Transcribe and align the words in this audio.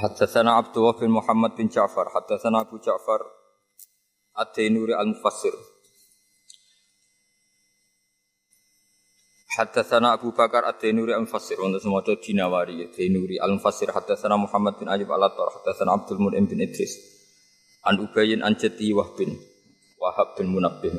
Haddatsana 0.00 0.56
Abdullah 0.56 0.96
bin 0.96 1.12
Muhammad 1.12 1.52
bin 1.60 1.68
Ja'far, 1.68 2.08
haddatsana 2.08 2.64
Abu 2.64 2.80
Ja'far 2.80 3.20
Ad-Dainuri 4.32 4.96
Al-Mufassir. 4.96 5.52
Haddatsana 9.60 10.16
Abu 10.16 10.32
Bakar 10.32 10.64
Ad-Dainuri 10.64 11.12
Al-Mufassir, 11.12 11.60
untuk 11.60 11.84
semua 11.84 12.00
itu 12.00 12.16
Dainuri 12.16 13.36
Al-Mufassir, 13.36 13.92
haddatsana 13.92 14.40
Muhammad 14.40 14.80
bin 14.80 14.88
Ayyub 14.88 15.12
Al-Attar, 15.12 15.60
haddatsana 15.60 15.92
Abdul 15.92 16.16
Mun'im 16.16 16.48
bin 16.48 16.64
Idris. 16.64 16.96
An 17.84 18.00
Ubayyin 18.00 18.40
an 18.40 18.56
Jati 18.56 18.96
Wahbin, 18.96 19.36
Wahab 20.00 20.32
bin 20.40 20.48
Munabbih. 20.48 20.96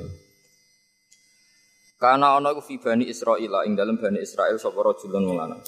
Karena 1.98 2.38
ana 2.38 2.54
iku 2.54 2.62
fi 2.62 2.78
Bani 2.78 3.10
Israil 3.10 3.50
ing 3.66 3.74
dalam 3.74 3.98
Bani 3.98 4.22
Israil 4.22 4.62
sapa 4.62 4.78
rajulun 4.78 5.26
lanang. 5.38 5.62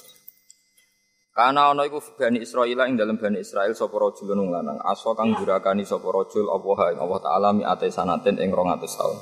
Karena 1.34 1.74
ana 1.74 1.82
iku 1.82 1.98
Bani 2.14 2.46
Israil 2.46 2.78
ing 2.86 2.94
dalam 2.94 3.18
Bani 3.18 3.42
Israil 3.42 3.74
sapa 3.74 3.98
rajulun 3.98 4.38
wong 4.38 4.50
lanang, 4.54 4.78
aso 4.86 5.18
kang 5.18 5.34
durakani 5.34 5.82
sapa 5.82 6.06
rajul 6.06 6.46
Allah 6.46 6.94
ing 6.94 6.98
Allah 7.02 7.18
taala 7.18 7.48
mi'ate 7.50 7.90
sanaten 7.90 8.38
ing 8.38 8.54
200 8.54 8.86
taun. 8.86 9.18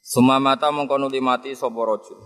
Sumamata 0.00 0.72
mongko 0.72 0.96
nuli 0.96 1.20
mati 1.20 1.52
sapa 1.52 1.76
rajul. 1.84 2.16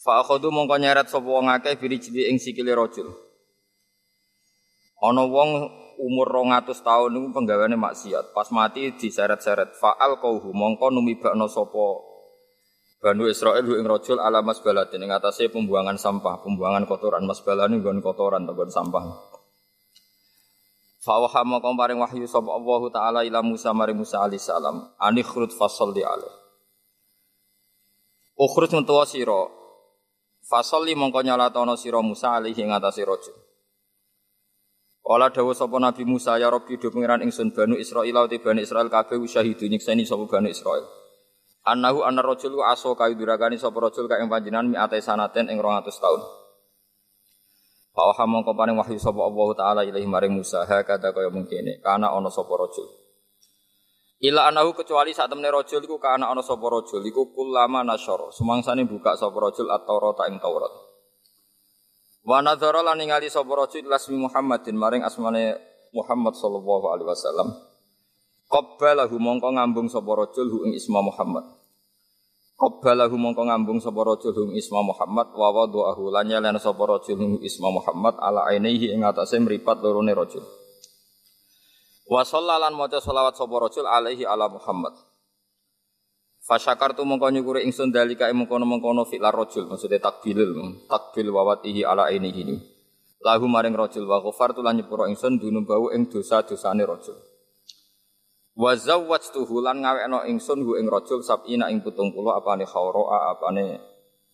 Fa 0.00 0.24
akhadhu 0.24 0.48
mongko 0.48 0.80
nyeret 0.80 1.12
sapa 1.12 1.28
wong 1.28 1.52
akeh 1.52 1.76
biri 1.76 2.00
jidi 2.00 2.32
ing 2.32 2.40
sikile 2.40 2.72
rajul. 2.72 3.12
Ana 5.04 5.28
wong 5.28 5.68
umur 6.00 6.32
200 6.32 6.64
tahun 6.80 7.12
niku 7.12 7.28
penggaweane 7.36 7.76
maksiat, 7.76 8.32
pas 8.32 8.48
mati 8.56 8.88
diseret-seret. 8.96 9.76
Fa'al 9.76 10.16
qauhu 10.16 10.56
mongko 10.56 10.96
numibakno 10.96 11.44
sapa 11.44 12.07
Banu 12.98 13.30
Israel 13.30 13.62
ing 13.62 13.86
rojul 13.86 14.18
ala 14.18 14.42
masbalatin 14.42 15.06
ing 15.06 15.14
atase 15.14 15.46
pembuangan 15.54 15.94
sampah, 15.94 16.42
pembuangan 16.42 16.82
kotoran 16.82 17.22
masbalan 17.30 17.78
nggon 17.78 18.02
kotoran 18.02 18.42
nggon 18.42 18.74
sampah. 18.74 19.06
Fawaha 20.98 21.46
maka 21.46 21.70
paring 21.78 22.02
wahyu 22.02 22.26
sapa 22.26 22.50
Allah 22.50 22.82
taala 22.90 23.20
ila 23.22 23.38
Musa 23.38 23.70
mari 23.70 23.94
Musa 23.94 24.18
alaihi 24.18 24.42
salam, 24.42 24.90
ani 24.98 25.22
khurut 25.22 25.54
fasalli 25.54 26.02
alaih. 26.02 26.34
Ukhrut 28.34 28.74
mentuwa 28.74 29.06
sira. 29.06 29.46
Fasalli 30.42 30.98
mongko 30.98 31.22
nyalatono 31.22 31.78
sira 31.78 32.02
Musa 32.02 32.34
alaihi 32.34 32.66
ing 32.66 32.74
atase 32.74 33.06
rojul. 33.06 33.34
Kala 35.06 35.30
dawuh 35.30 35.54
sapa 35.54 35.78
Nabi 35.78 36.02
Musa 36.02 36.34
ya 36.36 36.50
Rabbi 36.50 36.76
do 36.76 36.90
pangeran 36.90 37.22
ingsun 37.22 37.54
Banu 37.54 37.78
Israil 37.78 38.12
uti 38.12 38.42
Bani 38.42 38.66
Israil 38.66 38.90
kabeh 38.92 39.22
syahidu 39.22 39.70
nyikseni 39.70 40.02
sapa 40.02 40.26
Banu 40.26 40.50
Israil. 40.50 40.84
Anahu 41.68 42.00
anna 42.00 42.24
rajul 42.24 42.56
wa 42.56 42.72
aso 42.72 42.96
kayu 42.96 43.12
durakani 43.12 43.60
sapa 43.60 43.76
rajul 43.76 44.08
ka 44.08 44.16
ing 44.16 44.32
panjenengan 44.32 44.64
mi'ate 44.64 45.04
sanaten 45.04 45.52
ing 45.52 45.60
200 45.60 45.84
taun. 46.00 46.20
Fa 47.92 48.02
wa 48.08 48.24
mongko 48.24 48.54
paring 48.54 48.78
wahyu 48.78 48.96
sapa 48.96 49.20
Allah 49.20 49.48
taala 49.58 49.80
ilahi 49.84 50.06
maring 50.06 50.32
Musa 50.32 50.62
ha 50.64 50.86
kata 50.86 51.12
kaya 51.12 51.28
mungkin 51.34 51.66
kana 51.84 52.14
ana 52.14 52.30
sapa 52.30 52.54
rajul. 52.56 52.88
Ila 54.22 54.48
anahu 54.48 54.72
kecuali 54.74 55.10
saat 55.12 55.28
temene 55.28 55.50
rajul 55.50 55.82
iku 55.82 55.98
kana 55.98 56.30
ana 56.30 56.40
sapa 56.46 56.62
rajul 56.62 57.02
iku 57.02 57.34
kulama 57.34 57.82
nasyara 57.82 58.30
sumangsane 58.30 58.86
buka 58.86 59.18
sapa 59.18 59.34
rajul 59.34 59.66
at-Taurat 59.66 60.30
ing 60.30 60.38
Taurat. 60.38 60.70
Wa 62.22 62.38
nadzara 62.38 62.86
lan 62.86 63.02
ningali 63.02 63.26
sapa 63.28 63.50
rajul 63.50 63.90
lasmi 63.90 64.14
Muhammadin 64.14 64.78
maring 64.78 65.02
asmane 65.02 65.58
Muhammad 65.90 66.38
sallallahu 66.38 66.86
alaihi 66.94 67.08
wasallam. 67.10 67.50
Qabbalahu 68.46 69.18
mongko 69.18 69.58
ngambung 69.58 69.90
sapa 69.90 70.08
rajul 70.14 70.46
hu 70.48 70.58
ing 70.70 70.78
isma 70.78 71.02
Muhammad. 71.02 71.57
Qabbalahu 72.58 73.14
mongko 73.14 73.46
ngambung 73.46 73.78
sapa 73.78 74.02
rajul 74.02 74.34
hum 74.34 74.50
isma 74.58 74.82
Muhammad 74.82 75.30
wa 75.30 75.54
wada'ahu 75.54 76.10
lan 76.10 76.26
nyalen 76.26 76.58
sapa 76.58 76.82
rajul 76.90 77.14
hum 77.14 77.32
isma 77.38 77.70
Muhammad 77.70 78.18
ala 78.18 78.50
ainihi 78.50 78.90
ing 78.98 79.06
atase 79.06 79.38
mripat 79.38 79.78
lorone 79.78 80.10
rajul. 80.10 80.42
Wa 82.10 82.26
sallalan 82.26 82.74
maca 82.74 82.98
selawat 82.98 83.38
sapa 83.38 83.54
rajul 83.62 83.86
alaihi 83.86 84.26
ala 84.26 84.50
Muhammad. 84.50 84.90
Fasyakartu 86.42 87.06
mongko 87.06 87.30
nyukuri 87.30 87.62
ingsun 87.62 87.94
dalika 87.94 88.26
mengkono-mengkono 88.34 89.06
fi'lar 89.06 89.38
rajul 89.38 89.70
maksudnya 89.70 90.02
takbilul 90.02 90.82
takbil 90.90 91.30
wawatihi 91.30 91.86
ala 91.86 92.10
ainihi 92.10 92.42
ini. 92.42 92.56
Lahu 93.22 93.46
maring 93.46 93.78
rajul 93.78 94.02
wa 94.02 94.18
ghafartu 94.18 94.66
lan 94.66 94.82
nyepuro 94.82 95.06
ingsun 95.06 95.38
dunubau 95.38 95.94
ing 95.94 96.10
dosa-dosane 96.10 96.82
rajul. 96.82 97.27
Wa 98.58 98.74
zawwajtuhu 98.74 99.62
lan 99.62 99.86
ngawekno 99.86 100.26
ingsun 100.26 100.66
hu 100.66 100.74
ing 100.74 100.90
rajul 100.90 101.22
sabina 101.22 101.70
ing 101.70 101.78
70 101.78 102.10
apane 102.34 102.66
khawra 102.66 103.30
apane 103.30 103.78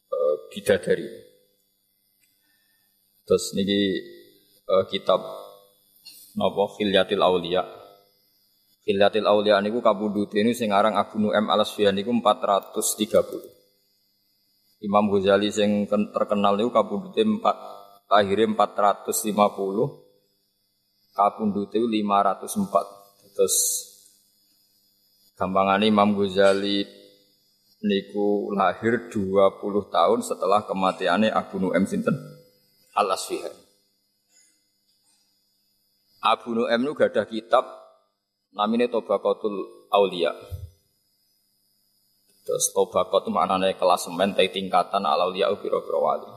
uh, 0.09 0.49
bidadari. 0.49 1.05
Terus 3.29 3.53
niki 3.53 4.01
uh, 4.65 4.89
kitab 4.89 5.21
napa 6.41 6.65
Khilyatil 6.73 7.21
Auliya. 7.21 7.69
Khilyatil 8.89 9.29
Auliya 9.29 9.61
niku 9.61 9.85
kabudute 9.85 10.41
ini 10.41 10.57
sing 10.57 10.73
aran 10.73 10.97
Abu 10.97 11.21
Nu'aim 11.21 11.53
Al-Asfihani 11.53 12.01
niku 12.01 12.17
430. 12.17 14.89
Imam 14.89 15.05
Ghazali 15.13 15.53
sing 15.53 15.85
terkenal 15.89 16.57
niku 16.57 16.73
kabudute 16.73 17.21
4 17.21 18.09
lahirnya 18.09 18.57
450 18.57 21.13
kabundute 21.13 21.77
504. 21.77 23.37
Terus 23.37 23.57
Gampangane 25.35 25.91
Imam 25.91 26.15
Ghazali 26.15 26.87
niku 27.83 28.55
lahir 28.55 29.11
20 29.11 29.61
tahun 29.91 30.21
setelah 30.23 30.63
kematiannya 30.65 31.35
Abu 31.35 31.59
Nu'aim 31.59 31.85
sinten 31.85 32.15
Al 32.95 33.11
Asfihani. 33.11 33.59
Abu 36.25 36.55
Nu'aim 36.55 36.87
itu 36.87 36.95
gadah 36.95 37.27
kitab 37.27 37.67
namanya 38.55 38.89
Tobaqatul 38.95 39.91
Aulia. 39.91 40.33
Terus 42.45 42.71
Tobaqat 42.77 43.29
maknanya 43.33 43.73
klasemen 43.75 44.37
tingkatan 44.37 45.03
al 45.09 45.33
aulia 45.33 45.49
wali. 45.49 46.31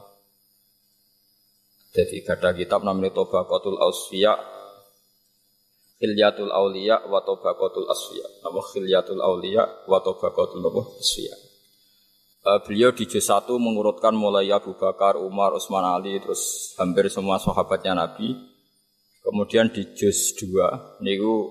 Jadi 1.91 2.23
gadah 2.23 2.53
kitab 2.55 2.81
namanya 2.81 3.11
Tobaqatul 3.13 3.77
Ausfiya 3.77 4.56
Khilyatul 5.97 6.53
Aulia 6.53 7.01
wa 7.09 7.25
Tabaqatul 7.25 7.89
Asfiya. 7.89 8.45
Nama 8.45 8.61
Khilyatul 8.61 9.17
Aulia 9.17 9.65
wa 9.89 9.97
Tabaqatul 9.97 10.61
Asfiya. 11.01 11.33
Uh, 12.45 12.61
beliau 12.63 12.93
di 12.93 13.09
juz 13.09 13.25
1 13.25 13.49
mengurutkan 13.57 14.13
mulai 14.13 14.47
Abu 14.53 14.77
Bakar, 14.77 15.17
Umar, 15.19 15.57
Utsman 15.57 15.83
Ali, 15.83 16.15
terus 16.21 16.71
hampir 16.79 17.09
semua 17.09 17.41
sahabatnya 17.41 17.97
Nabi. 17.97 18.37
Kemudian 19.25 19.73
di 19.73 19.83
juz 19.97 20.37
2 20.37 21.01
niku 21.03 21.49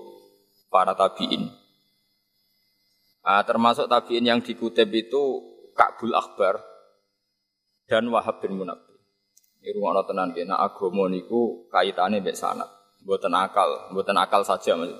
para 0.71 0.95
tabi'in. 0.95 1.53
Uh, 3.21 3.43
termasuk 3.43 3.91
tabi'in 3.91 4.25
yang 4.25 4.39
dikutip 4.39 4.87
itu 4.95 5.43
Ka'bul 5.75 6.15
Akbar 6.15 6.63
dan 7.85 8.07
Wahab 8.09 8.39
bin 8.41 8.57
Munabbih. 8.57 8.97
Ini 9.61 9.75
rumah 9.75 10.01
tenan 10.07 10.31
kena 10.31 10.55
agama 10.55 11.11
niku 11.11 11.67
kaitannya 11.67 12.23
mbek 12.23 12.39
sanad. 12.39 12.76
Buatan 13.07 13.31
akal, 13.31 13.95
buatan 13.95 14.19
akal 14.19 14.43
saja 14.43 14.75
mas. 14.75 14.91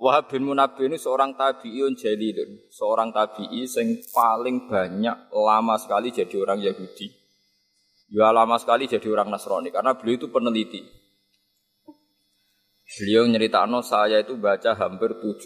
Wahab 0.00 0.32
bin 0.32 0.48
Munabbi 0.48 0.88
ini 0.88 0.96
seorang 0.96 1.36
tabi'iyun 1.36 1.92
jalilun, 1.92 2.72
seorang 2.72 3.12
tabi'i 3.12 3.68
yang 3.68 4.00
paling 4.16 4.64
banyak 4.64 5.16
lama 5.28 5.76
sekali 5.76 6.08
jadi 6.08 6.32
orang 6.40 6.64
Yahudi. 6.64 7.12
Ya 8.08 8.32
lama 8.32 8.56
sekali 8.56 8.88
jadi 8.88 9.04
orang 9.12 9.28
Nasrani 9.28 9.68
karena 9.68 9.92
beliau 9.92 10.16
itu 10.16 10.32
peneliti. 10.32 10.80
Beliau 12.96 13.28
nyeritakan 13.28 13.84
saya 13.84 14.24
itu 14.24 14.40
baca 14.40 14.72
hampir 14.72 15.20
700 15.20 15.44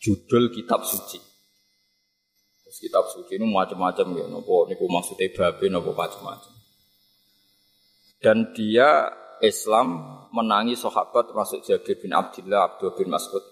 judul 0.00 0.56
kitab 0.56 0.88
suci. 0.88 1.20
Terus 2.64 2.78
kitab 2.80 3.04
suci 3.12 3.36
ini 3.36 3.44
macam-macam 3.44 4.06
ya, 4.16 4.24
nopo 4.24 4.64
niku 4.72 4.88
maksudnya 4.88 5.28
babe 5.36 5.68
nopo 5.68 5.92
macam-macam 5.92 6.61
dan 8.22 8.54
dia 8.54 9.10
Islam 9.42 9.98
menangi 10.30 10.78
sahabat 10.78 11.34
termasuk 11.34 11.66
Jabir 11.66 11.98
bin 11.98 12.14
Abdullah, 12.14 12.72
Abdul 12.72 12.94
bin 12.94 13.10
Mas'ud. 13.10 13.42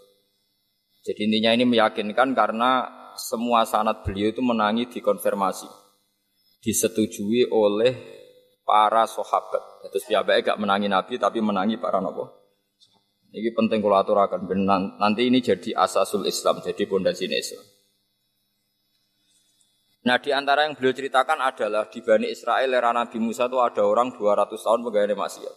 Jadi 1.03 1.27
intinya 1.27 1.51
ini 1.51 1.67
meyakinkan 1.67 2.33
karena 2.33 2.87
semua 3.19 3.67
sanat 3.67 4.07
beliau 4.07 4.31
itu 4.31 4.41
menangi 4.41 4.87
dikonfirmasi. 4.87 5.67
Disetujui 6.63 7.51
oleh 7.51 7.93
para 8.63 9.05
sahabat. 9.11 9.91
Terus 9.91 10.07
piyambake 10.07 10.47
gak 10.47 10.61
menangi 10.61 10.87
Nabi 10.87 11.19
tapi 11.19 11.43
menangi 11.43 11.81
para 11.81 11.99
nopo. 11.99 12.41
Ini 13.35 13.51
penting 13.55 13.83
kalau 13.83 13.99
aturakan. 13.99 14.47
Nanti 14.99 15.27
ini 15.27 15.43
jadi 15.43 15.75
asasul 15.75 16.27
Islam, 16.27 16.63
jadi 16.63 16.87
pondasi 16.87 17.27
Islam. 17.27 17.65
Nah 20.01 20.17
di 20.17 20.33
antara 20.33 20.65
yang 20.65 20.73
beliau 20.73 20.97
ceritakan 20.97 21.45
adalah 21.45 21.85
di 21.93 22.01
Bani 22.01 22.33
Israel 22.33 22.73
era 22.73 22.89
Nabi 22.89 23.21
Musa 23.21 23.53
itu 23.53 23.61
ada 23.61 23.85
orang 23.85 24.17
200 24.17 24.49
tahun 24.57 24.81
pegawai 24.89 25.13
maksiat. 25.13 25.55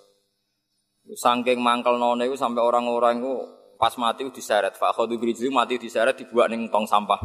Sangking 1.15 1.63
mangkel 1.63 1.95
none 1.95 2.27
itu 2.27 2.35
sampai 2.35 2.59
orang-orang 2.59 3.23
itu 3.23 3.33
pas 3.79 3.95
mati 3.95 4.27
diseret. 4.27 4.75
Pak 4.75 4.91
Khodu 4.95 5.15
Grijli 5.15 5.47
mati 5.47 5.79
diseret 5.79 6.19
dibuat 6.19 6.51
ning 6.51 6.67
tong 6.67 6.83
sampah. 6.83 7.19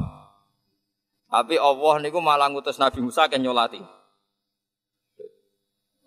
Tapi 1.28 1.58
Allah 1.58 1.94
niku 2.02 2.22
malah 2.22 2.50
ngutus 2.50 2.78
Nabi 2.78 3.02
Musa 3.02 3.26
ke 3.26 3.38
nyolati. 3.38 3.82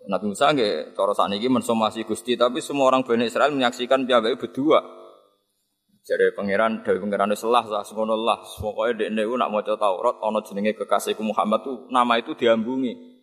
Nabi 0.08 0.24
Musa 0.32 0.50
nggih 0.50 0.96
cara 0.96 1.12
sakniki 1.12 1.46
mensomasi 1.46 2.08
Gusti 2.08 2.34
tapi 2.40 2.64
semua 2.64 2.88
orang 2.88 3.04
Bani 3.04 3.28
Israel 3.28 3.52
menyaksikan 3.52 4.08
piyambake 4.08 4.40
berdua. 4.40 5.01
Jadi 6.02 6.34
pangeran 6.34 6.82
dari 6.82 6.98
pangeran 6.98 7.30
selah 7.38 7.62
sah 7.62 7.86
semono 7.86 8.18
lah. 8.18 8.42
Pokoknya 8.42 9.06
dek 9.06 9.10
nek 9.14 9.26
nak 9.38 9.50
maca 9.54 9.74
Taurat 9.78 10.18
ana 10.18 10.42
jenenge 10.42 10.74
kekasihku 10.74 11.22
Muhammad 11.22 11.62
tuh 11.62 11.86
nama 11.94 12.18
itu 12.18 12.34
diambungi. 12.34 13.14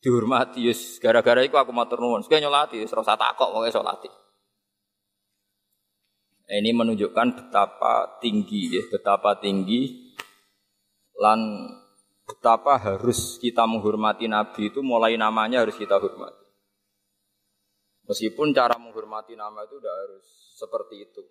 Dihormati 0.00 0.64
yes 0.64 0.96
gara-gara 0.96 1.44
itu 1.44 1.54
aku 1.54 1.70
matur 1.76 2.00
nuwun. 2.00 2.24
Sekali 2.24 2.40
nyolati 2.42 2.80
ora 2.80 3.04
usah 3.04 3.20
takok 3.20 3.52
pokoke 3.52 3.70
salati 3.70 4.10
ini 6.52 6.70
menunjukkan 6.76 7.28
betapa 7.38 8.20
tinggi 8.20 8.76
ya. 8.76 8.82
Betapa 8.92 9.40
tinggi 9.40 10.12
lan 11.16 11.68
betapa 12.28 12.76
harus 12.76 13.40
kita 13.40 13.64
menghormati 13.64 14.28
nabi 14.28 14.68
itu 14.68 14.84
mulai 14.84 15.16
namanya 15.16 15.64
harus 15.64 15.78
kita 15.80 15.96
hormati. 15.96 16.44
Meskipun 18.04 18.52
cara 18.52 18.76
menghormati 18.76 19.32
nama 19.38 19.64
itu 19.64 19.78
tidak 19.80 19.96
harus 19.96 20.26
seperti 20.58 20.96
itu 21.08 21.22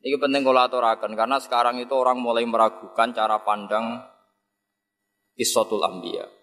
ini 0.00 0.16
penting 0.16 0.42
kalau 0.44 0.60
aturakan 0.64 1.12
karena 1.16 1.36
sekarang 1.40 1.76
itu 1.80 1.92
orang 1.92 2.20
mulai 2.20 2.44
meragukan 2.44 3.12
cara 3.12 3.40
pandang 3.44 4.00
kisotul 5.36 5.84
ambiyah 5.84 6.40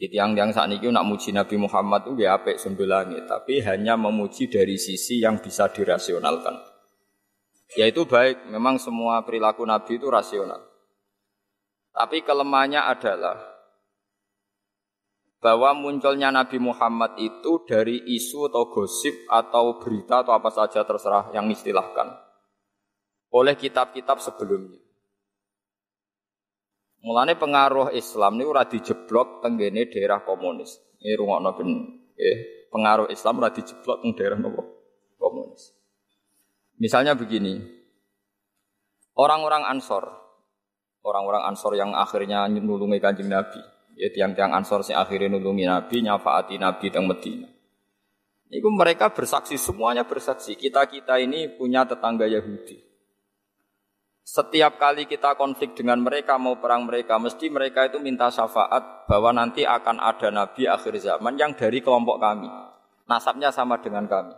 jadi 0.00 0.16
yang 0.16 0.32
yang 0.32 0.48
saat 0.48 0.72
ini 0.72 0.88
nak 0.88 1.04
muji 1.04 1.28
Nabi 1.28 1.60
Muhammad 1.60 2.08
itu 2.08 2.24
ya 2.24 2.40
apik 2.40 2.56
langit, 2.88 3.28
tapi 3.28 3.60
hanya 3.60 4.00
memuji 4.00 4.48
dari 4.48 4.80
sisi 4.80 5.20
yang 5.20 5.44
bisa 5.44 5.68
dirasionalkan. 5.68 6.56
Ya 7.76 7.84
itu 7.84 8.08
baik, 8.08 8.48
memang 8.48 8.80
semua 8.80 9.20
perilaku 9.20 9.68
Nabi 9.68 10.00
itu 10.00 10.08
rasional. 10.08 10.64
Tapi 11.92 12.24
kelemahannya 12.24 12.80
adalah 12.80 13.49
bahwa 15.40 15.72
munculnya 15.72 16.28
Nabi 16.28 16.60
Muhammad 16.60 17.16
itu 17.16 17.64
dari 17.64 17.96
isu 18.12 18.52
atau 18.52 18.68
gosip 18.68 19.24
atau 19.26 19.80
berita 19.80 20.20
atau 20.20 20.36
apa 20.36 20.52
saja 20.52 20.84
terserah 20.84 21.32
yang 21.32 21.48
istilahkan 21.48 22.12
oleh 23.32 23.56
kitab-kitab 23.56 24.20
sebelumnya. 24.20 24.78
Mulane 27.00 27.32
pengaruh 27.40 27.96
Islam 27.96 28.36
ini 28.36 28.44
ora 28.44 28.68
dijeblok 28.68 29.40
tenggene 29.40 29.88
daerah 29.88 30.20
komunis. 30.20 30.76
Ini 31.00 31.16
rungokno 31.16 31.50
ben 31.56 31.70
eh, 32.20 32.68
pengaruh 32.68 33.08
Islam 33.08 33.40
ora 33.40 33.48
dijeblok 33.48 34.04
teng 34.04 34.12
daerah 34.12 34.36
nopo 34.36 34.62
komunis. 35.16 35.72
Misalnya 36.76 37.16
begini. 37.16 37.80
Orang-orang 39.16 39.68
Ansor, 39.68 40.06
orang-orang 41.04 41.44
Ansor 41.44 41.76
yang 41.76 41.92
akhirnya 41.92 42.48
nulungi 42.48 42.96
Kanjeng 43.04 43.28
Nabi, 43.28 43.60
ya 44.00 44.08
tiang-tiang 44.08 44.56
Ansor 44.56 44.80
yang 44.88 45.04
akhirnya 45.04 45.36
nulungi 45.36 45.68
Nabi, 45.68 46.00
nyafaati 46.00 46.56
Nabi 46.56 46.88
teng 46.88 47.04
Medina. 47.04 47.48
Itu 48.48 48.66
mereka 48.72 49.12
bersaksi, 49.12 49.60
semuanya 49.60 50.08
bersaksi. 50.08 50.56
Kita-kita 50.56 51.20
ini 51.20 51.52
punya 51.52 51.84
tetangga 51.84 52.24
Yahudi. 52.24 52.82
Setiap 54.24 54.78
kali 54.78 55.04
kita 55.04 55.34
konflik 55.36 55.74
dengan 55.74 56.00
mereka 56.00 56.38
mau 56.38 56.58
perang 56.58 56.86
mereka, 56.86 57.18
mesti 57.18 57.50
mereka 57.50 57.86
itu 57.86 57.98
minta 58.02 58.30
syafaat 58.30 59.06
bahwa 59.06 59.34
nanti 59.34 59.66
akan 59.66 59.98
ada 59.98 60.30
nabi 60.30 60.70
akhir 60.70 61.02
zaman 61.02 61.34
yang 61.34 61.54
dari 61.54 61.82
kelompok 61.82 62.18
kami. 62.22 62.46
Nasabnya 63.10 63.50
sama 63.50 63.78
dengan 63.82 64.06
kami. 64.06 64.34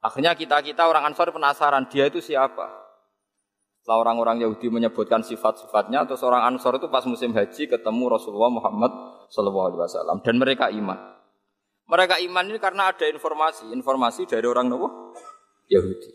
Akhirnya 0.00 0.32
kita-kita 0.32 0.88
orang 0.88 1.12
Ansor 1.12 1.28
penasaran, 1.28 1.88
dia 1.92 2.08
itu 2.08 2.24
siapa? 2.24 2.85
Setelah 3.86 4.02
orang-orang 4.02 4.42
Yahudi 4.42 4.66
menyebutkan 4.66 5.22
sifat-sifatnya, 5.22 6.10
terus 6.10 6.18
orang 6.26 6.42
Ansor 6.42 6.74
itu 6.82 6.90
pas 6.90 7.06
musim 7.06 7.30
haji 7.30 7.70
ketemu 7.70 8.04
Rasulullah 8.10 8.50
Muhammad 8.50 8.90
SAW 9.30 10.26
dan 10.26 10.34
mereka 10.42 10.66
iman. 10.74 10.98
Mereka 11.86 12.18
iman 12.26 12.50
ini 12.50 12.58
karena 12.58 12.90
ada 12.90 13.06
informasi, 13.06 13.70
informasi 13.70 14.26
dari 14.26 14.42
orang 14.42 14.74
Nabi 14.74 14.90
Yahudi. 15.70 16.10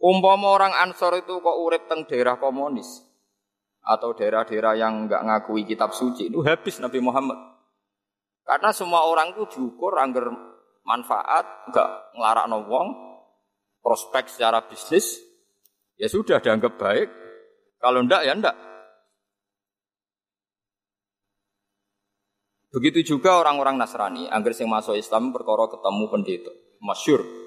Umpama 0.00 0.56
orang 0.56 0.72
Ansor 0.88 1.20
itu 1.20 1.36
kok 1.36 1.56
urip 1.68 1.84
teng 1.84 2.08
daerah 2.08 2.40
komunis 2.40 3.04
atau 3.84 4.16
daerah-daerah 4.16 4.80
yang 4.80 5.04
enggak 5.04 5.20
ngakui 5.20 5.68
kitab 5.68 5.92
suci 5.92 6.32
itu 6.32 6.40
habis 6.48 6.80
Nabi 6.80 7.04
Muhammad. 7.04 7.36
Karena 8.48 8.72
semua 8.72 9.04
orang 9.04 9.36
itu 9.36 9.44
diukur 9.52 10.00
angger 10.00 10.32
manfaat, 10.80 11.68
enggak 11.68 12.16
ngelarak 12.16 12.48
wong, 12.72 12.88
prospek 13.84 14.32
secara 14.32 14.64
bisnis, 14.64 15.28
ya 16.00 16.08
sudah 16.08 16.40
dianggap 16.40 16.80
baik. 16.80 17.08
Kalau 17.76 18.00
ndak 18.00 18.24
ya 18.24 18.32
ndak. 18.32 18.56
Begitu 22.70 23.18
juga 23.18 23.42
orang-orang 23.42 23.76
Nasrani, 23.76 24.30
angger 24.30 24.54
sing 24.54 24.70
masuk 24.70 24.94
Islam 24.94 25.34
perkara 25.34 25.66
ketemu 25.66 26.04
pendeta, 26.06 26.52
masyur 26.78 27.40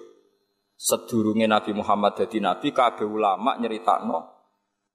sedurunge 0.83 1.47
Nabi 1.47 1.71
Muhammad 1.71 2.19
jadi 2.19 2.43
nabi 2.43 2.75
kabeh 2.75 3.07
ulama 3.07 3.55
nyeritakno 3.55 4.19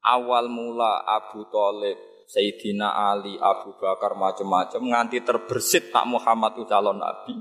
awal 0.04 0.52
mula 0.52 1.00
Abu 1.08 1.48
Thalib 1.48 1.96
Sayyidina 2.28 2.92
Ali, 2.92 3.40
Abu 3.40 3.72
Bakar 3.80 4.12
macam-macam 4.12 4.84
nganti 4.84 5.24
terbersit 5.24 5.88
tak 5.88 6.04
Muhammad 6.04 6.60
itu 6.60 6.68
calon 6.68 7.00
nabi. 7.00 7.32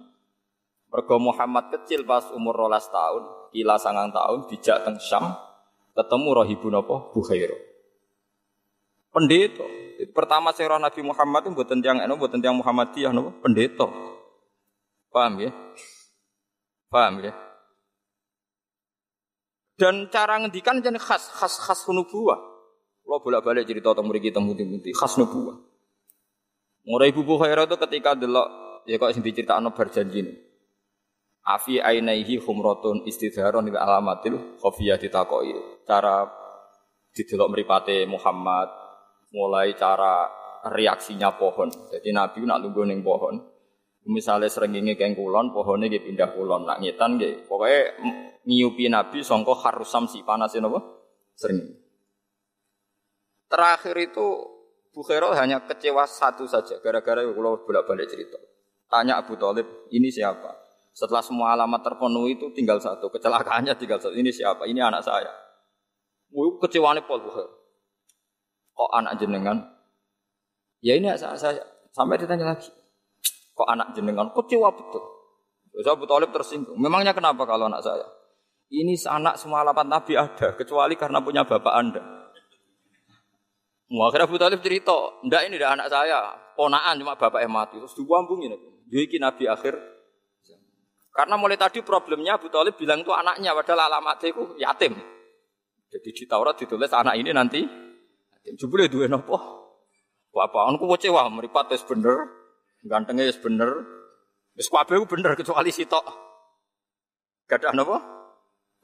Mergo 0.88 1.20
Muhammad 1.20 1.68
kecil 1.76 2.08
pas 2.08 2.24
umur 2.32 2.56
rolas 2.56 2.88
tahun, 2.88 3.52
kila 3.52 3.76
sangang 3.76 4.16
tahun 4.16 4.48
dijak 4.48 4.88
teng 4.88 4.96
Syam, 5.04 5.36
ketemu 5.98 6.30
rohibun 6.38 6.78
apa? 6.78 7.10
Bukhairo. 7.12 7.58
Pendeta. 9.10 9.66
Pertama 10.14 10.54
saya 10.54 10.78
Nabi 10.78 11.02
Muhammad 11.02 11.50
itu 11.50 11.58
buat 11.58 11.74
tiang 11.74 11.98
eno, 11.98 12.22
buat 12.22 12.30
tiang 12.38 12.54
Muhammadiyah 12.62 13.10
nopo 13.10 13.34
pendeta. 13.42 13.90
Paham 15.10 15.42
ya? 15.42 15.52
Paham 16.94 17.26
ya? 17.26 17.34
Dan 19.78 20.06
cara 20.14 20.38
ngendikan 20.38 20.78
jadi 20.82 21.02
khas 21.02 21.34
khas 21.34 21.58
khas 21.58 21.82
nubuwah. 21.90 22.38
Kalau 23.02 23.24
bolak-balik 23.24 23.66
cerita 23.66 23.94
tentang 23.94 24.06
mereka 24.06 24.30
tentang 24.30 24.54
putih-putih 24.54 24.94
khas 24.94 25.18
nubuwah. 25.18 25.58
Mulai 26.86 27.10
Ibu 27.10 27.22
Bukhairah 27.26 27.66
itu 27.66 27.78
ketika 27.82 28.14
delok 28.14 28.48
ya 28.86 29.02
kok 29.02 29.12
sing 29.18 29.26
dicritakno 29.26 29.74
berjanji 29.74 30.18
ini. 30.22 30.34
Afi 31.48 31.80
ainaihi 31.80 32.44
humrotun 32.44 33.08
istidharon 33.08 33.72
ila 33.72 33.80
alamatil 33.88 34.60
khafiyah 34.60 35.00
ditakoi. 35.00 35.84
Cara 35.88 36.28
didelok 37.16 37.56
mripate 37.56 38.04
Muhammad, 38.04 38.68
mulai 39.32 39.72
cara 39.80 40.28
reaksinya 40.68 41.40
pohon. 41.40 41.72
Jadi 41.72 42.12
Nabi 42.12 42.44
nak 42.44 42.68
tunggu 42.68 42.84
ning 42.84 43.00
pohon. 43.00 43.40
Misalnya 44.08 44.48
serenginge 44.48 44.96
keng 44.96 45.16
kulon, 45.16 45.52
pohonnya 45.52 45.88
dia 45.92 46.04
pindah 46.04 46.36
kulon. 46.36 46.68
Nak 46.68 46.84
ngetan 46.84 47.20
gitu. 47.20 47.44
Pokoknya 47.48 47.96
nyiupi 48.48 48.88
Nabi 48.92 49.20
songko 49.24 49.56
harusam 49.64 50.08
si 50.08 50.24
panasin 50.24 50.68
apa? 50.68 50.80
Sering. 51.36 51.60
Terakhir 53.48 53.96
itu 53.96 54.28
Bukhairah 54.98 55.38
hanya 55.38 55.62
kecewa 55.62 56.10
satu 56.10 56.50
saja 56.50 56.82
gara-gara 56.82 57.22
kalau 57.22 57.62
bolak-balik 57.62 58.10
cerita. 58.10 58.42
Tanya 58.90 59.22
Abu 59.22 59.38
Talib, 59.38 59.86
ini 59.94 60.10
siapa? 60.10 60.67
Setelah 60.98 61.22
semua 61.22 61.54
alamat 61.54 61.86
terpenuhi 61.86 62.42
itu 62.42 62.50
tinggal 62.58 62.82
satu, 62.82 63.14
kecelakaannya 63.14 63.78
tinggal 63.78 64.02
satu. 64.02 64.18
Ini 64.18 64.34
siapa? 64.34 64.66
Ini 64.66 64.82
anak 64.82 65.06
saya. 65.06 65.30
Wuh, 66.34 66.58
Paul 66.58 67.22
Bukhairah. 67.22 67.54
Kok 68.74 68.92
anak 68.98 69.22
jenengan? 69.22 69.62
Ya 70.82 70.98
ini 70.98 71.06
anak 71.06 71.38
saya. 71.38 71.62
Sampai 71.94 72.18
ditanya 72.18 72.50
lagi. 72.50 72.74
Kok 73.54 73.70
anak 73.70 73.94
jenengan? 73.94 74.34
Kecewa 74.34 74.74
betul. 74.74 75.06
Terus 75.70 75.86
Abu 75.86 76.10
Talib 76.10 76.34
tersinggung. 76.34 76.82
Memangnya 76.82 77.14
kenapa 77.14 77.46
kalau 77.46 77.70
anak 77.70 77.86
saya? 77.86 78.10
Ini 78.74 78.98
anak 79.06 79.38
semua 79.38 79.62
lapan 79.62 79.94
Nabi 79.94 80.18
ada, 80.18 80.58
kecuali 80.58 80.98
karena 80.98 81.22
punya 81.22 81.46
bapak 81.46 81.74
anda. 81.78 82.02
Akhirnya 83.86 84.26
Abu 84.26 84.42
Talib 84.42 84.66
cerita, 84.66 85.22
ndak 85.22 85.46
ini 85.46 85.62
dah 85.62 85.78
anak 85.78 85.94
saya, 85.94 86.34
ponaan 86.58 86.98
cuma 86.98 87.14
bapak 87.14 87.46
yang 87.46 87.54
mati. 87.54 87.78
Terus 87.78 87.94
diwambungin. 87.94 88.58
Jadi 88.90 89.22
Nabi 89.22 89.46
akhir. 89.46 89.97
Karena 91.18 91.34
mulai 91.34 91.58
tadi 91.58 91.82
problemnya 91.82 92.38
Abu 92.38 92.54
Talib 92.54 92.78
bilang 92.78 93.02
itu 93.02 93.10
anaknya, 93.10 93.58
padahal 93.58 93.90
alamatnya 93.90 94.30
itu 94.30 94.44
yatim. 94.62 94.94
Jadi 95.90 96.10
di 96.14 96.24
Taurat 96.30 96.54
ditulis 96.54 96.94
anak 96.94 97.18
ini 97.18 97.34
nanti 97.34 97.66
yatim. 98.38 98.54
Jebule 98.54 98.86
duwe 98.86 99.10
napa? 99.10 99.34
Bapak 100.30 100.64
anku 100.70 100.86
kecewa, 100.94 101.26
meripat 101.34 101.74
wis 101.74 101.82
bener, 101.90 102.30
gantengnya 102.86 103.26
wis 103.26 103.42
bener. 103.42 103.82
Wis 104.54 104.70
kabeh 104.70 105.02
bener 105.10 105.34
kecuali 105.34 105.74
sitok. 105.74 106.06
Ada 107.50 107.74
napa? 107.74 107.98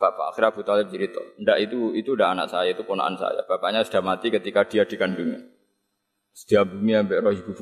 Bapak 0.02 0.34
akhirnya 0.34 0.50
Abu 0.58 0.66
Talib 0.66 0.90
cerita, 0.90 1.22
ndak 1.38 1.70
itu 1.70 1.94
itu 1.94 2.18
udah 2.18 2.34
anak 2.34 2.50
saya, 2.50 2.74
itu 2.74 2.82
ponakan 2.82 3.13
saya. 3.13 3.46
Bapaknya 3.46 3.86
sudah 3.86 4.02
mati 4.02 4.34
ketika 4.34 4.66
dia 4.66 4.90
dikandungnya. 4.90 5.38
Setiap 6.34 6.66
bumi 6.66 6.98
ambek 6.98 7.22
roh 7.22 7.30
ibu. 7.30 7.54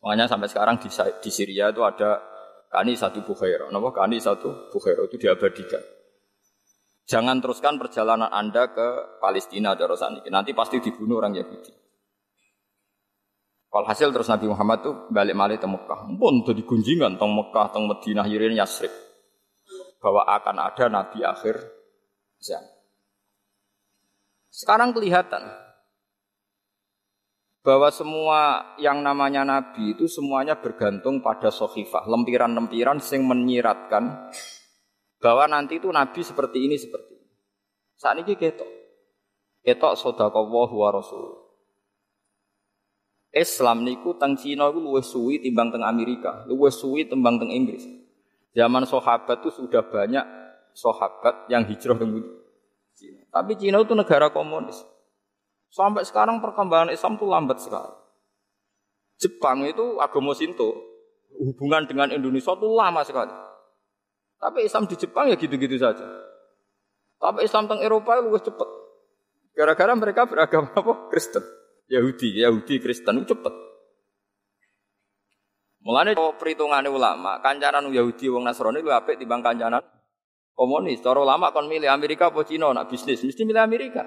Makanya 0.00 0.24
sampai 0.24 0.48
sekarang 0.48 0.80
di, 0.80 0.88
di 1.20 1.30
Syria 1.30 1.68
itu 1.68 1.84
ada 1.84 2.35
kani 2.76 2.92
satu 2.92 3.24
Bukhairah. 3.24 3.72
Napa 3.72 3.96
kani 3.96 4.20
satu 4.20 4.68
Bukhairah 4.68 5.08
itu 5.08 5.16
diabadikan. 5.16 5.80
Jangan 7.08 7.40
teruskan 7.40 7.80
perjalanan 7.80 8.28
Anda 8.28 8.68
ke 8.68 9.16
Palestina 9.22 9.72
terusan 9.72 10.20
ini. 10.20 10.28
Nanti 10.28 10.52
pasti 10.52 10.82
dibunuh 10.84 11.16
orang 11.22 11.38
Yahudi. 11.38 11.72
Kalau 13.72 13.86
hasil 13.86 14.12
terus 14.12 14.28
Nabi 14.28 14.50
Muhammad 14.50 14.78
tuh 14.84 14.94
balik 15.08 15.32
malih 15.32 15.56
ke 15.56 15.64
Mekah. 15.64 16.10
Pun 16.18 16.44
tuh 16.44 16.52
digunjingan 16.52 17.16
tong 17.16 17.32
Mekah, 17.32 17.72
tong 17.72 17.88
Madinah, 17.88 18.26
Yirin, 18.28 18.58
Yasrib. 18.58 18.92
Bahwa 20.02 20.26
akan 20.26 20.56
ada 20.60 20.84
Nabi 20.90 21.22
akhir 21.22 21.56
zaman. 22.42 22.74
Sekarang 24.50 24.90
kelihatan 24.96 25.44
bahwa 27.66 27.90
semua 27.90 28.62
yang 28.78 29.02
namanya 29.02 29.42
nabi 29.42 29.98
itu 29.98 30.06
semuanya 30.06 30.54
bergantung 30.54 31.18
pada 31.18 31.50
sohifah, 31.50 32.06
lempiran-lempiran 32.06 33.02
sing 33.02 33.26
menyiratkan 33.26 34.30
bahwa 35.18 35.50
nanti 35.50 35.82
itu 35.82 35.90
nabi 35.90 36.22
seperti 36.22 36.62
ini 36.62 36.78
seperti 36.78 37.18
ini. 37.18 37.26
Saat 37.98 38.22
ini 38.22 38.38
ketok, 38.38 38.70
ketok 39.66 39.98
sodakowo 39.98 40.70
wa 40.78 40.94
rasul. 40.94 41.42
Islam 43.34 43.82
niku 43.82 44.14
teng 44.14 44.38
Cina 44.38 44.70
itu 44.70 44.78
luwes 44.78 45.10
suwi 45.10 45.42
timbang 45.42 45.74
teng 45.74 45.82
Amerika, 45.82 46.46
luwes 46.46 46.78
suwi 46.78 47.10
timbang 47.10 47.42
teng 47.42 47.50
Inggris. 47.50 47.82
Zaman 48.54 48.86
sahabat 48.86 49.42
itu 49.42 49.50
sudah 49.50 49.82
banyak 49.82 50.22
sahabat 50.70 51.50
yang 51.50 51.66
hijrah 51.66 51.98
ke 51.98 52.06
Cina. 52.94 53.26
Tapi 53.26 53.58
Cina 53.58 53.82
itu 53.82 53.92
negara 53.98 54.30
komunis. 54.30 54.95
Sampai 55.76 56.08
sekarang 56.08 56.40
perkembangan 56.40 56.88
Islam 56.88 57.20
itu 57.20 57.28
lambat 57.28 57.60
sekali. 57.60 57.92
Jepang 59.20 59.60
itu 59.68 60.00
agama 60.00 60.32
Sinto. 60.32 60.72
Hubungan 61.36 61.84
dengan 61.84 62.08
Indonesia 62.16 62.56
itu 62.56 62.64
lama 62.72 63.04
sekali. 63.04 63.36
Tapi 64.40 64.64
Islam 64.64 64.88
di 64.88 64.96
Jepang 64.96 65.28
ya 65.28 65.36
gitu-gitu 65.36 65.76
saja. 65.76 66.08
Tapi 67.20 67.44
Islam 67.44 67.68
teng 67.68 67.84
Eropa 67.84 68.16
lebih 68.24 68.40
cepat. 68.40 68.68
Gara-gara 69.52 69.92
mereka 69.92 70.24
beragama 70.24 70.72
apa? 70.72 71.12
Kristen. 71.12 71.44
Yahudi, 71.92 72.40
Yahudi 72.40 72.80
Kristen 72.80 73.20
itu 73.20 73.36
cepat. 73.36 73.52
Mulane 75.84 76.16
perhitungannya 76.16 76.90
ulama, 76.90 77.38
kancanan 77.44 77.86
Yahudi 77.92 78.26
wong 78.26 78.42
Nasrani 78.42 78.82
lu 78.82 78.90
apik 78.90 79.22
timbang 79.22 79.38
kancanan 79.38 79.84
komunis. 80.56 80.98
Cara 80.98 81.22
ulama 81.22 81.54
kon 81.54 81.70
milih 81.70 81.86
Amerika 81.86 82.32
apa 82.32 82.42
Cina 82.42 82.74
nak 82.74 82.90
bisnis, 82.90 83.22
mesti 83.22 83.46
milih 83.46 83.62
Amerika. 83.62 84.02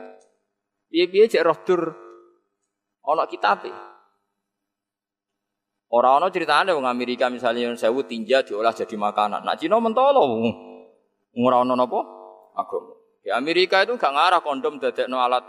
Piye-piye 0.89 1.29
cek 1.29 1.45
roh 1.45 1.57
dur 1.61 1.81
ana 3.05 3.29
kitabe. 3.29 3.69
Ora 5.93 6.17
ana 6.17 6.33
critane 6.33 6.73
wong 6.73 6.89
Amerika 6.89 7.29
misalnya 7.29 7.69
yang 7.69 7.77
sewu 7.77 8.05
tinja 8.09 8.41
diolah 8.41 8.73
jadi 8.73 8.97
makanan. 8.97 9.45
Nak 9.45 9.61
Cina 9.61 9.77
mentolo 9.77 10.25
ora 11.37 11.57
ana 11.61 11.77
napa 11.77 12.01
agama. 12.57 12.93
Di 13.21 13.29
Amerika 13.29 13.85
itu 13.85 13.93
gak 14.01 14.13
ngarah 14.17 14.41
kondom 14.41 14.81
dadekno 14.81 15.21
alat 15.21 15.45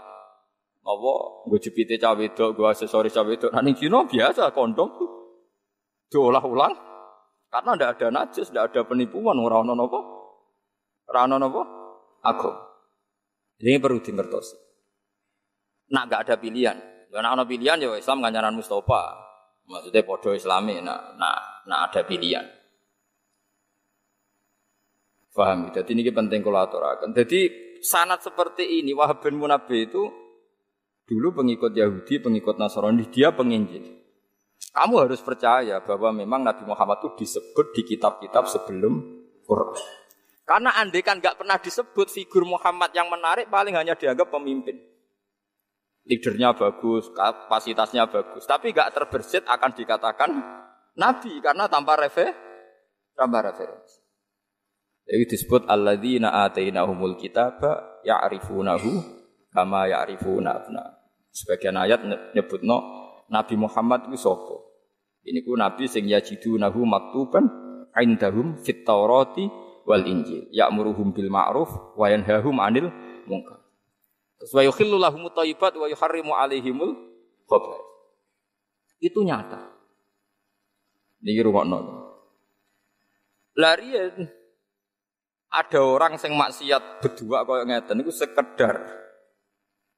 apa 0.80 1.12
nggo 1.44 1.56
jepite 1.61 2.00
cah 2.00 2.16
wedok, 2.16 2.56
nggo 2.56 2.64
aksesoris 2.68 3.12
cah 3.12 3.25
wedok. 3.25 3.52
Nah 3.52 3.64
Cina 3.73 4.04
biasa 4.04 4.52
kondom 4.52 4.92
diolah 6.12 6.44
ulang 6.44 6.75
karena 7.49 7.70
ndak 7.75 7.99
ada 7.99 8.06
najis, 8.14 8.52
ndak 8.54 8.70
ada 8.70 8.80
penipuan, 8.87 9.40
ora 9.40 9.64
ana 9.64 9.73
napa? 9.73 10.00
Ora 11.09 11.20
ana 11.25 11.37
napa? 11.40 11.62
Agama. 12.23 12.61
Ini 13.59 13.80
perlu 13.80 13.99
dimengertosi 14.00 14.69
nak 15.90 16.04
gak 16.09 16.20
ada 16.26 16.35
pilihan. 16.38 16.78
Karena 17.11 17.35
ada 17.35 17.42
pilihan 17.42 17.76
ya 17.82 17.99
Islam 17.99 18.23
kancanan 18.23 18.54
Mustafa. 18.54 19.02
Maksudnya 19.66 20.02
podo 20.06 20.30
Islami 20.35 20.78
nak 20.78 21.18
nak 21.18 21.66
nak 21.66 21.80
ada 21.90 22.06
pilihan. 22.06 22.47
Faham? 25.30 25.70
Jadi 25.70 25.94
ini 25.94 26.11
penting 26.11 26.42
kalau 26.42 26.59
aturakan. 26.59 27.14
Jadi 27.14 27.50
sanat 27.82 28.23
seperti 28.23 28.82
ini 28.82 28.90
Wahab 28.94 29.23
bin 29.23 29.38
Munabbi 29.38 29.87
itu 29.87 30.11
dulu 31.06 31.42
pengikut 31.42 31.75
Yahudi, 31.75 32.18
pengikut 32.18 32.59
Nasrani, 32.59 33.06
dia 33.11 33.30
penginjil. 33.30 33.99
Kamu 34.70 35.02
harus 35.02 35.18
percaya 35.23 35.82
bahwa 35.82 36.14
memang 36.14 36.47
Nabi 36.47 36.62
Muhammad 36.62 37.02
itu 37.02 37.26
disebut 37.26 37.75
di 37.75 37.82
kitab-kitab 37.82 38.47
sebelum 38.47 39.02
Quran. 39.42 39.75
Karena 40.47 40.75
andai 40.78 41.02
kan 41.02 41.18
nggak 41.23 41.42
pernah 41.42 41.59
disebut 41.59 42.11
figur 42.11 42.42
Muhammad 42.42 42.90
yang 42.90 43.06
menarik, 43.06 43.47
paling 43.50 43.75
hanya 43.75 43.94
dianggap 43.94 44.35
pemimpin 44.35 44.89
leadernya 46.09 46.57
bagus, 46.57 47.12
kapasitasnya 47.12 48.09
bagus, 48.09 48.49
tapi 48.49 48.73
gak 48.73 48.97
terbersit 48.97 49.45
akan 49.45 49.71
dikatakan 49.76 50.30
nabi 50.97 51.38
karena 51.45 51.69
tanpa 51.69 51.97
refe, 52.00 52.33
tanpa 53.16 53.45
referensi. 53.45 54.00
Jadi 55.11 55.25
disebut 55.26 55.66
alladzina 55.66 56.47
atainahumul 56.47 57.19
kitaba 57.19 58.00
ya'rifunahu 58.07 58.90
kama 59.50 59.90
ya'rifuna 59.90 60.50
abna. 60.54 60.85
Sebagian 61.30 61.78
ayat 61.78 62.02
nyebut 62.35 62.62
no 62.62 62.78
Nabi 63.30 63.54
Muhammad 63.54 64.11
itu 64.11 64.19
sopo. 64.19 64.71
Ini 65.23 65.47
ku 65.47 65.54
Nabi 65.54 65.87
sing 65.87 66.11
yajidunahu 66.11 66.83
maktuban 66.83 67.47
indahum 67.95 68.59
fit 68.59 68.83
Taurati 68.83 69.47
wal 69.87 70.02
Injil. 70.07 70.50
Ya'muruhum 70.50 71.14
bil 71.14 71.30
ma'ruf 71.30 71.95
wa 71.95 72.07
yanhahum 72.11 72.59
'anil 72.59 72.90
munkar. 73.30 73.59
Terus 74.40 74.56
wa 74.56 74.62
yukhillu 74.64 74.97
lahum 74.97 75.28
thayyibat 75.28 75.76
wa 75.76 75.85
yuharrimu 75.85 76.32
alaihimul 76.32 76.97
khaba'ith. 77.44 77.88
Itu 79.04 79.20
nyata. 79.20 79.68
Niki 81.20 81.44
rungokno. 81.44 82.09
Larian 83.61 84.32
ada 85.50 85.80
orang 85.85 86.16
sing 86.16 86.32
maksiat 86.32 87.04
berdua 87.04 87.44
kaya 87.44 87.66
ngeten 87.66 88.00
niku 88.00 88.14
sekedar 88.14 88.87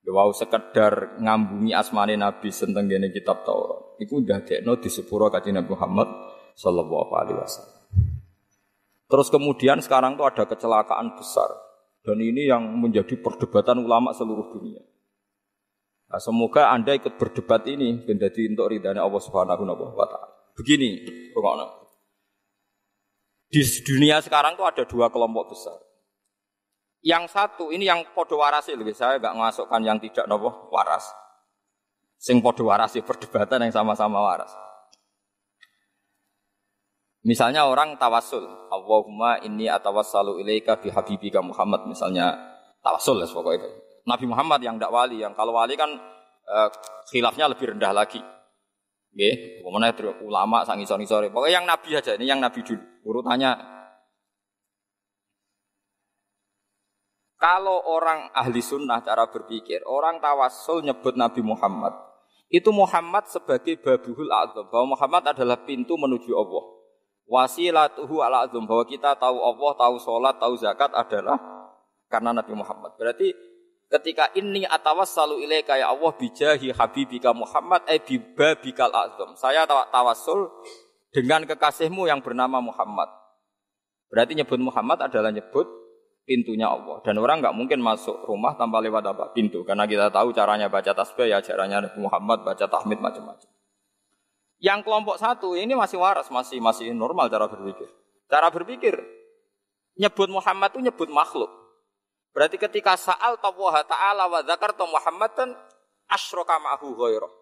ya 0.02 0.10
wow 0.10 0.32
sekedar 0.32 1.20
ngambungi 1.20 1.76
asmane 1.76 2.16
Nabi 2.18 2.50
senteng 2.50 2.90
gene 2.90 3.14
kitab 3.14 3.46
Taurat. 3.46 3.94
Iku 4.02 4.26
ndadekno 4.26 4.74
di 4.82 4.90
sepuro 4.90 5.30
kanjeng 5.30 5.54
Nabi 5.54 5.70
Muhammad 5.70 6.08
sallallahu 6.58 7.12
alaihi 7.14 7.38
wasallam. 7.38 7.78
Terus 9.06 9.28
kemudian 9.30 9.78
sekarang 9.78 10.18
tuh 10.18 10.26
ada 10.26 10.48
kecelakaan 10.48 11.14
besar 11.14 11.52
dan 12.02 12.18
ini 12.18 12.50
yang 12.50 12.66
menjadi 12.66 13.14
perdebatan 13.18 13.82
ulama 13.82 14.10
seluruh 14.10 14.50
dunia. 14.50 14.82
Nah, 16.10 16.20
semoga 16.20 16.68
Anda 16.74 16.92
ikut 16.98 17.16
berdebat 17.16 17.64
ini 17.70 18.04
menjadi 18.04 18.50
untuk 18.52 18.68
ridhanya 18.68 19.00
Allah 19.06 19.22
Subhanahu 19.22 19.64
wa 19.64 20.06
taala. 20.06 20.28
Begini, 20.52 21.00
pokoknya. 21.32 21.66
Di 23.48 23.60
dunia 23.84 24.20
sekarang 24.20 24.56
tuh 24.56 24.68
ada 24.68 24.84
dua 24.84 25.08
kelompok 25.08 25.56
besar. 25.56 25.76
Yang 27.02 27.34
satu 27.34 27.74
ini 27.74 27.88
yang 27.88 28.04
podo 28.14 28.38
warasi 28.38 28.78
lebih 28.78 28.94
saya 28.94 29.18
nggak 29.18 29.34
masukkan 29.34 29.80
yang 29.82 29.98
tidak 29.98 30.28
nopo 30.30 30.70
waras. 30.70 31.08
Sing 32.20 32.38
podo 32.38 32.68
warasi 32.68 33.02
perdebatan 33.02 33.66
yang 33.66 33.74
sama-sama 33.74 34.22
waras. 34.22 34.52
Misalnya 37.22 37.70
orang 37.70 37.94
tawasul, 38.02 38.42
Allahumma 38.66 39.38
inni 39.46 39.70
atawassalu 39.70 40.42
ilaika 40.42 40.82
bi 40.82 40.90
habibika 40.90 41.38
Muhammad 41.38 41.86
misalnya 41.86 42.34
tawasul 42.82 43.22
ya 43.22 43.30
pokoknya. 43.30 43.70
Nabi 44.02 44.26
Muhammad 44.26 44.58
yang 44.58 44.74
tidak 44.74 44.90
wali, 44.90 45.22
yang 45.22 45.30
kalau 45.38 45.54
wali 45.54 45.78
kan 45.78 45.94
uh, 46.50 46.68
khilafnya 47.06 47.46
lebih 47.46 47.78
rendah 47.78 47.94
lagi. 47.94 48.18
Oke, 48.18 49.62
kemudian 49.62 50.18
ulama 50.26 50.66
sang 50.66 50.82
isor 50.82 50.98
sore. 51.06 51.30
Pokoknya 51.30 51.62
yang 51.62 51.66
nabi 51.68 51.94
aja, 51.94 52.18
ini 52.18 52.26
yang 52.26 52.42
nabi 52.42 52.58
dulu. 52.66 52.82
Urutannya 53.06 53.70
Kalau 57.38 57.82
orang 57.90 58.30
ahli 58.38 58.62
sunnah 58.62 59.02
cara 59.02 59.26
berpikir, 59.26 59.82
orang 59.82 60.22
tawasul 60.22 60.86
nyebut 60.86 61.18
Nabi 61.18 61.42
Muhammad. 61.42 61.90
Itu 62.46 62.70
Muhammad 62.70 63.26
sebagai 63.26 63.82
babuhul 63.82 64.30
azam. 64.30 64.70
Bahwa 64.70 64.94
Muhammad 64.94 65.34
adalah 65.34 65.58
pintu 65.66 65.98
menuju 65.98 66.30
Allah 66.38 66.81
wasilatuhu 67.26 68.22
ala 68.22 68.46
azum 68.46 68.66
bahwa 68.66 68.84
kita 68.86 69.14
tahu 69.16 69.38
Allah, 69.38 69.72
tahu 69.78 69.94
sholat, 69.98 70.34
tahu 70.38 70.54
zakat 70.58 70.90
adalah 70.92 71.38
karena 72.10 72.36
Nabi 72.36 72.52
Muhammad. 72.52 72.92
Berarti 73.00 73.32
ketika 73.92 74.32
ini 74.36 74.64
atawassalu 74.64 75.44
ilaika 75.44 75.76
ya 75.76 75.92
Allah 75.92 76.12
bijahi 76.16 76.72
habibika 76.72 77.36
Muhammad 77.36 77.84
eh 77.88 78.00
bibabikal 78.00 78.92
azum. 78.92 79.36
Saya 79.36 79.68
tawassul 79.68 80.48
dengan 81.12 81.44
kekasihmu 81.44 82.08
yang 82.08 82.24
bernama 82.24 82.60
Muhammad. 82.60 83.08
Berarti 84.08 84.36
nyebut 84.36 84.60
Muhammad 84.60 85.00
adalah 85.00 85.32
nyebut 85.32 85.64
pintunya 86.24 86.68
Allah. 86.68 87.00
Dan 87.04 87.20
orang 87.20 87.44
nggak 87.44 87.56
mungkin 87.56 87.80
masuk 87.84 88.24
rumah 88.28 88.56
tanpa 88.56 88.80
lewat 88.80 89.04
apa? 89.08 89.32
Pintu. 89.36 89.64
Karena 89.64 89.84
kita 89.84 90.08
tahu 90.08 90.32
caranya 90.32 90.72
baca 90.72 90.92
tasbih 90.92 91.28
ya 91.28 91.44
caranya 91.44 91.84
Nabi 91.88 91.98
Muhammad 92.00 92.44
baca 92.44 92.64
tahmid 92.64 93.00
macam-macam. 93.00 93.51
Yang 94.62 94.86
kelompok 94.86 95.18
satu 95.18 95.58
ini 95.58 95.74
masih 95.74 95.98
waras, 95.98 96.30
masih 96.30 96.62
masih 96.62 96.94
normal 96.94 97.26
cara 97.26 97.50
berpikir. 97.50 97.90
Cara 98.30 98.46
berpikir 98.46 98.94
nyebut 99.98 100.30
Muhammad 100.30 100.70
itu 100.70 100.86
nyebut 100.86 101.10
makhluk. 101.10 101.50
Berarti 102.30 102.56
ketika 102.56 102.94
saal 102.94 103.36
Allah 103.42 103.74
Ta'ala 103.84 104.24
wa 104.30 104.40
dzakarta 104.40 104.86
Muhammadan 104.86 105.52
asyraka 106.06 106.62
ma'hu 106.62 106.94
ghairah. 106.94 107.32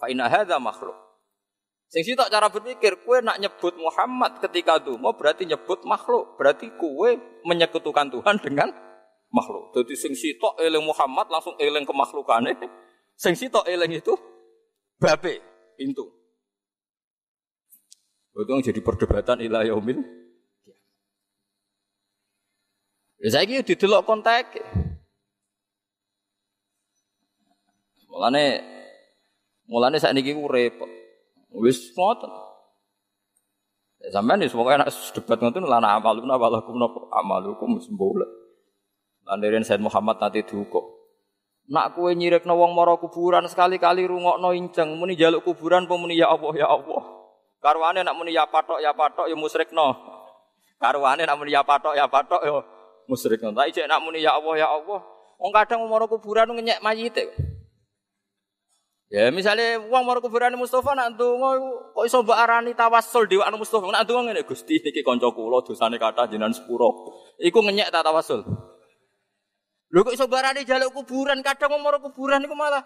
Fa 0.00 0.08
inna 0.08 0.26
hadza 0.26 0.56
makhluk. 0.56 0.96
Sing 1.88 2.04
sitok 2.04 2.28
cara 2.28 2.52
berpikir, 2.52 3.00
kue 3.04 3.20
nak 3.24 3.40
nyebut 3.40 3.76
Muhammad 3.76 4.40
ketika 4.44 4.76
mau 5.00 5.16
berarti 5.16 5.48
nyebut 5.48 5.84
makhluk, 5.88 6.36
berarti 6.36 6.72
kue 6.80 7.16
menyekutukan 7.44 8.08
Tuhan 8.12 8.40
dengan 8.44 8.68
makhluk. 9.28 9.76
Jadi 9.76 9.94
sing 9.96 10.12
sitok 10.16 10.56
eling 10.60 10.84
Muhammad 10.84 11.28
langsung 11.28 11.56
eling 11.60 11.84
kemakhlukannya. 11.84 12.56
Sing 13.16 13.36
sitok 13.36 13.68
eling 13.68 14.00
itu 14.00 14.16
babe 14.96 15.40
pintu. 15.76 16.17
Itu 18.38 18.54
yang 18.54 18.62
jadi 18.62 18.78
perdebatan 18.78 19.42
ilah 19.42 19.66
yaumil. 19.66 19.98
Ya 23.18 23.34
saya 23.34 23.50
kira 23.50 23.66
didelok 23.66 24.06
kontak. 24.06 24.62
Mulane 28.06 28.62
mulane 29.66 29.98
saat 29.98 30.14
ini 30.14 30.38
repot. 30.38 30.86
Wis 31.50 31.90
ngoten. 31.98 32.30
Ya 34.06 34.14
sampean 34.14 34.46
wis 34.46 34.54
pokoke 34.54 34.78
nek 34.78 34.94
debat 35.18 35.38
ngoten 35.42 35.66
lan 35.66 35.82
amalun 35.82 36.30
awalakum 36.30 36.78
napa 36.78 37.10
amalukum 37.18 37.74
wis 37.74 37.90
mbola. 37.90 38.22
Lan 39.26 39.42
deren 39.42 39.66
Said 39.66 39.82
Muhammad 39.82 40.22
nanti 40.22 40.46
diukur. 40.46 40.86
Nak 41.68 41.98
kue 41.98 42.14
nyirek 42.14 42.46
wong 42.46 42.72
mara 42.72 42.96
kuburan 42.96 43.44
sekali-kali 43.50 44.06
rungokno 44.06 44.56
inceng 44.56 44.94
muni 44.94 45.18
jaluk 45.18 45.44
kuburan 45.44 45.84
apa 45.84 45.94
muni 45.98 46.16
ya 46.16 46.30
Allah 46.30 46.54
ya 46.54 46.70
Allah. 46.70 47.17
Karwane 47.58 48.06
nak 48.06 48.14
muni 48.14 48.34
ya 48.34 48.46
patok 48.46 48.78
ya 48.78 48.94
patok 48.94 49.26
ya 49.26 49.34
musyrikno. 49.34 49.98
Karwane 50.78 51.26
nak 51.26 51.36
muni 51.38 51.50
ya 51.50 51.66
patok 51.66 51.98
ya 51.98 52.06
patok 52.06 52.42
ya 52.46 52.62
musyrikno. 53.10 53.50
Tapi 53.50 53.74
cek 53.74 53.90
nak 53.90 54.02
muni 54.02 54.22
ya 54.22 54.38
Allah 54.38 54.54
ya 54.54 54.68
Allah. 54.70 55.02
Wong 55.38 55.50
kadang 55.54 55.86
mara 55.86 56.06
kuburan 56.06 56.50
ngenyek 56.54 56.82
mayite. 56.82 57.30
Ya 59.08 59.32
misalnya 59.32 59.80
uang 59.80 60.04
mau 60.04 60.20
kuburan 60.20 60.52
Mustafa 60.60 60.92
nak 60.92 61.16
ndonga 61.16 61.56
kok 61.96 62.04
iso 62.04 62.20
mbok 62.20 62.36
arani 62.36 62.76
tawasul 62.76 63.24
dewa 63.24 63.48
Mustafa 63.56 63.88
nak 63.88 64.04
ndonga 64.04 64.36
ngene 64.36 64.44
Gusti 64.44 64.84
niki 64.84 65.00
kanca 65.00 65.32
kula 65.32 65.64
dosane 65.64 65.96
kathah 65.96 66.28
jenengan 66.28 66.52
sepuro. 66.52 67.16
Iku 67.40 67.64
ngenyek 67.64 67.88
ta 67.88 68.04
tawasul. 68.04 68.44
Lho 69.88 70.00
kok 70.04 70.12
iso 70.12 70.28
barani 70.28 70.68
jaluk 70.68 70.92
kuburan 70.92 71.40
kadang 71.40 71.80
mau 71.80 71.96
kuburan 71.96 72.44
iku 72.44 72.52
malah 72.52 72.84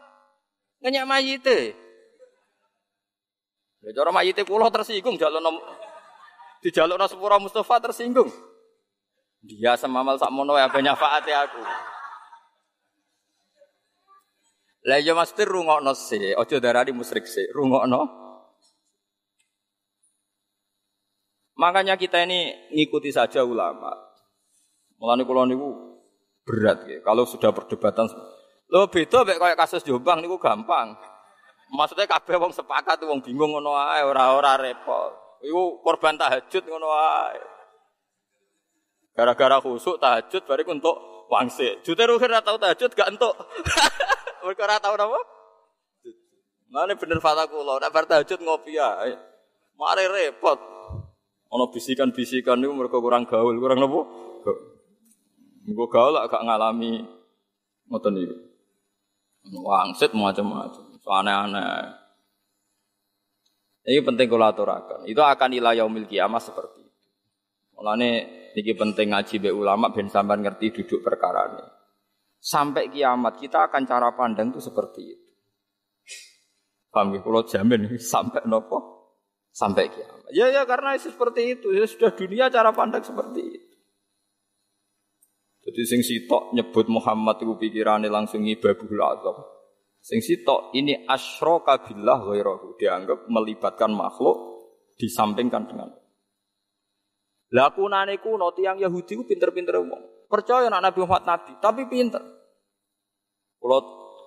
ngenyek 0.87 1.05
mayite. 1.11 1.59
Ya 3.83 3.91
cara 3.91 4.15
mayite 4.15 4.47
kula 4.47 4.71
tersinggung 4.71 5.19
jalukno 5.19 5.59
dijalukno 6.63 7.11
sepuro 7.11 7.43
Mustafa 7.43 7.83
tersinggung. 7.83 8.31
Dia 9.43 9.75
semamal 9.75 10.23
sakmono 10.23 10.55
ya 10.55 10.71
banyak 10.71 10.95
faate 10.95 11.35
aku. 11.35 11.63
Lah 14.87 14.99
ya 14.99 15.15
mesti 15.15 15.43
rungokno 15.47 15.95
sih, 15.95 16.35
aja 16.35 16.57
darani 16.63 16.91
musyrik 16.95 17.27
sih, 17.27 17.47
rungokno. 17.51 18.23
Makanya 21.59 21.95
kita 21.99 22.23
ini 22.23 22.71
ngikuti 22.75 23.11
saja 23.15 23.43
ulama. 23.47 23.95
Mulane 24.99 25.23
kula 25.27 25.47
niku 25.47 25.99
berat 26.47 26.87
ya. 26.87 26.99
Kalau 27.03 27.27
sudah 27.27 27.51
perdebatan 27.51 28.07
lo 28.73 28.89
beda 28.89 29.27
kayak 29.27 29.59
kasus 29.59 29.83
Jombang 29.83 30.23
niku 30.23 30.39
gampang. 30.39 30.95
Maksudnya 31.73 32.05
kabeh 32.05 32.37
wong 32.37 32.53
sepakat 32.53 33.01
wong 33.09 33.25
bingung 33.25 33.57
ngono 33.57 33.73
ae 33.73 34.05
ora-ora 34.05 34.61
repot. 34.61 35.41
Iku 35.41 35.81
korban 35.81 36.21
tahajud 36.21 36.69
ngono 36.69 36.93
ae. 36.93 37.41
Gara-gara 39.17 39.57
khusuk 39.65 39.97
tahajud 39.97 40.45
bari 40.45 40.69
untuk 40.69 41.27
wangsit. 41.33 41.81
Jute 41.81 42.05
ruhir 42.05 42.29
ora 42.29 42.45
tau 42.45 42.61
tahajud 42.61 42.93
gak 42.93 43.17
entuk. 43.17 43.33
Mereka 44.45 44.63
ora 44.69 44.77
tau 44.85 45.01
napa? 45.01 45.21
Mana 46.69 46.93
bener 46.97 47.21
fata 47.25 47.49
kula, 47.49 47.81
nek 47.81 47.93
bar 47.93 48.05
tahajud 48.05 48.41
ngopi 48.45 48.77
ya. 48.77 49.09
Mare 49.77 50.05
repot. 50.13 50.61
Ono 51.53 51.69
bisikan-bisikan 51.73 52.61
niku 52.61 52.73
mereka 52.77 53.01
kurang 53.01 53.25
gaul, 53.25 53.57
kurang 53.57 53.81
napa? 53.81 54.01
Mergo 55.65 55.89
gaul 55.89 56.21
gak 56.21 56.45
ngalami 56.45 57.01
ngoten 57.89 58.13
niku. 58.13 58.37
Wangsit 59.57 60.13
macam-macam, 60.13 60.92
aneh-aneh. 61.11 61.99
Ini 63.83 63.99
penting 64.07 64.31
aturakan. 64.31 65.11
Itu 65.11 65.27
akan 65.27 65.51
ilah 65.59 65.75
yaumil 65.75 66.07
kiamah 66.07 66.39
seperti 66.39 66.87
itu. 66.87 67.07
Mulane 67.75 68.11
niki 68.55 68.79
penting 68.79 69.11
ngaji 69.11 69.35
be 69.43 69.51
ulama 69.51 69.91
ben 69.91 70.07
sampean 70.07 70.47
ngerti 70.47 70.71
duduk 70.71 71.03
perkara 71.03 71.51
ini. 71.51 71.67
Sampai 72.39 72.91
kiamat 72.95 73.43
kita 73.43 73.67
akan 73.67 73.83
cara 73.83 74.15
pandang 74.15 74.55
itu 74.55 74.63
seperti 74.63 75.03
itu. 75.03 75.29
Ya? 76.95 77.03
Kalau 77.19 77.43
jamin 77.43 77.91
sampai 77.99 78.47
nopo? 78.47 78.79
Sampai 79.51 79.91
kiamat. 79.91 80.31
Ya 80.31 80.47
ya 80.47 80.63
karena 80.63 80.95
itu 80.95 81.11
seperti 81.11 81.59
itu. 81.59 81.75
Ya 81.75 81.83
sudah 81.83 82.15
dunia 82.15 82.55
cara 82.55 82.71
pandang 82.71 83.03
seperti 83.03 83.43
itu. 83.43 83.73
Jadi 85.63 85.83
sing 85.87 86.01
sitok 86.03 86.55
nyebut 86.55 86.91
Muhammad 86.91 87.39
itu 87.39 87.55
pikirannya 87.55 88.11
langsung 88.11 88.43
ibabul 88.43 88.99
azam. 88.99 89.62
Sing 90.03 90.19
sitok 90.19 90.75
ini 90.75 91.07
asyraka 91.07 91.87
billah 91.87 92.19
ghairahu. 92.27 92.75
Dianggap 92.75 93.31
melibatkan 93.31 93.95
makhluk 93.95 94.35
disampingkan 94.99 95.71
dengan 95.71 95.95
Lakunane 97.53 98.17
kuno 98.17 98.51
tiang 98.57 98.81
Yahudi 98.81 99.13
ku 99.13 99.29
pinter-pinter 99.29 99.77
umum. 99.77 100.01
Percaya 100.27 100.73
nak 100.73 100.89
Nabi 100.89 101.05
Muhammad 101.05 101.29
Nabi, 101.29 101.53
tapi 101.61 101.85
pinter. 101.85 102.25
Kalau 103.61 103.81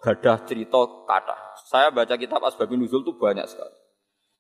gadah 0.06 0.46
cerita 0.46 0.78
kata. 1.10 1.58
Saya 1.66 1.90
baca 1.90 2.14
kitab 2.14 2.46
Asbabun 2.46 2.78
Nuzul 2.78 3.02
itu 3.02 3.18
banyak 3.18 3.50
sekali. 3.50 3.74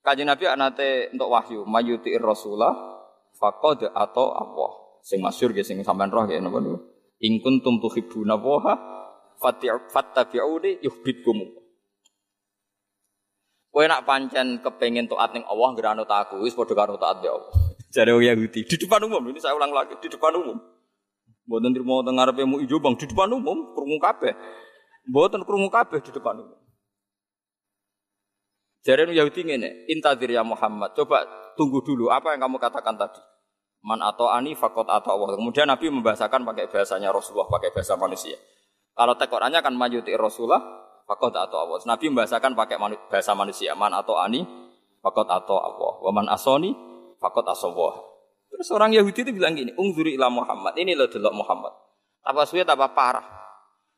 Kaji 0.05 0.21
Nabi 0.21 0.45
anate 0.45 1.09
untuk 1.17 1.33
wahyu, 1.33 1.65
mayuti'ir 1.65 2.21
rasulah, 2.21 3.01
faqad 3.41 3.89
atau 3.89 4.37
Allah. 4.37 4.71
Sing 5.01 5.17
masyur 5.17 5.49
ya, 5.57 5.65
sing 5.65 5.81
sampean 5.81 6.13
roh 6.13 6.29
ya, 6.29 6.37
napa 6.37 6.61
niku. 6.61 6.77
In 7.25 7.41
kuntum 7.41 7.81
tuhibbuna 7.81 8.37
fattabi'uni 9.37 10.83
yuhibbukum. 10.83 11.65
Kowe 13.75 13.83
nak 13.91 14.07
pancen 14.07 14.63
kepengin 14.63 15.11
taat 15.11 15.35
ning 15.35 15.43
Allah 15.43 15.75
ngeranut 15.75 16.07
aku, 16.07 16.39
wis 16.47 16.55
padha 16.55 16.71
karo 16.71 16.95
taat 16.95 17.19
ya 17.19 17.35
Allah. 17.35 17.51
Jare 17.95 18.15
wong 18.15 18.23
Yahudi 18.23 18.63
di 18.63 18.75
depan 18.79 19.03
umum, 19.03 19.19
ini 19.27 19.39
saya 19.43 19.51
ulang 19.51 19.75
lagi 19.75 19.99
di 19.99 20.07
depan 20.07 20.31
umum. 20.31 20.55
Mboten 21.43 21.75
trimo 21.75 21.99
teng 22.01 22.15
ngarepe 22.15 22.47
mu 22.47 22.63
ijo 22.63 22.79
bang 22.79 22.95
di 22.95 23.03
depan 23.03 23.35
umum 23.35 23.75
krungu 23.75 23.99
kabeh. 23.99 24.31
Mboten 25.11 25.43
krungu 25.43 25.67
kabeh 25.67 25.99
di 25.99 26.11
depan 26.15 26.39
umum. 26.39 26.59
Jare 28.87 29.11
Yahudi 29.11 29.43
ngene, 29.43 29.91
intadir 29.91 30.31
ya 30.31 30.45
Muhammad, 30.45 30.93
coba 30.95 31.25
tunggu 31.59 31.81
dulu 31.83 32.13
apa 32.13 32.31
yang 32.31 32.47
kamu 32.47 32.61
katakan 32.61 32.95
tadi. 32.95 33.19
Man 33.83 33.99
atau 34.01 34.31
ani 34.31 34.55
fakot 34.55 34.87
atau 34.87 35.19
Allah. 35.19 35.35
Kemudian 35.35 35.67
Nabi 35.67 35.91
membahasakan 35.91 36.47
pakai 36.47 36.71
bahasanya 36.71 37.11
Rasulullah, 37.11 37.49
pakai 37.51 37.75
bahasa 37.75 37.99
manusia. 37.99 38.39
Kalau 38.95 39.19
tekorannya 39.19 39.59
kan 39.59 39.75
majuti 39.75 40.15
Rasulullah, 40.15 40.63
fakot 41.03 41.35
atau 41.35 41.67
Allah. 41.67 41.83
Nabi 41.83 42.07
membahasakan 42.07 42.55
pakai 42.55 42.79
bahasa 43.11 43.35
manusia. 43.35 43.75
Man 43.75 43.91
atau 43.91 44.15
ani, 44.15 44.47
fakot 45.03 45.27
atau 45.27 45.59
Allah. 45.59 45.93
Waman 45.99 46.31
asoni, 46.31 46.71
fakot 47.19 47.43
asawah. 47.43 47.99
Terus 48.55 48.71
orang 48.71 48.95
Yahudi 48.95 49.27
itu 49.27 49.31
bilang 49.35 49.51
gini, 49.51 49.75
ungzuri 49.75 50.15
ila 50.15 50.31
Muhammad. 50.31 50.79
Ini 50.79 50.95
loh 50.95 51.11
delok 51.11 51.35
Muhammad. 51.35 51.75
Suwe 52.47 52.63
apa 52.63 52.87
parah. 52.95 53.25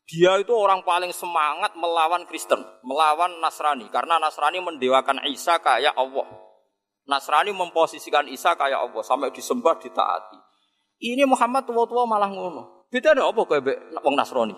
Dia 0.07 0.39
itu 0.39 0.55
orang 0.55 0.81
paling 0.87 1.11
semangat 1.11 1.75
melawan 1.75 2.25
Kristen, 2.25 2.63
melawan 2.81 3.37
Nasrani. 3.37 3.91
Karena 3.91 4.17
Nasrani 4.17 4.63
mendewakan 4.63 5.21
Isa 5.29 5.59
kayak 5.61 5.93
Allah. 5.93 6.25
Nasrani 7.05 7.53
memposisikan 7.53 8.25
Isa 8.27 8.57
kayak 8.57 8.87
Allah 8.87 9.03
sampai 9.03 9.29
disembah 9.29 9.77
ditaati. 9.77 10.39
Ini 11.05 11.23
Muhammad 11.29 11.69
tua-tua 11.69 12.09
malah 12.09 12.31
ngono. 12.31 12.87
Beda 12.89 13.13
ada 13.13 13.27
apa 13.29 13.45
kayak 13.45 13.93
wong 14.01 14.15
Nasrani? 14.15 14.55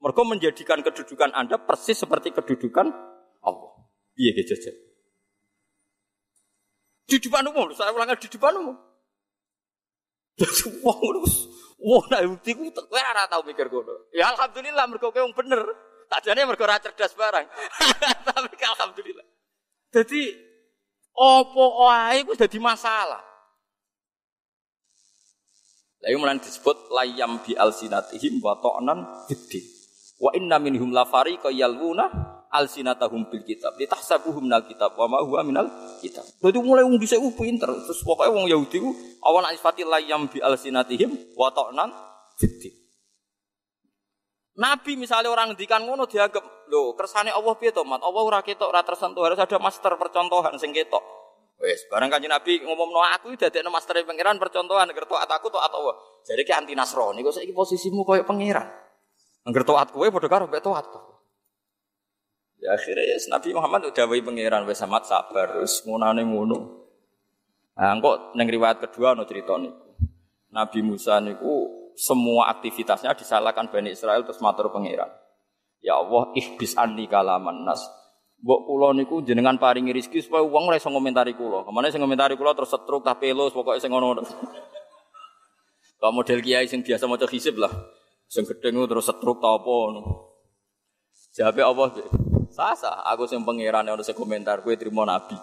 Mereka 0.00 0.22
menjadikan 0.24 0.80
kedudukan 0.80 1.36
Anda 1.36 1.60
persis 1.60 2.00
seperti 2.00 2.32
kedudukan 2.32 2.88
Allah. 3.44 3.72
Iya 4.16 4.32
jajan. 4.48 4.76
Di 7.04 7.16
depan 7.20 7.44
umum, 7.52 7.68
saya 7.76 7.92
ulangi 7.92 8.16
di 8.22 8.28
depan 8.32 8.54
umum. 8.56 8.76
Jadi 10.40 10.80
wong 10.80 10.98
terus 11.04 11.34
wong 11.76 12.04
nek 12.08 12.22
bukti 12.32 12.56
ku 12.56 12.64
kowe 12.72 12.96
ora 12.96 13.28
tau 13.28 13.44
mikir 13.44 13.68
ngono. 13.68 14.08
Ya 14.14 14.32
alhamdulillah 14.32 14.84
mergo 14.88 15.12
kowe 15.12 15.20
wong 15.20 15.36
bener. 15.36 15.60
Tajane 16.08 16.48
mergo 16.48 16.64
ora 16.64 16.80
cerdas 16.80 17.12
barang. 17.12 17.44
Tapi 18.30 18.56
alhamdulillah. 18.56 19.26
Jadi 19.92 20.32
opo 21.12 21.84
wae 21.84 22.24
ku 22.24 22.32
dadi 22.38 22.56
masalah. 22.56 23.20
Lalu 26.00 26.16
mulai 26.16 26.40
disebut 26.40 26.88
layam 26.88 27.44
bi 27.44 27.52
alsinatihim 27.52 28.40
wa 28.40 28.56
ta'nan 28.56 29.28
fiddin. 29.28 29.79
Wa 30.20 30.36
inna 30.36 30.60
minhum 30.60 30.92
la 30.92 31.08
fariqa 31.08 31.48
yalwuna 31.48 32.12
alsinatahum 32.52 33.32
bil 33.32 33.40
kitab. 33.40 33.72
Litahsabuhum 33.80 34.44
minal 34.44 34.68
kitab 34.68 34.92
wa 34.92 35.08
ma 35.08 35.18
huwa 35.24 35.40
minal 35.40 35.66
kitab. 36.04 36.28
Berarti 36.44 36.60
mulai 36.60 36.84
wong 36.84 37.00
dhisik 37.00 37.16
pinter. 37.40 37.72
Terus 37.72 38.04
pokoknya 38.04 38.30
wong 38.36 38.46
Yahudi 38.52 38.76
ku 38.84 38.92
awan 39.24 39.48
isfati 39.56 39.86
layam 39.88 40.28
bi 40.28 40.44
alsinatihim 40.44 41.32
wa 41.38 41.48
ta'nan 41.48 41.88
fiddin. 42.36 42.76
Nabi 44.60 44.92
misalnya 45.00 45.32
orang 45.32 45.56
ngendikan 45.56 45.88
ngono 45.88 46.04
dianggap 46.04 46.68
lho 46.68 46.92
kersane 46.92 47.32
Allah 47.32 47.56
piye 47.56 47.72
to, 47.72 47.80
Mat? 47.80 48.04
Allah 48.04 48.20
ora 48.20 48.44
ketok, 48.44 48.68
ora 48.68 48.84
tersentuh, 48.84 49.24
harus 49.24 49.40
ada 49.40 49.56
master 49.56 49.96
percontohan 49.96 50.52
sing 50.60 50.76
ketok. 50.76 51.00
Wes, 51.60 51.88
barang 51.88 52.12
kanjeng 52.12 52.28
Nabi 52.28 52.60
ngomong 52.64 52.88
no 52.92 53.00
aku 53.04 53.36
dadekno 53.36 53.72
master 53.72 54.00
pangeran 54.04 54.36
percontohan 54.36 54.84
agar 54.84 55.04
taat 55.08 55.30
aku 55.32 55.48
taat 55.48 55.72
Allah. 55.72 55.96
Jadi 56.24 56.44
ki 56.44 56.52
anti 56.52 56.72
Nasrani 56.76 57.24
kok 57.24 57.36
saiki 57.36 57.52
posisimu 57.56 58.04
koyo 58.04 58.24
pangeran. 58.24 58.68
Angger 59.50 59.66
taat 59.66 59.90
kowe 59.90 60.06
padha 60.06 60.30
karo 60.30 60.46
mbek 60.46 60.62
taat. 60.62 60.86
Ya 62.62 62.78
akhirnya 62.78 63.02
ya 63.02 63.18
Nabi 63.34 63.50
Muhammad 63.50 63.90
udah 63.90 64.04
wae 64.06 64.22
pangeran 64.22 64.62
wes 64.62 64.78
amat 64.86 65.10
sabar 65.10 65.58
terus 65.58 65.82
ngunane 65.82 66.22
ngono. 66.22 66.86
Nah, 67.74 67.98
kok 67.98 68.38
neng 68.38 68.46
riwayat 68.46 68.78
kedua 68.78 69.18
no 69.18 69.26
cerita 69.26 69.58
niku. 69.58 69.90
Nabi 70.54 70.86
Musa 70.86 71.18
niku 71.18 71.66
semua 71.98 72.46
aktivitasnya 72.54 73.10
disalahkan 73.18 73.74
Bani 73.74 73.90
Israel 73.90 74.22
terus 74.22 74.38
matur 74.38 74.70
pangeran. 74.70 75.10
Ya 75.82 75.98
Allah, 75.98 76.30
ihbis 76.38 76.78
anni 76.78 77.10
kalaman 77.10 77.66
nas 77.66 77.82
Mbok 78.40 78.60
kula 78.70 78.88
niku 78.94 79.20
jenengan 79.20 79.58
paringi 79.58 79.92
rezeki 79.92 80.24
supaya 80.24 80.46
wong 80.46 80.70
ora 80.70 80.78
iso 80.78 80.88
ngomentari 80.88 81.34
kula. 81.34 81.66
Ke 81.66 81.74
mana 81.74 81.90
sing 81.90 81.98
ngomentari 81.98 82.38
kula 82.38 82.54
terus 82.54 82.70
setruk 82.70 83.02
tak 83.02 83.18
pelos 83.18 83.50
pokoke 83.50 83.82
sing 83.82 83.90
ngono. 83.90 84.22
Kok 86.00 86.12
model 86.14 86.38
kiai 86.40 86.70
sing 86.70 86.80
biasa 86.80 87.04
maca 87.04 87.28
hisib 87.28 87.60
lah. 87.60 87.68
Sing 88.30 88.46
gedeng 88.46 88.86
terus 88.86 89.10
setruk 89.10 89.42
ta 89.42 89.58
apa 89.58 89.66
ngono. 89.66 90.30
Jawabe 91.34 91.62
Allah, 91.66 91.86
Sasa, 92.50 93.06
aku 93.06 93.30
sing 93.30 93.46
pangeran 93.46 93.86
ono 93.86 94.02
sing 94.02 94.14
komentar 94.14 94.62
kowe 94.62 94.74
trimo 94.74 95.06
nabi. 95.06 95.38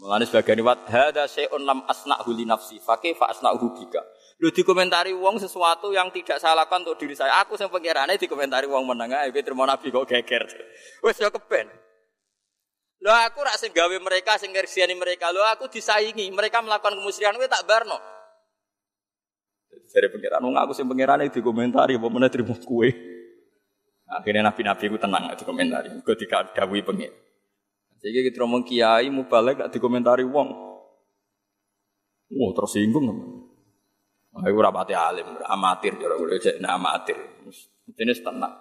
Mulane 0.00 0.24
sebagian 0.24 0.56
riwayat 0.56 0.88
hadza 0.88 1.28
syai'un 1.28 1.60
lam 1.60 1.84
asna'hu 1.84 2.32
li 2.32 2.48
nafsi 2.48 2.80
fa 2.80 2.96
kaifa 2.96 3.28
asna'hu 3.28 3.76
bika. 3.76 4.00
Lu 4.40 4.48
dikomentari 4.48 5.12
wong 5.12 5.36
sesuatu 5.36 5.92
yang 5.92 6.08
tidak 6.08 6.40
saya 6.40 6.56
lakukan 6.56 6.88
untuk 6.88 6.96
diri 7.04 7.12
saya. 7.12 7.36
Aku 7.44 7.60
yang 7.60 7.68
pengirane 7.68 8.16
dikomentari 8.16 8.64
wong 8.64 8.88
meneng 8.88 9.12
ae 9.12 9.28
terima 9.44 9.68
nabi 9.68 9.92
kok 9.92 10.08
geger. 10.08 10.48
Wes 11.04 11.20
yo 11.20 11.28
kepen. 11.28 11.68
Lo 13.04 13.12
aku 13.12 13.44
rak 13.44 13.60
sing 13.60 13.76
gawe 13.76 13.96
mereka 14.00 14.40
sing 14.40 14.56
ngersiani 14.56 14.96
mereka. 14.96 15.28
Lo 15.28 15.44
aku 15.44 15.68
disaingi. 15.68 16.32
Mereka 16.32 16.64
melakukan 16.64 16.96
kemusyrikan 16.96 17.36
kowe 17.36 17.48
tak 17.48 17.68
barno. 17.68 18.00
Dari 19.90 20.06
pengiran 20.06 20.46
wong 20.46 20.54
aku 20.54 20.70
sing 20.70 20.86
pengirane 20.86 21.26
dikomentari 21.34 21.98
apa 21.98 22.06
meneh 22.06 22.30
terima 22.30 22.54
kue. 22.54 22.94
Akhirnya 24.06 24.46
nabi-nabi 24.46 24.86
ku 24.86 24.98
tenang 25.02 25.34
dikomentari. 25.34 25.90
Gue 26.06 26.14
dikadawui 26.14 26.86
pengir. 26.86 27.10
Jadi 27.98 28.30
kita 28.30 28.46
ngomong 28.46 28.62
kiai 28.62 29.10
mubalek 29.10 29.66
gak 29.66 29.70
dikomentari 29.74 30.22
wong. 30.22 30.48
Wah 32.30 32.50
tersinggung. 32.54 33.06
Aku 34.30 34.56
ora 34.62 34.70
pati 34.70 34.94
alim, 34.94 35.26
amatir 35.42 35.98
cara 35.98 36.14
kula 36.14 36.38
cek 36.38 36.62
amatir. 36.62 37.18
Jenis 37.98 38.22
tenang. 38.22 38.54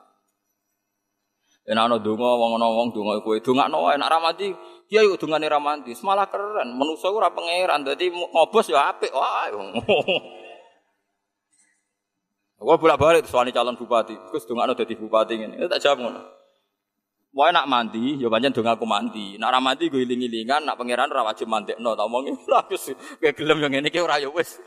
Yen 1.69 1.77
ana 1.77 2.01
donga 2.01 2.33
wong 2.33 2.57
ana 2.57 2.65
wong 2.73 2.89
donga 2.89 3.21
kowe 3.21 3.37
dongakno 3.37 3.85
wae 3.85 3.93
nek 4.01 4.09
ra 4.09 4.17
mati, 4.17 4.49
kiai 4.89 5.05
kok 5.05 5.21
dongane 5.21 5.45
ra 5.45 5.61
mati. 5.61 5.93
Malah 6.01 6.25
keren, 6.25 6.73
manusa 6.73 7.13
ora 7.13 7.29
pangeran, 7.29 7.85
dadi 7.85 8.09
ngobos 8.09 8.73
ya 8.73 8.89
apik 8.89 9.13
wae. 9.13 9.53
Gua 12.59 12.75
bolak-balik 12.75 13.23
soalnya 13.23 13.55
calon 13.55 13.79
bupati. 13.79 14.19
Gus 14.35 14.43
dongakno 14.43 14.75
dadi 14.75 14.99
bupati 14.99 15.33
ngene. 15.39 15.71
Tak 15.71 15.79
jawab 15.79 15.97
ngono. 16.03 16.21
Wae 17.29 17.53
nak 17.53 17.69
mandi, 17.69 18.17
ya 18.17 18.27
pancen 18.27 18.51
dong 18.51 18.67
aku 18.67 18.83
mandi. 18.83 19.37
Nak 19.37 19.53
ra 19.53 19.61
mandi 19.61 19.85
gue 19.87 20.01
iling-ilingan, 20.01 20.65
nak 20.65 20.81
pangeran 20.81 21.13
ora 21.13 21.29
wajib 21.29 21.45
mandekno. 21.45 21.93
Tak 21.93 22.09
omongi, 22.09 22.33
lah 22.51 22.65
Gus, 22.65 22.89
kowe 22.91 23.31
gelem 23.31 23.63
yang 23.63 23.85
iki 23.85 24.01
ora 24.01 24.17
ya 24.17 24.27
wis. 24.33 24.57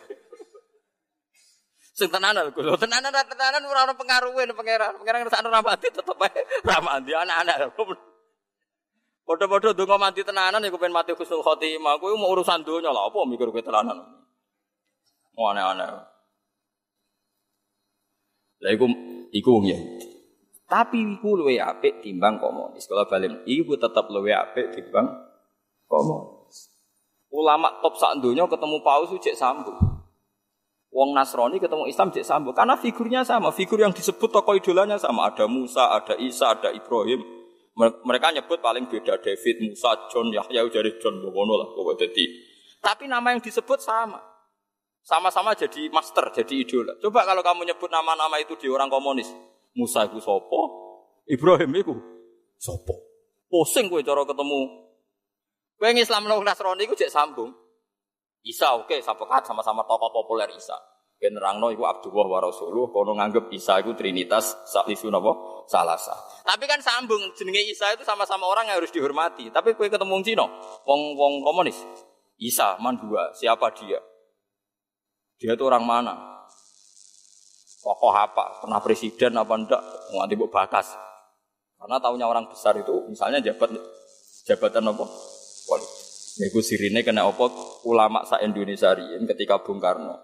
Sing 1.92 2.08
tenanan 2.08 2.48
lho, 2.48 2.56
lho 2.64 2.78
tenanan 2.80 3.12
tenanan 3.12 3.60
ora 3.68 3.84
ono 3.84 3.92
pengaruhe 3.98 4.48
ning 4.48 4.56
pangeran. 4.56 4.96
Pangeran 4.96 5.18
ngrasakno 5.26 5.48
ra 5.52 5.60
mati 5.60 5.86
tetep 5.92 6.16
ae 6.16 6.40
ra 6.64 6.78
mati 6.80 7.12
anak-anak. 7.12 7.76
Padha-padha 9.26 9.70
donga 9.76 9.96
mati 10.00 10.24
tenanan 10.24 10.64
iku 10.64 10.80
pengen 10.80 10.96
mati 10.96 11.12
khusnul 11.12 11.44
khotimah. 11.44 12.00
Kowe 12.00 12.14
mau 12.16 12.32
urusan 12.32 12.64
donya 12.64 12.88
lah 12.94 13.10
apa 13.10 13.20
mikir 13.28 13.52
kowe 13.52 13.60
tenanan. 13.60 14.00
Aneh-aneh. 15.36 16.11
Lah 18.62 18.70
iku 18.70 18.86
iku 19.34 19.48
wong 19.58 19.66
Yahudi. 19.66 20.06
Tapi 20.70 21.04
iku 21.04 21.36
luwe 21.36 21.60
apik 21.60 22.00
timbang 22.00 22.40
komunis. 22.40 22.88
Kalau 22.88 23.04
balik 23.04 23.44
iku 23.44 23.76
tetap 23.76 24.08
luwe 24.08 24.32
apik 24.32 24.72
timbang 24.72 25.04
komunis. 25.90 26.72
Ulama 27.28 27.82
top 27.84 27.98
sak 28.00 28.22
donya 28.22 28.48
ketemu 28.48 28.80
paus 28.80 29.12
cek 29.12 29.36
sambung. 29.36 29.76
Wong 30.92 31.16
Nasrani 31.16 31.56
ketemu 31.60 31.88
Islam 31.88 32.08
cek 32.12 32.24
sambung 32.24 32.52
karena 32.52 32.76
figurnya 32.76 33.20
sama, 33.24 33.48
figur 33.52 33.80
yang 33.80 33.92
disebut 33.92 34.28
tokoh 34.28 34.56
idolanya 34.56 34.96
sama. 34.96 35.28
Ada 35.28 35.44
Musa, 35.48 35.92
ada 35.92 36.16
Isa, 36.20 36.56
ada 36.56 36.72
Ibrahim. 36.72 37.20
Mereka 37.76 38.36
nyebut 38.36 38.60
paling 38.60 38.84
beda 38.84 39.16
David, 39.16 39.64
Musa, 39.64 40.08
John, 40.12 40.28
Yahya 40.28 40.68
jadi 40.68 40.92
John 41.00 41.24
Bobono 41.24 41.56
lah. 41.56 41.68
Tapi 42.84 43.08
nama 43.08 43.32
yang 43.32 43.40
disebut 43.40 43.80
sama. 43.80 44.31
Sama-sama 45.02 45.58
jadi 45.58 45.90
master, 45.90 46.30
jadi 46.30 46.62
idola. 46.62 46.94
Coba 47.02 47.26
kalau 47.26 47.42
kamu 47.42 47.66
nyebut 47.66 47.90
nama-nama 47.90 48.38
itu 48.38 48.54
di 48.54 48.70
orang 48.70 48.86
komunis. 48.86 49.26
Musa 49.74 50.06
itu 50.06 50.22
sopo, 50.22 50.60
Ibrahim 51.26 51.74
itu 51.74 51.94
sopo. 52.60 52.94
Pusing 53.50 53.90
gue 53.90 54.06
cara 54.06 54.22
ketemu. 54.22 54.60
Gue 55.76 55.90
Islam 55.98 56.30
Nasrani 56.30 56.86
itu 56.86 56.94
cek 56.94 57.10
sambung. 57.10 57.50
Isa 58.42 58.74
oke, 58.74 58.90
okay, 58.90 58.98
sapekat 59.02 59.46
sama-sama 59.46 59.86
tokoh 59.86 60.10
populer 60.10 60.50
Isa. 60.54 60.74
Ben 61.22 61.38
rangno 61.38 61.70
iku 61.70 61.86
Abdullah 61.86 62.26
wa 62.26 62.38
Rasulullah, 62.42 62.90
kono 62.90 63.14
nganggep 63.14 63.54
Isa 63.54 63.78
iku 63.78 63.94
Trinitas 63.94 64.66
sak 64.66 64.90
isu 64.90 65.06
napa? 65.06 65.62
Salasa. 65.70 66.14
Tapi 66.42 66.66
kan 66.66 66.82
sambung 66.82 67.30
jenenge 67.38 67.62
Isa 67.62 67.94
itu 67.94 68.02
sama-sama 68.02 68.50
orang 68.50 68.66
yang 68.66 68.82
harus 68.82 68.90
dihormati. 68.90 69.46
Tapi 69.54 69.78
kowe 69.78 69.86
ketemu 69.86 70.18
Cina, 70.26 70.46
wong-wong 70.82 71.46
komunis. 71.46 71.78
Isa 72.42 72.74
man 72.82 72.98
dua, 72.98 73.30
siapa 73.38 73.70
dia? 73.78 74.02
Dia 75.42 75.58
itu 75.58 75.64
orang 75.66 75.82
mana? 75.82 76.14
Tokoh 77.82 78.14
apa? 78.14 78.62
Pernah 78.62 78.78
presiden 78.78 79.34
apa 79.34 79.58
ndak? 79.58 79.82
Nganti 80.14 80.38
mbok 80.38 80.54
bakas. 80.54 80.94
Karena 81.82 81.98
tahunya 81.98 82.30
orang 82.30 82.46
besar 82.46 82.78
itu 82.78 83.10
misalnya 83.10 83.42
jabat 83.42 83.74
jabatan 84.46 84.94
apa? 84.94 85.02
Iku 86.46 86.62
sirine 86.62 87.02
kena 87.02 87.26
apa 87.26 87.50
ulama 87.82 88.22
sa 88.22 88.38
Indonesia 88.38 88.94
riyen 88.94 89.26
ketika 89.26 89.60
Bung 89.60 89.82
Karno, 89.82 90.16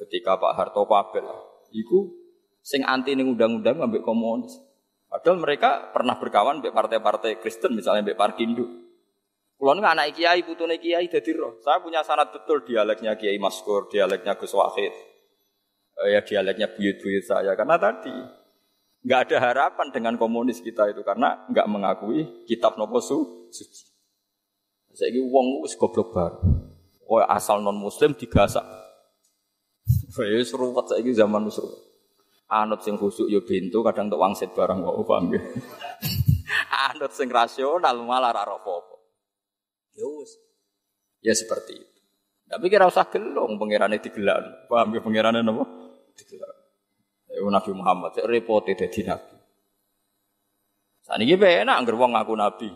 ketika 0.00 0.40
Pak 0.40 0.52
Harto 0.56 0.88
Pabel. 0.88 1.28
Iku 1.70 2.10
sing 2.64 2.82
anti 2.88 3.12
ning 3.12 3.36
undang-undang 3.36 3.84
ambek 3.84 4.00
komunis. 4.00 4.56
Padahal 5.12 5.38
mereka 5.38 5.92
pernah 5.92 6.16
berkawan 6.16 6.64
mbek 6.64 6.72
partai-partai 6.72 7.38
Kristen 7.38 7.76
misalnya 7.76 8.00
mbek 8.00 8.16
Parkindo. 8.18 8.64
Kulo 9.54 9.70
niku 9.78 9.86
anak 9.86 10.18
kiai, 10.18 10.42
putune 10.42 10.82
kiai 10.82 11.06
dadi 11.06 11.30
roh. 11.32 11.62
Saya 11.62 11.78
punya 11.78 12.02
sanad 12.02 12.34
betul 12.34 12.66
dialeknya 12.66 13.14
Kiai 13.14 13.38
Maskur, 13.38 13.86
dialeknya 13.86 14.34
Gus 14.34 14.50
Wahid. 14.50 14.92
Eh, 15.94 16.08
ya 16.10 16.20
dialeknya 16.26 16.74
buyut-buyut 16.74 17.22
saya 17.22 17.54
karena 17.54 17.78
tadi 17.78 18.10
nggak 19.04 19.20
ada 19.30 19.36
harapan 19.38 19.94
dengan 19.94 20.14
komunis 20.18 20.58
kita 20.58 20.90
itu 20.90 21.06
karena 21.06 21.46
nggak 21.46 21.70
mengakui 21.70 22.44
kitab 22.50 22.74
nopo 22.74 22.98
suci. 22.98 23.94
Saiki 24.94 25.22
wong 25.22 25.62
wis 25.62 25.78
goblok 25.78 26.10
bar. 26.10 26.34
Kowe 27.06 27.22
asal 27.22 27.62
non 27.62 27.78
muslim 27.78 28.14
digasak. 28.14 28.64
Wis 30.16 30.54
ruwet 30.56 30.88
saiki 30.88 31.12
zaman 31.12 31.44
wis 31.44 31.60
ruwet. 31.60 31.82
Anut 32.48 32.80
sing 32.80 32.96
khusuk 32.96 33.28
ya 33.28 33.42
bintu 33.44 33.82
kadang 33.84 34.08
tok 34.08 34.22
wangsit 34.22 34.50
barang 34.56 34.80
kok 34.80 34.96
paham 35.04 35.34
ya. 35.34 35.42
Anut 36.88 37.12
sing 37.12 37.28
rasional 37.28 37.98
malah 38.06 38.32
apa-apa. 38.32 38.93
Ya. 39.94 40.08
Ya 41.24 41.32
seperti 41.32 41.72
itu. 41.80 42.00
Tapi 42.44 42.68
kira 42.68 42.86
usah 42.86 43.08
gelong 43.08 43.56
pangerane 43.56 43.98
digelar. 43.98 44.68
Paham 44.68 44.92
ya 44.92 45.00
pangerane 45.00 45.40
napa? 45.40 45.64
Digelar. 46.14 46.54
Ya 47.32 47.40
Nabi 47.42 47.70
Muhammad 47.74 48.14
cek 48.14 48.28
repote 48.28 48.76
dadi 48.76 49.00
nabi. 49.02 49.34
Saniki 51.02 51.34
enak 51.34 51.76
anggere 51.80 51.96
wong 51.98 52.12
ngaku 52.14 52.34
nabi. 52.36 52.68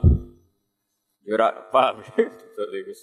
Ya 1.29 1.37
ora 1.37 1.49
paham. 1.69 2.01
Terus. 2.57 3.01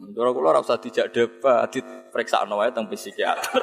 Cara 0.00 0.30
kula 0.32 0.56
ora 0.56 0.60
usah 0.64 0.80
dijak 0.80 1.12
debat, 1.12 1.68
dipriksakno 1.68 2.56
wae 2.56 2.72
teng 2.72 2.88
psikiater. 2.88 3.62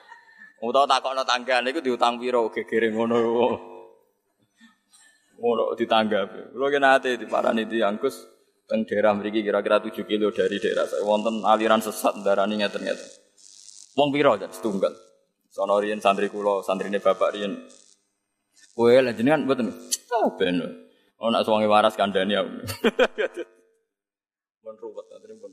Utawa 0.60 0.84
takokno 0.84 1.24
tangga 1.24 1.64
niku 1.64 1.80
diutang 1.80 2.20
pira 2.20 2.36
gegere 2.52 2.92
ngono. 2.92 3.16
Ngono 5.40 5.72
ditanggapi. 5.74 6.52
Kula 6.52 6.66
ki 6.68 6.78
nate 6.78 7.10
diparani 7.16 7.64
tiyang 7.64 7.96
Gus 7.96 8.16
Teng 8.70 8.86
daerah 8.86 9.10
mriki 9.18 9.42
kira-kira 9.42 9.82
7 9.82 10.06
kilo 10.06 10.30
dari 10.30 10.62
daerah 10.62 10.86
saya 10.86 11.02
wonten 11.02 11.42
aliran 11.42 11.82
sesat 11.82 12.22
darani 12.22 12.62
ngeten-ngeten. 12.62 13.02
Wong 13.98 14.14
pira 14.14 14.38
jan 14.38 14.46
setunggal. 14.54 14.94
Sono 15.50 15.82
riyen 15.82 15.98
santri 15.98 16.30
kula, 16.30 16.62
santrine 16.62 17.02
bapak 17.02 17.34
riyen. 17.34 17.66
Kowe 18.78 18.94
lha 18.94 19.10
jenengan 19.10 19.42
mboten. 19.42 19.74
Ah 20.14 20.30
ben. 20.38 20.62
Nak 21.18 21.42
suwange 21.42 21.66
waras 21.66 21.98
kandhani 21.98 22.38
aku. 22.38 22.62
Mun 24.62 24.74
ruwet 24.78 25.06
santri 25.10 25.34
pun. 25.34 25.50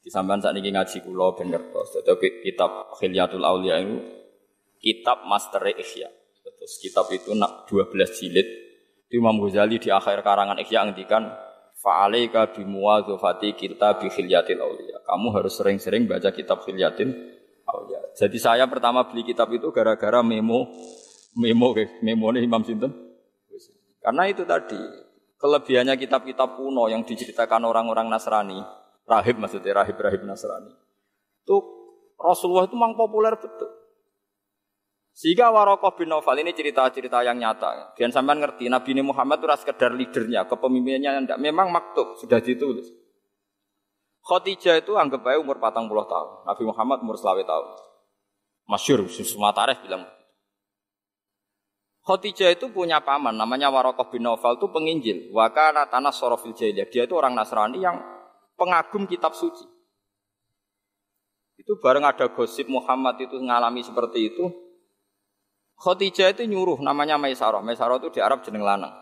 Di 0.00 0.08
sampean 0.08 0.40
saat 0.40 0.56
ini 0.56 0.72
ngaji 0.72 1.04
kula 1.04 1.36
ben 1.36 1.52
ngertos. 1.52 2.00
Dadi 2.08 2.40
kitab 2.40 2.88
Khilyatul 2.96 3.44
Aulia 3.44 3.84
itu 3.84 4.00
kitab 4.80 5.28
Master 5.28 5.60
Ihya. 5.68 6.08
Terus 6.62 6.78
kitab 6.78 7.10
itu 7.10 7.34
nak 7.34 7.66
12 7.66 7.90
jilid. 8.22 8.46
Itu 9.10 9.18
Imam 9.18 9.42
Ghazali 9.42 9.82
di 9.82 9.90
akhir 9.90 10.22
karangan 10.22 10.62
Ihya 10.62 10.86
ngendikan 10.86 11.26
Fa'alaika 11.82 12.54
bimuwadzafati 12.54 13.58
kita 13.58 13.98
bi 13.98 14.06
khilyatil 14.06 14.62
aulia. 14.62 15.02
Kamu 15.02 15.34
harus 15.34 15.58
sering-sering 15.58 16.06
baca 16.06 16.30
kitab 16.30 16.62
khilyatil 16.62 17.10
aulia. 17.66 17.98
Jadi 18.14 18.38
saya 18.38 18.70
pertama 18.70 19.02
beli 19.10 19.26
kitab 19.26 19.50
itu 19.50 19.74
gara-gara 19.74 20.22
memo 20.22 20.70
memo 21.34 21.74
memo 21.98 22.26
nih 22.30 22.46
Imam 22.46 22.62
Sinten. 22.62 22.94
Karena 23.98 24.30
itu 24.30 24.46
tadi 24.46 24.78
kelebihannya 25.42 25.98
kitab-kitab 25.98 26.54
kuno 26.54 26.86
yang 26.86 27.02
diceritakan 27.02 27.66
orang-orang 27.66 28.06
Nasrani, 28.06 28.62
rahib 29.02 29.42
maksudnya 29.42 29.82
rahib-rahib 29.82 30.22
Nasrani. 30.22 30.70
Itu 31.42 31.58
Rasulullah 32.14 32.70
itu 32.70 32.78
memang 32.78 32.94
populer 32.94 33.34
betul. 33.34 33.81
Sehingga 35.12 35.52
Warokoh 35.52 35.92
bin 35.92 36.08
Nawfal 36.08 36.40
ini 36.40 36.56
cerita-cerita 36.56 37.20
yang 37.20 37.36
nyata. 37.36 37.92
Dan 37.92 38.08
sampean 38.08 38.40
ngerti, 38.40 38.72
Nabi 38.72 38.96
Muhammad 39.04 39.44
itu 39.44 39.48
sekedar 39.60 39.92
leadernya, 39.92 40.48
kepemimpinannya 40.48 41.28
tidak. 41.28 41.38
Memang 41.40 41.68
maktub, 41.68 42.16
sudah 42.16 42.40
ditulis. 42.40 42.88
Khadijah 44.24 44.80
itu 44.80 44.96
anggap 44.96 45.20
aja 45.28 45.36
umur 45.36 45.60
40 45.60 45.84
tahun. 46.08 46.30
Nabi 46.48 46.62
Muhammad 46.64 46.98
umur 47.04 47.16
selawe 47.20 47.42
tahun. 47.44 47.66
Masyur, 48.70 49.04
semua 49.10 49.52
tarikh 49.52 49.84
bilang. 49.84 50.08
Khadijah 52.02 52.56
itu 52.56 52.72
punya 52.72 53.04
paman, 53.04 53.36
namanya 53.36 53.68
Warokoh 53.68 54.08
bin 54.10 54.24
Nawfal 54.24 54.56
itu 54.56 54.66
penginjil. 54.72 55.28
Wakana 55.36 55.92
tanah 55.92 56.10
sorofil 56.10 56.56
jahiliyah. 56.56 56.88
Dia 56.88 57.04
itu 57.04 57.14
orang 57.14 57.36
Nasrani 57.36 57.84
yang 57.84 58.00
pengagum 58.56 59.04
kitab 59.04 59.36
suci. 59.36 59.68
Itu 61.60 61.78
bareng 61.78 62.02
ada 62.02 62.26
gosip 62.32 62.66
Muhammad 62.66 63.22
itu 63.22 63.38
mengalami 63.38 63.86
seperti 63.86 64.34
itu, 64.34 64.50
Khadijah 65.82 66.30
itu 66.30 66.46
nyuruh 66.46 66.78
namanya 66.78 67.18
Maisarah. 67.18 67.58
Maisarah 67.58 67.98
itu 67.98 68.14
di 68.14 68.22
Arab 68.22 68.46
jeneng 68.46 68.62
lanang. 68.62 68.94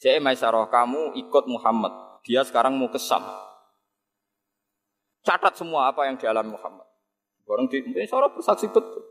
Jadi 0.00 0.16
Maisarah 0.24 0.64
kamu 0.72 1.12
ikut 1.20 1.44
Muhammad. 1.44 2.24
Dia 2.24 2.40
sekarang 2.48 2.80
mau 2.80 2.88
kesam. 2.88 3.20
Catat 5.20 5.60
semua 5.60 5.92
apa 5.92 6.08
yang 6.08 6.16
dialami 6.16 6.56
Muhammad. 6.56 6.88
Barang 7.44 7.68
di 7.68 7.84
Maisarah 7.92 8.32
bersaksi 8.32 8.72
betul 8.72 9.04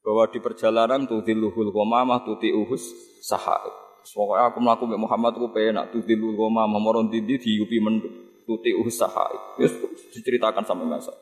bahwa 0.00 0.24
di 0.32 0.40
perjalanan 0.40 1.04
tuh 1.04 1.20
diluhul 1.20 1.68
gomamah 1.68 2.24
tuh 2.24 2.40
uhus 2.40 2.96
sahab. 3.20 3.68
Pokoknya 4.08 4.48
aku 4.48 4.58
melakukan 4.64 4.96
Muhammad 4.96 5.36
aku 5.36 5.52
penak 5.52 5.92
tuh 5.92 6.00
diluhul 6.00 6.32
gomamah 6.32 6.80
moron 6.80 7.12
didi 7.12 7.36
diupi 7.36 7.76
mendung 7.76 8.40
tuh 8.48 8.56
uhus 8.80 8.96
sahab. 8.96 9.60
Yes, 9.60 9.76
diceritakan 10.16 10.64
sama 10.64 10.88
Maisarah. 10.88 11.20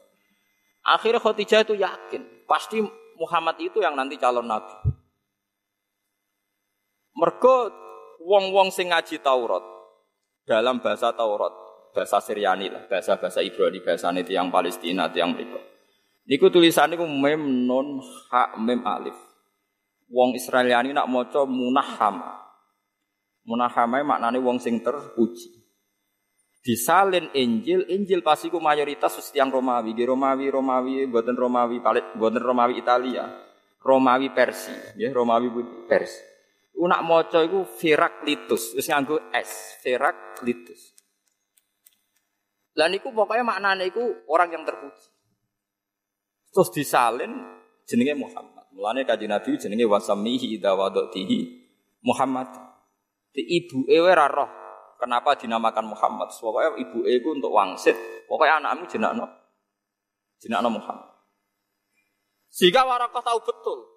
Akhirnya 0.86 1.18
Khadijah 1.18 1.66
itu 1.66 1.74
yakin 1.74 2.46
pasti 2.46 2.78
Muhammad 3.18 3.58
itu 3.58 3.82
yang 3.82 3.98
nanti 3.98 4.14
calon 4.14 4.46
nabi. 4.46 4.95
Mergo 7.16 7.72
wong-wong 8.20 8.68
sing 8.68 8.92
ngaji 8.92 9.24
Taurat 9.24 9.64
dalam 10.44 10.84
bahasa 10.84 11.16
Taurat, 11.16 11.50
bahasa 11.96 12.20
Syriani 12.20 12.68
lah, 12.68 12.84
bahasa-bahasa 12.86 13.40
Ibrani, 13.40 13.80
bahasa 13.80 14.12
yang 14.12 14.52
Palestina, 14.52 15.08
yang 15.16 15.32
mereka. 15.32 15.56
Niku 16.28 16.52
tulisan 16.52 16.92
niku 16.92 17.08
mem 17.08 17.64
non 17.64 18.04
ha 18.28 18.52
mem 18.60 18.84
alif. 18.84 19.16
Wong 20.12 20.36
Israeliani 20.36 20.92
nak 20.92 21.08
maca 21.08 21.48
munahama. 21.48 22.46
Munahama 23.46 24.02
maknane 24.02 24.38
wong 24.42 24.58
sing 24.58 24.82
terpuji. 24.82 25.66
Disalin 26.66 27.30
Injil, 27.30 27.86
Injil 27.86 28.26
pasti 28.26 28.50
ku 28.50 28.58
mayoritas 28.58 29.14
yang 29.38 29.54
Romawi, 29.54 29.94
di 29.94 30.02
Romawi, 30.02 30.50
Romawi, 30.50 31.06
buatan 31.06 31.38
Romawi, 31.38 31.78
buatan 32.18 32.42
Romawi 32.42 32.74
Italia, 32.82 33.22
Romawi 33.78 34.34
Persia, 34.34 34.98
ya 34.98 35.14
Romawi 35.14 35.46
Persia. 35.86 36.35
Unak 36.76 37.00
moco 37.08 37.40
itu 37.40 37.60
Heraklitus, 37.80 38.76
wis 38.76 38.84
nganggo 38.92 39.16
S, 39.32 39.80
Heraklitus. 39.80 40.92
Lah 42.76 42.92
niku 42.92 43.08
pokoknya 43.16 43.40
maknane 43.40 43.88
iku 43.88 44.28
orang 44.28 44.52
yang 44.52 44.62
terpuji. 44.68 45.08
Terus 46.52 46.68
disalin 46.76 47.32
jenenge 47.88 48.12
Muhammad. 48.20 48.68
Mulane 48.76 49.08
kanjeng 49.08 49.32
Nabi 49.32 49.56
jenenge 49.56 49.88
wasamihi 49.88 50.60
idza 50.60 50.76
wadatihi 50.76 51.64
Muhammad. 52.04 52.52
Di 53.32 53.40
ibu 53.40 53.88
ewe 53.88 54.12
roh 54.12 54.50
kenapa 55.00 55.40
dinamakan 55.40 55.88
Muhammad. 55.88 56.28
Pokoknya 56.36 56.76
ibu 56.76 57.08
iku 57.08 57.28
untuk 57.32 57.56
wangsit. 57.56 57.96
Pokoknya 58.28 58.60
anakmu 58.60 58.84
jenakno 58.84 59.24
jenakno 60.36 60.68
Muhammad. 60.76 61.16
Sehingga 62.52 62.84
Warakah 62.84 63.24
tahu 63.24 63.40
betul 63.40 63.95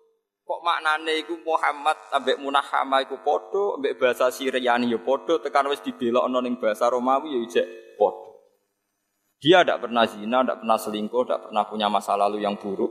Kok 0.49 0.65
maknane 0.65 1.13
iku 1.21 1.37
Muhammad 1.45 2.09
ambek 2.09 2.41
Munahama 2.41 3.05
iku 3.05 3.21
padha, 3.21 3.77
ambek 3.77 4.01
bahasa 4.01 4.33
Syriani 4.33 4.89
ya 4.89 4.97
padha, 4.97 5.37
tekan 5.37 5.69
wis 5.69 5.77
dibelokno 5.85 6.41
ning 6.41 6.57
bahasa 6.57 6.89
Romawi 6.89 7.37
ya 7.37 7.39
ijek 7.45 7.65
padha. 8.01 8.33
Dia 9.37 9.61
tidak 9.61 9.85
pernah 9.85 10.09
zina, 10.09 10.41
tidak 10.41 10.65
pernah 10.65 10.77
selingkuh, 10.81 11.21
tidak 11.21 11.39
pernah 11.45 11.63
punya 11.69 11.85
masa 11.85 12.17
lalu 12.17 12.41
yang 12.41 12.57
buruk. 12.57 12.89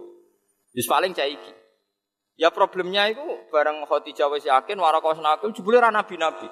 Wis 0.71 0.87
paling 0.87 1.11
cah 1.11 1.27
iki. 1.27 1.51
Ya 2.38 2.55
problemnya 2.55 3.11
itu 3.11 3.27
bareng 3.51 3.83
Khadijah 3.90 4.31
wis 4.31 4.47
yakin 4.47 4.79
warakos 4.79 5.18
nakul 5.18 5.51
jebule 5.51 5.83
ra 5.83 5.90
nabi-nabi. 5.90 6.47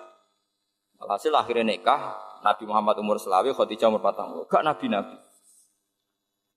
Alhasil 0.99 1.31
akhirnya 1.38 1.71
nikah, 1.71 2.19
Nabi 2.42 2.66
Muhammad 2.66 2.99
umur 2.99 3.23
selawi, 3.23 3.55
Khadijah 3.55 3.95
umur 3.95 4.03
40. 4.03 4.51
Gak 4.51 4.62
nabi-nabi. 4.66 5.14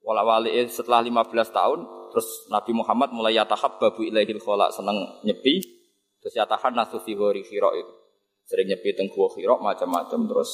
Wala 0.04 0.24
wali 0.24 0.56
setelah 0.72 1.04
15 1.04 1.52
tahun, 1.52 1.80
Terus 2.10 2.50
Nabi 2.50 2.72
Muhammad 2.74 3.14
mulai 3.14 3.38
babu 3.78 4.02
ilahil 4.02 4.42
kholak 4.42 4.74
seneng 4.74 4.98
nyepi. 5.22 5.62
Terus 6.20 6.34
yatahan 6.36 6.76
nasu 6.76 7.00
fi 7.00 7.16
ghori 7.16 7.46
khiro 7.46 7.72
itu. 7.78 7.94
Sering 8.50 8.68
nyepi 8.68 8.98
teng 8.98 9.08
gua 9.14 9.30
khiro 9.30 9.62
macam-macam 9.62 10.26
terus 10.26 10.52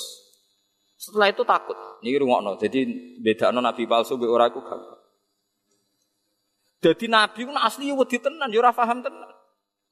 setelah 0.96 1.32
itu 1.32 1.44
takut. 1.48 1.76
Ini 2.04 2.22
rungokno. 2.22 2.60
Jadi 2.60 2.86
beda 3.24 3.50
no 3.56 3.64
Nabi 3.64 3.88
palsu 3.88 4.20
be 4.20 4.28
ora 4.28 4.52
gampang. 4.52 5.00
Jadi 6.84 7.10
Nabi 7.10 7.50
ku 7.50 7.52
asli 7.56 7.90
wedi 7.90 8.22
tenan, 8.22 8.52
yo 8.54 8.62
ora 8.62 8.76
paham 8.76 9.02
tenan. 9.02 9.32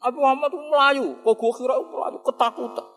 Nabi 0.04 0.18
Muhammad 0.20 0.52
itu 0.52 0.60
melayu, 0.68 1.08
kok 1.26 1.42
khiro 1.42 1.74
melayu 1.90 2.20
ketakutan. 2.22 2.88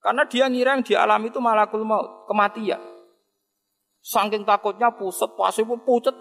Karena 0.00 0.24
dia 0.24 0.48
ngira 0.48 0.80
yang 0.80 0.82
dialami 0.82 1.28
itu 1.28 1.38
malakul 1.38 1.84
maut, 1.84 2.24
kematian. 2.24 2.80
Saking 4.00 4.48
takutnya 4.48 4.88
pusat, 4.96 5.28
pasti 5.36 5.60
pun 5.60 5.80
pucat, 5.84 6.16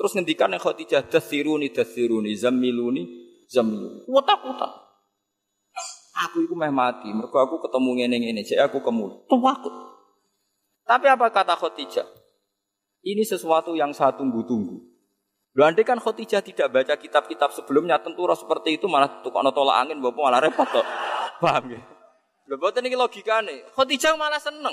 Terus 0.00 0.16
ngendikan 0.16 0.48
yang 0.48 0.64
Khadijah 0.64 1.12
dasiruni 1.12 1.76
dasiruni 1.76 2.32
zamiluni 2.32 3.04
zamiluni. 3.44 4.08
Wutak-wutak. 4.08 4.88
Aku 6.24 6.40
itu 6.40 6.56
meh 6.56 6.72
mati, 6.72 7.12
mereka 7.12 7.44
aku 7.44 7.60
ketemu 7.60 7.90
ngene 8.00 8.16
ngene, 8.16 8.40
jadi 8.40 8.64
aku 8.64 8.80
kemul. 8.80 9.28
Takut. 9.28 9.74
Tapi 10.88 11.04
apa 11.04 11.28
kata 11.28 11.52
Khadijah? 11.52 12.08
Ini 13.04 13.28
sesuatu 13.28 13.76
yang 13.76 13.92
saya 13.92 14.16
tunggu-tunggu. 14.16 14.80
Lu 15.52 15.60
andai 15.60 15.84
kan 15.84 16.00
Khadijah 16.00 16.40
tidak 16.40 16.72
baca 16.72 16.96
kitab-kitab 16.96 17.52
sebelumnya, 17.52 18.00
tentu 18.00 18.24
roh 18.24 18.32
seperti 18.32 18.80
itu 18.80 18.88
malah 18.88 19.20
tukang 19.20 19.44
tolak 19.52 19.84
angin, 19.84 20.00
bapak 20.00 20.16
malah 20.24 20.40
repot. 20.40 20.80
Paham 21.44 21.76
ya? 21.76 21.80
Lho 22.48 22.56
boten 22.56 22.88
iki 22.88 22.96
logikane. 22.96 23.68
Khadijah 23.76 24.16
malah 24.16 24.40
seneng. 24.40 24.72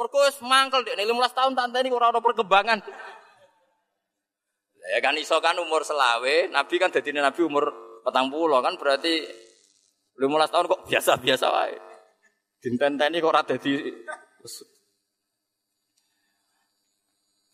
Mergo 0.00 0.24
wis 0.24 0.40
mangkel 0.40 0.80
dek 0.80 0.96
15 0.96 1.36
tahun 1.36 1.52
tante 1.52 1.76
ini 1.84 1.92
ora 1.92 2.08
ada 2.08 2.24
perkembangan. 2.24 2.80
Ya 4.96 4.98
kan 5.04 5.12
iso 5.20 5.36
kan 5.44 5.60
umur 5.60 5.84
selawe, 5.84 6.48
Nabi 6.48 6.74
kan 6.80 6.88
jadi 6.88 7.12
Nabi 7.20 7.44
umur 7.44 7.68
petang 8.00 8.32
pulau 8.32 8.64
kan 8.64 8.80
berarti 8.80 9.28
lima 10.16 10.48
tahun 10.48 10.72
kok 10.72 10.88
biasa-biasa 10.88 11.46
wae. 11.52 11.76
ini 12.64 13.20
kok 13.20 13.34
rada 13.36 13.56
di 13.60 13.72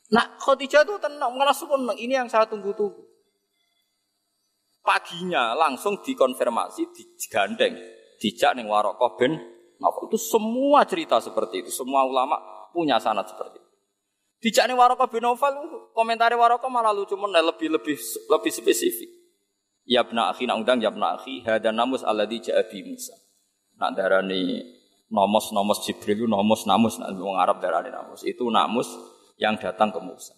Nah, 0.06 0.38
Khadijah 0.38 0.86
itu 0.86 0.94
tenang, 1.02 1.34
malah. 1.34 1.50
Ini 1.98 2.14
yang 2.22 2.30
saya 2.30 2.46
tunggu-tunggu. 2.46 3.02
Paginya 4.86 5.50
langsung 5.58 5.98
dikonfirmasi, 5.98 6.94
digandeng, 6.94 7.74
dijak 8.22 8.54
ning 8.54 8.70
Warokoh 8.70 9.18
bin 9.18 9.34
Itu 9.80 10.18
semua 10.18 10.84
cerita 10.88 11.20
seperti 11.20 11.66
itu. 11.66 11.70
Semua 11.70 12.04
ulama 12.08 12.40
punya 12.72 12.96
sanat 12.96 13.28
seperti 13.28 13.60
itu. 13.60 13.70
Dijak 14.36 14.68
nih 14.68 14.76
Waroka 14.76 15.08
bin 15.08 15.24
Nawfal, 15.24 15.56
komentar 15.96 16.32
Waroka 16.36 16.68
malah 16.68 16.92
lucu 16.92 17.16
mana 17.16 17.40
lebih 17.40 17.72
lebih 17.72 17.96
lebih 18.28 18.52
spesifik. 18.52 19.08
Ya 19.86 20.02
bna 20.02 20.34
akhi 20.34 20.44
nak 20.44 20.60
undang 20.60 20.82
ya 20.82 20.92
bna 20.92 21.16
akhi 21.16 21.46
hada 21.46 21.70
namus 21.70 22.02
alladzi 22.02 22.50
ja'a 22.50 22.66
bi 22.68 22.84
Musa. 22.84 23.14
Nak 23.80 23.96
darani 23.96 24.76
Nomos 25.06 25.54
nomos 25.54 25.86
Jibril 25.86 26.26
nomos 26.26 26.66
namus 26.66 26.98
nah, 26.98 27.14
wong 27.14 27.38
Arab 27.38 27.62
darane 27.62 27.94
namus. 27.94 28.26
Itu 28.26 28.50
namus 28.50 28.90
yang 29.38 29.54
datang 29.54 29.94
ke 29.94 30.02
Musa. 30.02 30.34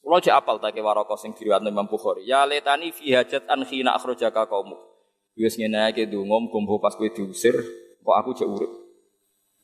Kulo 0.00 0.18
jek 0.18 0.34
apal 0.34 0.58
ta 0.58 0.74
ke 0.74 0.82
waraka 0.82 1.14
sing 1.14 1.36
diriwayatno 1.38 1.70
Imam 1.70 1.86
Bukhari. 1.86 2.26
Ya 2.26 2.42
letani 2.42 2.90
fi 2.90 3.14
hajat 3.14 3.46
an 3.46 3.62
khina 3.62 3.94
akhrajaka 3.94 4.50
qaumuk. 4.50 4.80
Wis 5.38 5.54
ngene 5.54 5.94
iki 5.94 6.10
donga 6.10 6.42
muga 6.42 6.82
pas 6.82 6.98
kowe 6.98 7.06
diusir 7.06 7.54
kok 8.00 8.16
aku 8.16 8.30
jek 8.36 8.48
urip. 8.48 8.72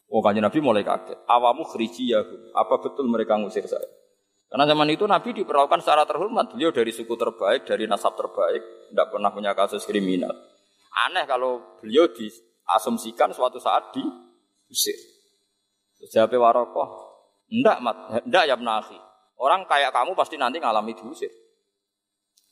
Oh 0.07 0.23
kanjeng 0.23 0.47
Nabi 0.47 0.59
mulai 0.63 0.87
kaget. 0.87 1.19
Awamu 1.27 1.67
khriji 1.67 2.15
ya. 2.15 2.23
Apa 2.55 2.79
betul 2.79 3.11
mereka 3.11 3.35
ngusir 3.37 3.67
saya? 3.67 3.87
Karena 4.47 4.63
zaman 4.71 4.87
itu 4.95 5.03
Nabi 5.11 5.35
diperlakukan 5.35 5.83
secara 5.83 6.07
terhormat. 6.07 6.55
Beliau 6.55 6.71
dari 6.71 6.95
suku 6.95 7.19
terbaik, 7.19 7.67
dari 7.67 7.91
nasab 7.91 8.15
terbaik, 8.15 8.63
tidak 8.95 9.07
pernah 9.11 9.31
punya 9.35 9.53
kasus 9.59 9.83
kriminal. 9.83 10.31
Aneh 11.11 11.27
kalau 11.27 11.83
beliau 11.83 12.07
diasumsikan 12.15 13.35
suatu 13.35 13.59
saat 13.59 13.91
diusir. 13.91 14.95
Jawab 16.07 16.39
Warokoh, 16.39 16.89
enggak 17.51 17.79
mat, 17.83 17.97
enggak 18.23 18.45
ya 18.47 18.55
menahi. 18.55 18.99
Orang 19.37 19.67
kayak 19.67 19.91
kamu 19.91 20.15
pasti 20.15 20.39
nanti 20.39 20.63
ngalami 20.63 20.95
diusir. 20.95 21.29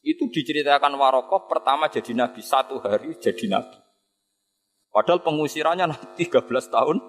Itu 0.03 0.29
diceritakan 0.29 0.99
Warokoh 0.99 1.47
pertama 1.47 1.87
jadi 1.87 2.13
nabi, 2.13 2.43
satu 2.43 2.83
hari 2.83 3.15
jadi 3.17 3.47
nabi. 3.47 3.84
Padahal 4.95 5.27
pengusirannya 5.27 5.91
nanti 5.91 6.07
13 6.31 6.47
tahun 6.71 7.03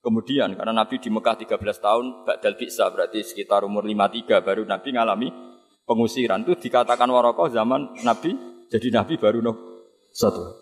kemudian. 0.00 0.56
Karena 0.56 0.72
nabi 0.72 0.96
di 0.96 1.12
Mekah 1.12 1.36
13 1.36 1.60
tahun, 1.84 2.24
Ba'dal 2.24 2.56
bisa 2.56 2.88
berarti 2.88 3.20
sekitar 3.20 3.60
umur 3.68 3.84
53 3.84 4.40
baru 4.40 4.64
nabi 4.64 4.96
ngalami 4.96 5.28
pengusiran. 5.84 6.40
Itu 6.48 6.56
dikatakan 6.56 7.04
Warokoh 7.12 7.52
zaman 7.52 8.00
nabi 8.00 8.32
jadi 8.72 8.88
nabi 8.88 9.20
baru 9.20 9.44
no, 9.44 9.52
satu 10.16 10.40
hari. 10.40 10.58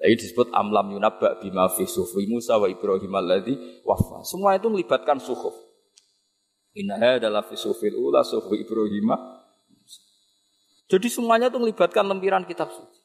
Ini 0.00 0.16
disebut 0.16 0.48
amlam 0.56 0.96
yunabba 0.96 1.44
bima 1.44 1.68
fi 1.68 1.84
sufi 1.84 2.24
Musa 2.24 2.56
wa 2.56 2.64
Ibrahim 2.64 3.12
alladhi 3.20 3.84
wafa. 3.84 4.24
Semua 4.24 4.56
itu 4.56 4.72
melibatkan 4.72 5.20
suhuf. 5.20 5.52
Inna 6.72 7.20
adalah 7.20 7.44
fi 7.44 7.52
sufil 7.52 7.92
ula 8.00 8.24
sufi 8.24 8.64
Ibrahim. 8.64 9.12
Jadi 10.90 11.06
semuanya 11.12 11.52
itu 11.52 11.60
melibatkan 11.60 12.02
lempiran 12.08 12.48
kitab 12.48 12.72
suci. 12.72 12.99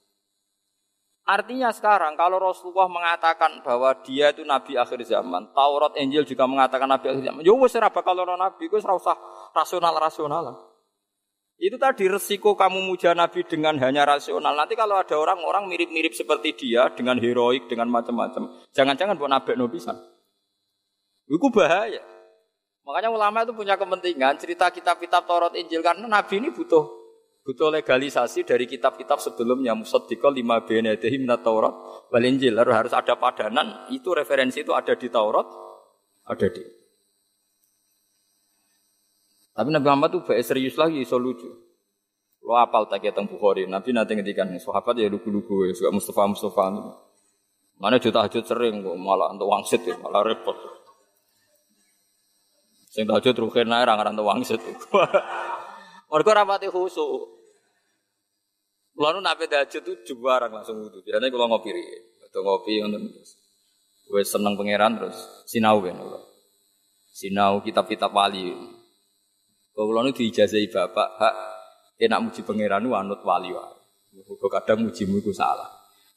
Artinya 1.26 1.74
sekarang 1.74 2.14
kalau 2.14 2.38
Rasulullah 2.38 2.86
mengatakan 2.86 3.58
bahwa 3.66 3.98
dia 4.06 4.30
itu 4.30 4.46
nabi 4.46 4.78
akhir 4.78 5.02
zaman, 5.10 5.50
Taurat 5.58 5.98
Injil 5.98 6.22
juga 6.22 6.46
mengatakan 6.46 6.86
nabi 6.86 7.10
akhir 7.10 7.26
zaman. 7.26 7.42
Ya 7.42 7.50
wis 7.50 7.74
ora 7.74 7.90
bakal 7.90 8.14
nabi, 8.14 8.70
wis 8.70 8.86
ora 8.86 9.18
rasional-rasional. 9.58 10.54
Itu 11.58 11.82
tadi 11.82 12.06
resiko 12.06 12.54
kamu 12.54 12.86
muja 12.86 13.18
nabi 13.18 13.42
dengan 13.42 13.74
hanya 13.82 14.06
rasional. 14.06 14.54
Nanti 14.54 14.78
kalau 14.78 15.02
ada 15.02 15.18
orang-orang 15.18 15.66
mirip-mirip 15.66 16.14
seperti 16.14 16.54
dia 16.54 16.94
dengan 16.94 17.18
heroik, 17.18 17.66
dengan 17.66 17.90
macam-macam, 17.90 18.62
jangan-jangan 18.78 19.18
buat 19.18 19.32
nabi 19.34 19.58
no 19.58 19.66
pisan. 19.66 19.98
Itu 21.26 21.50
bahaya. 21.50 22.06
Makanya 22.86 23.10
ulama 23.10 23.42
itu 23.42 23.54
punya 23.58 23.74
kepentingan 23.82 24.38
cerita 24.38 24.70
kitab-kitab 24.70 25.26
Taurat 25.26 25.58
Injil 25.58 25.82
karena 25.82 26.06
Nabi 26.06 26.38
ini 26.38 26.54
butuh 26.54 27.05
butuh 27.46 27.70
legalisasi 27.70 28.42
dari 28.42 28.66
kitab-kitab 28.66 29.22
sebelumnya 29.22 29.78
musaddiqal 29.78 30.34
lima 30.34 30.66
benedehi 30.66 31.22
minat 31.22 31.46
Taurat 31.46 31.72
wal 32.10 32.26
Injil. 32.26 32.58
Harus 32.58 32.92
ada 32.92 33.14
padanan 33.22 33.86
itu 33.94 34.10
referensi 34.18 34.66
itu 34.66 34.74
ada 34.74 34.98
di 34.98 35.08
Taurat 35.14 35.46
ada 36.26 36.50
di 36.50 36.66
tapi 39.56 39.72
Nabi 39.72 39.88
Muhammad 39.88 40.10
itu 40.12 40.20
baik 40.28 40.44
serius 40.44 40.76
lagi 40.76 41.00
so 41.08 41.16
lucu. 41.16 41.48
Lo 42.44 42.60
apal 42.60 42.92
tak 42.92 43.08
tentang 43.08 43.26
Bukhari. 43.26 43.64
Nabi 43.66 43.96
nanti 43.96 44.14
ngedikan 44.14 44.52
sahabat 44.60 45.00
ya 45.00 45.08
lugu-lugu 45.08 45.66
ya 45.66 45.74
suka 45.74 45.96
Mustafa 45.96 46.28
Mustafa 46.28 46.66
mana 47.76 48.00
juta 48.00 48.24
hajut 48.24 48.48
sering 48.48 48.84
kok 48.84 48.96
malah 49.00 49.32
untuk 49.32 49.48
wangsit 49.48 49.80
ya 49.88 49.96
malah 50.04 50.28
repot. 50.28 50.56
Sing 52.92 53.08
tahajud 53.08 53.48
rukin 53.48 53.72
ra 53.72 53.96
ngaran 53.96 54.20
wangsit. 54.20 54.60
Mergo 56.12 56.30
ora 56.32 56.44
pati 56.46 56.68
khusuk. 56.70 57.36
Kulo 58.96 59.08
nu 59.12 59.20
nape 59.20 59.52
tahajud 59.52 60.08
jubarang 60.08 60.56
langsung 60.56 60.80
wudu. 60.80 61.04
Biasanya 61.04 61.28
kalau 61.28 61.52
ngopi 61.52 61.76
atau 62.24 62.41
ngopi. 62.46 62.80
Wes 64.06 64.30
seneng 64.30 64.56
pangeran 64.56 65.02
terus 65.02 65.18
sinau 65.50 65.82
kula. 65.82 66.22
Sinau 67.12 67.60
kitab-kitab 67.60 68.13
wali. 68.13 68.54
Kalau 69.76 70.00
nu 70.00 70.15
diijazahi 70.15 70.72
bapak, 70.72 71.10
hak 71.20 71.36
enak 72.00 72.20
muji 72.24 72.41
pangeran 72.48 72.86
nu 72.86 72.96
anut 72.96 73.20
wali 73.28 73.52
wae. 73.52 73.76
Kok 74.24 74.48
kadang 74.48 74.88
mujimu 74.88 75.20
iku 75.20 75.36
salah. 75.36 75.68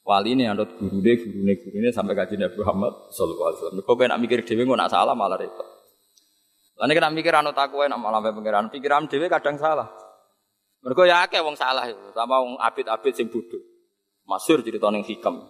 Wali 0.07 0.31
ini 0.33 0.47
anut 0.47 0.79
gurune, 0.79 1.13
gurune, 1.19 1.53
gurune 1.59 1.89
sampai 1.91 2.15
kaji 2.15 2.39
Nabi 2.39 2.55
Muhammad 2.63 2.93
Sallallahu 3.11 3.47
Alaihi 3.51 3.59
Wasallam. 3.59 3.83
Kok 3.83 3.95
nak 4.07 4.19
mikir 4.23 4.39
dewi 4.47 4.63
nggak 4.63 4.79
nak 4.79 4.91
salah 4.93 5.13
malah 5.13 5.35
repot. 5.35 5.67
Lalu 6.79 6.91
kita 6.95 7.11
mikir 7.11 7.33
anu 7.35 7.51
takwa 7.51 7.91
nak 7.91 7.99
malah 7.99 8.23
pengiran 8.23 8.71
pikiran 8.71 9.11
dewi 9.11 9.27
kadang 9.27 9.59
salah. 9.59 9.91
Mereka 10.79 11.03
ya 11.03 11.27
akeh 11.27 11.43
wong 11.43 11.59
salah 11.59 11.83
itu, 11.91 11.99
sama 12.15 12.39
wong 12.39 12.55
abid-abid 12.55 13.11
sing 13.11 13.27
bodoh. 13.27 13.59
Masyur 14.23 14.63
cerita 14.63 14.87
ning 14.87 15.03
hikam. 15.03 15.43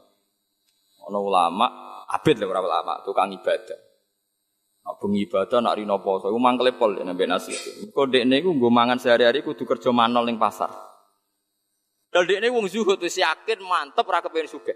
Ono 1.06 1.20
ulama, 1.22 1.70
abid 2.10 2.42
lah 2.42 2.50
ora 2.50 2.62
ulama, 2.66 2.94
tukang 3.06 3.30
ibadah. 3.30 3.78
Nak 4.90 5.06
ibadah 5.06 5.60
nak 5.62 5.78
rino 5.78 6.02
poso, 6.02 6.34
iku 6.34 6.40
mangkele 6.42 6.74
pol 6.74 6.98
nek 6.98 7.14
nambah 7.14 7.30
nasi. 7.30 7.54
Kok 7.94 8.10
dekne 8.10 8.42
iku 8.42 8.58
nggo 8.58 8.74
mangan 8.74 8.98
sehari-hari 8.98 9.46
kudu 9.46 9.70
kerja 9.70 9.94
manol 9.94 10.26
ning 10.26 10.42
pasar. 10.42 10.74
Dal 12.10 12.26
dekne 12.26 12.50
wong 12.50 12.66
zuhud 12.66 12.98
wis 12.98 13.22
yakin 13.22 13.62
mantep 13.62 14.02
ora 14.10 14.26
kepen 14.26 14.50
sugih. 14.50 14.74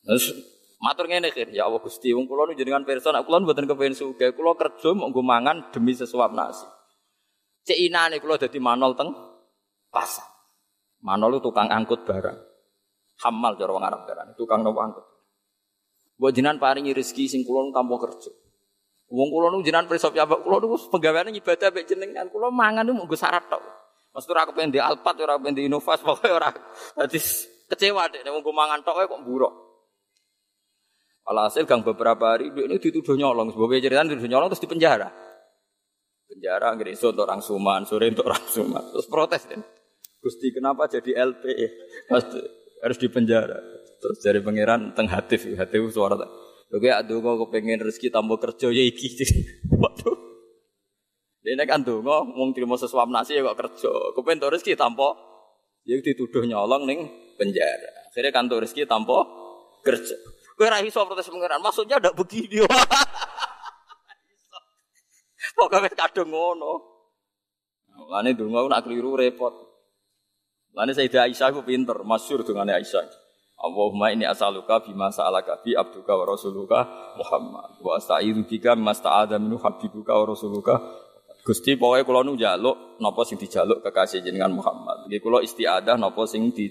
Terus 0.00 0.32
Matur 0.82 1.06
ngene 1.06 1.30
kir, 1.30 1.46
ya 1.54 1.70
Allah 1.70 1.78
Gusti, 1.78 2.10
wong 2.10 2.26
kula 2.26 2.50
nu 2.50 2.58
jenengan 2.58 2.82
pirsa 2.82 3.14
nek 3.14 3.22
kula 3.22 3.38
mboten 3.38 3.70
kepengin 3.70 3.94
sugih, 3.94 4.34
kula 4.34 4.58
kerja 4.58 4.90
mau 4.90 5.14
nggo 5.14 5.22
mangan 5.22 5.70
demi 5.70 5.94
sesuap 5.94 6.34
nasi. 6.34 6.66
Cek 7.62 7.78
inane 7.78 8.18
kula 8.18 8.34
dadi 8.34 8.58
manol 8.58 8.98
teng 8.98 9.14
pasar. 9.94 10.26
Manol 11.06 11.38
tukang 11.38 11.70
angkut 11.70 12.02
barang. 12.02 12.34
Hamal 13.22 13.54
cara 13.54 13.70
wong 13.70 13.84
Arab 13.86 14.10
tukang 14.34 14.66
nopo 14.66 14.82
angkut. 14.82 15.06
Mbok 16.18 16.30
jenengan 16.34 16.58
paringi 16.58 16.90
rezeki 16.90 17.30
sing 17.30 17.46
kula 17.46 17.70
tanpa 17.70 18.02
kerja. 18.02 18.34
Wong 19.06 19.30
kula 19.30 19.54
nu 19.54 19.62
jenengan 19.62 19.86
pirsa 19.86 20.10
piyambak 20.10 20.42
kula 20.42 20.58
nu 20.58 20.74
penggaweane 20.90 21.30
ibadah 21.30 21.70
mek 21.70 21.86
jenengan, 21.86 22.26
kula 22.26 22.50
mangan 22.50 22.82
nu 22.82 22.98
nggo 22.98 23.14
syarat 23.14 23.46
tok. 23.46 23.62
Maksud 24.18 24.34
ora 24.34 24.50
kepen 24.50 24.74
di 24.74 24.82
Alphard, 24.82 25.14
ora 25.22 25.38
kepen 25.38 25.54
di 25.54 25.70
Innovas, 25.70 26.02
pokoke 26.04 26.26
ora. 26.26 26.50
Kecewa 27.70 28.10
deh, 28.10 28.26
nek 28.26 28.34
nggo 28.34 28.50
mangan 28.50 28.82
tok 28.82 29.06
kok 29.06 29.22
buruk. 29.22 29.71
Alhasil 31.22 31.70
gang 31.70 31.86
beberapa 31.86 32.34
hari 32.34 32.50
ini 32.50 32.82
dituduh 32.82 33.14
nyolong. 33.14 33.54
Sebab 33.54 33.70
cerita 33.78 34.02
dituduh 34.02 34.30
nyolong 34.30 34.50
terus 34.50 34.62
dipenjara. 34.62 35.08
Penjara 36.26 36.74
nggak 36.74 36.90
iso 36.90 37.14
untuk 37.14 37.28
orang 37.28 37.42
Suman, 37.44 37.86
sore 37.86 38.10
untuk 38.10 38.26
orang 38.26 38.42
Suman. 38.50 38.82
Terus 38.90 39.06
protes 39.06 39.42
kan. 39.46 39.60
Gusti 40.22 40.50
kenapa 40.54 40.90
jadi 40.90 41.30
LP? 41.30 41.44
harus 42.82 42.98
dipenjara. 42.98 43.58
Terus 44.02 44.18
dari 44.18 44.42
pangeran 44.42 44.90
teng 44.98 45.06
hatif, 45.06 45.46
hatif 45.54 45.94
suara. 45.94 46.18
Oke, 46.72 46.90
aduh 46.90 47.22
kok 47.22 47.54
pengen 47.54 47.78
rezeki 47.78 48.10
tambah 48.10 48.42
kerja 48.42 48.74
ya 48.74 48.82
iki. 48.82 49.06
Waduh. 49.82 50.16
Dia 51.42 51.58
kan 51.66 51.86
nggak 51.86 52.02
mau 52.02 52.50
terima 52.50 52.74
sesuap 52.74 53.06
nasi 53.06 53.38
ya 53.38 53.46
kok 53.46 53.58
kerja. 53.62 53.90
Kepen 54.18 54.42
rezeki 54.42 54.74
tanpa 54.74 55.14
ya 55.86 55.94
dituduh 56.02 56.42
nyolong 56.42 56.82
neng 56.90 56.98
penjara. 57.38 58.10
Akhirnya 58.10 58.34
kantor 58.34 58.66
rezeki 58.66 58.90
tanpa 58.90 59.22
kerja. 59.86 60.16
Kowe 60.56 60.68
ra 60.68 60.80
iso 60.84 61.04
protes 61.08 61.28
pangeran. 61.28 61.60
Maksudnya 61.62 61.96
ndak 61.98 62.16
begini. 62.16 62.62
Pokoknya 65.56 65.90
kadung 65.92 66.32
ngono. 66.32 66.72
Lane 68.08 68.32
donga 68.36 68.66
nak 68.68 68.82
keliru 68.84 69.16
repot. 69.16 69.52
Lane 70.72 70.96
Sayyidah 70.96 71.28
Aisyah 71.28 71.52
ku 71.52 71.60
pinter, 71.60 72.00
masyhur 72.00 72.40
dungane 72.44 72.72
Aisyah. 72.72 73.04
Allahumma 73.62 74.10
ini 74.10 74.26
asaluka 74.26 74.82
bima 74.82 75.14
sa'alaka 75.14 75.62
bi 75.62 75.78
abduka 75.78 76.18
wa 76.18 76.24
rasuluka 76.26 76.82
Muhammad 77.14 77.78
wa 77.78 77.94
asta'idu 77.94 78.42
bika 78.42 78.74
masta'adha 78.74 79.38
minu 79.38 79.54
habibuka 79.62 80.18
wa 80.18 80.26
rasuluka 80.26 80.82
Gusti 81.42 81.74
pokoknya 81.74 82.06
kula 82.06 82.22
nu 82.22 82.38
njaluk 82.38 83.02
napa 83.02 83.22
sing 83.26 83.34
dijaluk 83.34 83.82
kekasih 83.82 84.22
jenengan 84.22 84.54
Muhammad. 84.54 85.10
Nggih 85.10 85.18
kula 85.18 85.42
istiadah 85.42 85.98
napa 85.98 86.22
sing 86.26 86.54
di 86.54 86.70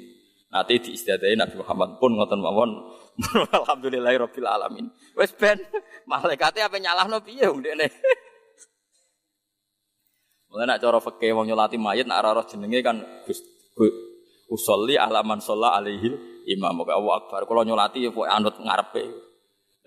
Nanti 0.51 0.83
diistiadahi 0.83 1.39
Nabi 1.39 1.55
Muhammad 1.63 1.95
pun 1.95 2.11
ngoten 2.19 2.43
mawon. 2.43 2.75
Alhamdulillahirabbil 3.63 4.47
alamin. 4.47 4.91
Wes 5.15 5.31
ben 5.31 5.63
malaikate 6.03 6.59
apa 6.59 6.75
nyalahno 6.75 7.23
piye 7.23 7.47
wong 7.47 7.63
dekne. 7.63 7.87
Mulai 10.51 10.67
nak 10.67 10.83
cara 10.83 10.99
fikih 10.99 11.31
wong 11.31 11.47
nyolati 11.47 11.79
mayit 11.79 12.03
nak 12.03 12.27
ora 12.27 12.43
jenenge 12.43 12.83
kan 12.83 12.99
usolli 14.51 14.99
alaman 14.99 15.39
sholla 15.39 15.71
alaihi 15.79 16.11
imam. 16.51 16.83
Moga 16.83 16.99
Allah 16.99 17.23
Akbar. 17.23 17.47
Kalau 17.47 17.63
nyolati 17.63 18.03
ya 18.03 18.11
pokoke 18.11 18.27
anut 18.27 18.59
ngarepe. 18.59 19.07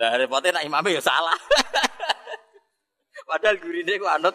Lah 0.01 0.17
repote 0.17 0.49
nak 0.49 0.65
imame 0.65 0.97
ya 0.97 1.05
salah. 1.05 1.37
Padahal 3.29 3.61
gurine 3.61 4.01
anut 4.01 4.33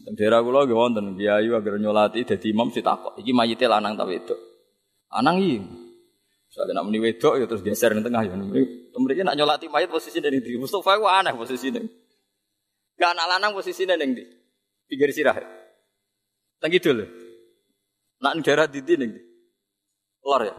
Daerah 0.00 0.40
kula 0.40 0.64
nggih 0.64 0.78
wonten 0.78 1.06
kiai 1.14 1.46
agar 1.52 1.76
nyolati 1.76 2.24
dadi 2.24 2.48
imam 2.50 2.72
sitakok. 2.72 3.20
Iki 3.20 3.32
mayite 3.36 3.68
lanang 3.68 4.00
ta 4.00 4.08
wedok? 4.08 4.38
Lanang 5.12 5.36
iki. 5.44 5.60
Misalnya 6.50 6.80
nak 6.80 6.84
muni 6.88 6.98
wedok 6.98 7.36
ya 7.36 7.44
terus 7.44 7.62
geser 7.62 7.92
di 7.92 8.00
tengah 8.00 8.24
ya. 8.24 8.34
Mereka 8.34 9.22
nak 9.22 9.36
nyolati 9.36 9.68
mayat 9.68 9.92
posisi 9.92 10.18
dari 10.18 10.40
di 10.40 10.56
Mustafa 10.56 10.96
itu 10.96 11.04
aneh 11.04 11.34
posisi 11.36 11.68
ini. 11.68 11.84
Gak 12.96 13.10
anak 13.16 13.26
lanang 13.36 13.52
posisi 13.52 13.84
ini 13.84 13.94
di 14.12 14.24
pinggir 14.88 15.12
sirah. 15.12 15.36
Tenggi 16.60 16.80
dulu. 16.80 17.04
Nak 18.20 18.32
daerah 18.44 18.66
di 18.68 18.80
ning 18.84 19.10
di. 19.14 19.20
Lor 20.24 20.42
ya. 20.44 20.56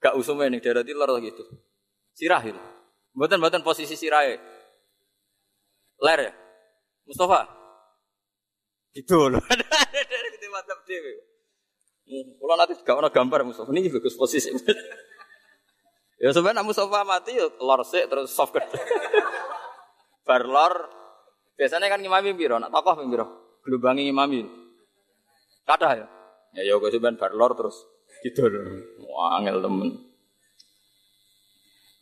Gak 0.00 0.16
usumnya 0.16 0.48
ning 0.48 0.64
daerah 0.64 0.80
di 0.80 0.96
lor 0.96 1.12
gitu. 1.20 1.44
Sirah 2.16 2.40
itu. 2.40 2.60
Buatan-buatan 3.12 3.60
posisi 3.60 3.98
sirah 3.98 4.22
ya. 4.24 4.36
Ler 6.00 6.20
ya. 6.30 6.32
Mustafa. 7.04 7.59
Gitu 8.90 9.16
loh. 9.30 9.42
Dari 9.46 10.28
kita 10.34 10.46
mantap 10.50 10.82
dewe. 10.86 11.30
Kalau 12.10 12.54
nanti 12.58 12.74
gak 12.82 12.98
ada 12.98 13.10
gambar 13.10 13.46
Mustafa 13.46 13.70
ini 13.70 13.86
bagus 13.86 14.18
posisi. 14.18 14.50
ya 16.22 16.34
sebenarnya 16.34 16.66
Mustafa 16.66 17.06
mati 17.06 17.38
ya 17.38 17.46
lor 17.62 17.86
sih 17.86 18.02
terus 18.10 18.34
soft 18.34 18.50
gede. 18.50 18.82
Bar 20.26 20.42
lor 20.42 20.74
biasanya 21.54 21.86
kan 21.86 22.02
ngimami 22.02 22.34
biro, 22.34 22.58
nak 22.58 22.72
tokoh 22.74 22.98
biro, 23.06 23.26
gelubangi 23.62 24.10
ngimami. 24.10 24.42
Kata 25.62 25.88
ya. 25.94 26.06
Ya 26.58 26.62
ya 26.66 26.74
sebenarnya 26.82 27.18
bar 27.20 27.32
lor 27.38 27.54
terus 27.54 27.78
gitu 28.26 28.50
loh. 28.50 28.66
Wah 29.06 29.38
angel 29.38 29.62
temen. 29.62 30.02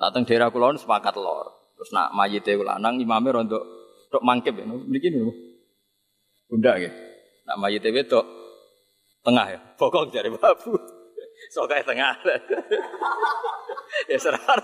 Datang 0.01 0.25
daerah 0.25 0.49
kulon 0.49 0.81
sepakat 0.81 1.21
lor. 1.21 1.53
Terus 1.77 1.93
nak 1.93 2.17
mayite 2.17 2.57
lanang 2.57 2.97
imame 2.97 3.29
rondo 3.29 3.61
tok 4.09 4.25
mangkep 4.25 4.57
ya. 4.57 4.65
Mriki 4.65 5.13
lho. 5.13 5.48
Bunda 6.49 6.81
ya. 6.81 6.89
Nak 7.45 7.57
mayite 7.61 7.93
wedok 7.93 8.25
tengah 9.21 9.47
ya. 9.53 9.61
Bokong 9.79 10.09
dari 10.09 10.33
babu. 10.33 10.75
Sokai 11.53 11.85
tengah. 11.85 12.17
ya 14.11 14.19
serah. 14.19 14.41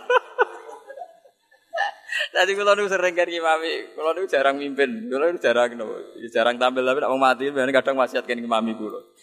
Tadi 2.35 2.55
kalau 2.55 2.75
nu 2.75 2.87
sering 2.91 3.15
kan 3.15 3.31
imami, 3.31 3.95
kalau 3.95 4.11
nu 4.15 4.27
jarang 4.27 4.59
mimpin, 4.59 5.07
kalau 5.07 5.31
nu 5.31 5.39
jarang 5.39 5.71
no, 5.75 5.87
jarang 6.31 6.59
tampil 6.59 6.87
tapi 6.87 7.03
mau 7.07 7.19
mati, 7.19 7.51
biasanya 7.51 7.75
kadang 7.75 7.99
wasiat 7.99 8.27
kan 8.27 8.39
imami 8.39 8.75
kulo. 8.75 9.15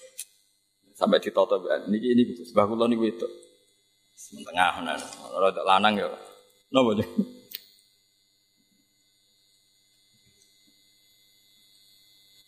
Sampai 0.95 1.23
ditoto 1.23 1.59
kan, 1.63 1.87
niki 1.91 2.11
ini 2.11 2.23
sebab 2.51 2.71
kulo 2.71 2.87
niku 2.87 3.07
itu. 3.07 3.27
Tengah, 4.47 4.83
nah, 4.83 4.95
kalau 5.27 5.49
lanang 5.63 6.03
ya, 6.03 6.07
nopo 6.71 6.95
deh. 6.99 7.07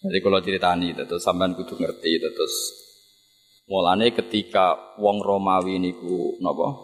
Jadi 0.04 0.20
kalau 0.20 0.44
ceritani 0.44 0.92
terus 0.92 1.24
sampean 1.24 1.56
kudu 1.56 1.80
ngerti 1.80 2.20
terus 2.20 2.56
mulane 3.72 4.12
ketika 4.12 4.76
wong 5.00 5.24
Romawi 5.24 5.80
niku 5.80 6.36
napa? 6.44 6.76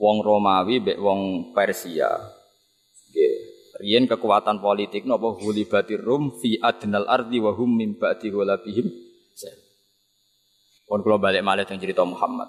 Wong 0.00 0.24
Romawi 0.24 0.80
mbek 0.80 0.96
wong 0.96 1.52
Persia. 1.52 2.08
Nggih, 3.12 3.32
riyen 3.84 4.08
kekuatan 4.08 4.64
politik 4.64 5.04
napa 5.04 5.36
hulibatir 5.36 6.00
rum 6.00 6.32
fi 6.40 6.56
adnal 6.64 7.04
ardi 7.04 7.36
wa 7.44 7.52
hum 7.52 7.76
min 7.76 8.00
ba'di 8.00 8.32
hulabihim. 8.32 8.88
Pun 10.88 11.04
kula 11.04 11.20
balik 11.20 11.44
malih 11.44 11.68
teng 11.68 11.76
cerita 11.76 12.08
Muhammad. 12.08 12.48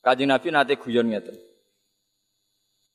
Kanjeng 0.00 0.32
Nabi 0.32 0.48
nate 0.48 0.80
guyon 0.80 1.12
ngeten. 1.12 1.36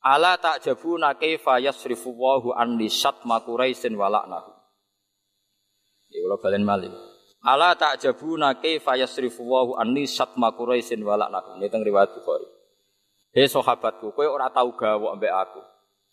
Ala 0.02 0.34
tak 0.38 0.66
jabuna 0.66 1.14
kaifa 1.14 1.62
yasrifu 1.62 2.10
wahu 2.10 2.50
an 2.54 2.74
lisat 2.74 3.22
makuraisin 3.22 3.94
walaknahu. 3.94 4.57
Ya 6.08 6.18
kula 6.24 6.36
balen 6.40 6.64
malih. 6.64 6.92
Ala 7.44 7.76
ta'jabuna 7.78 8.58
kaifa 8.58 8.98
yasrifu 8.98 9.44
Allahu 9.46 9.78
anni 9.78 10.08
satma 10.08 10.50
Quraisyin 10.52 11.00
wa 11.06 11.14
la'nakum. 11.14 11.60
Ini 11.60 11.70
teng 11.70 11.86
riwayat 11.86 12.10
Bukhari. 12.16 12.48
Hei 13.30 13.46
sahabatku, 13.46 14.16
kowe 14.16 14.26
ora 14.26 14.48
tau 14.48 14.72
gawok 14.72 15.20
mbek 15.20 15.30
aku. 15.30 15.60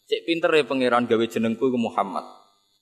Cek 0.06 0.22
pinter 0.28 0.52
ya 0.54 0.64
pangeran 0.68 1.10
gawe 1.10 1.26
jenengku 1.26 1.72
ke 1.72 1.80
Muhammad. 1.80 2.22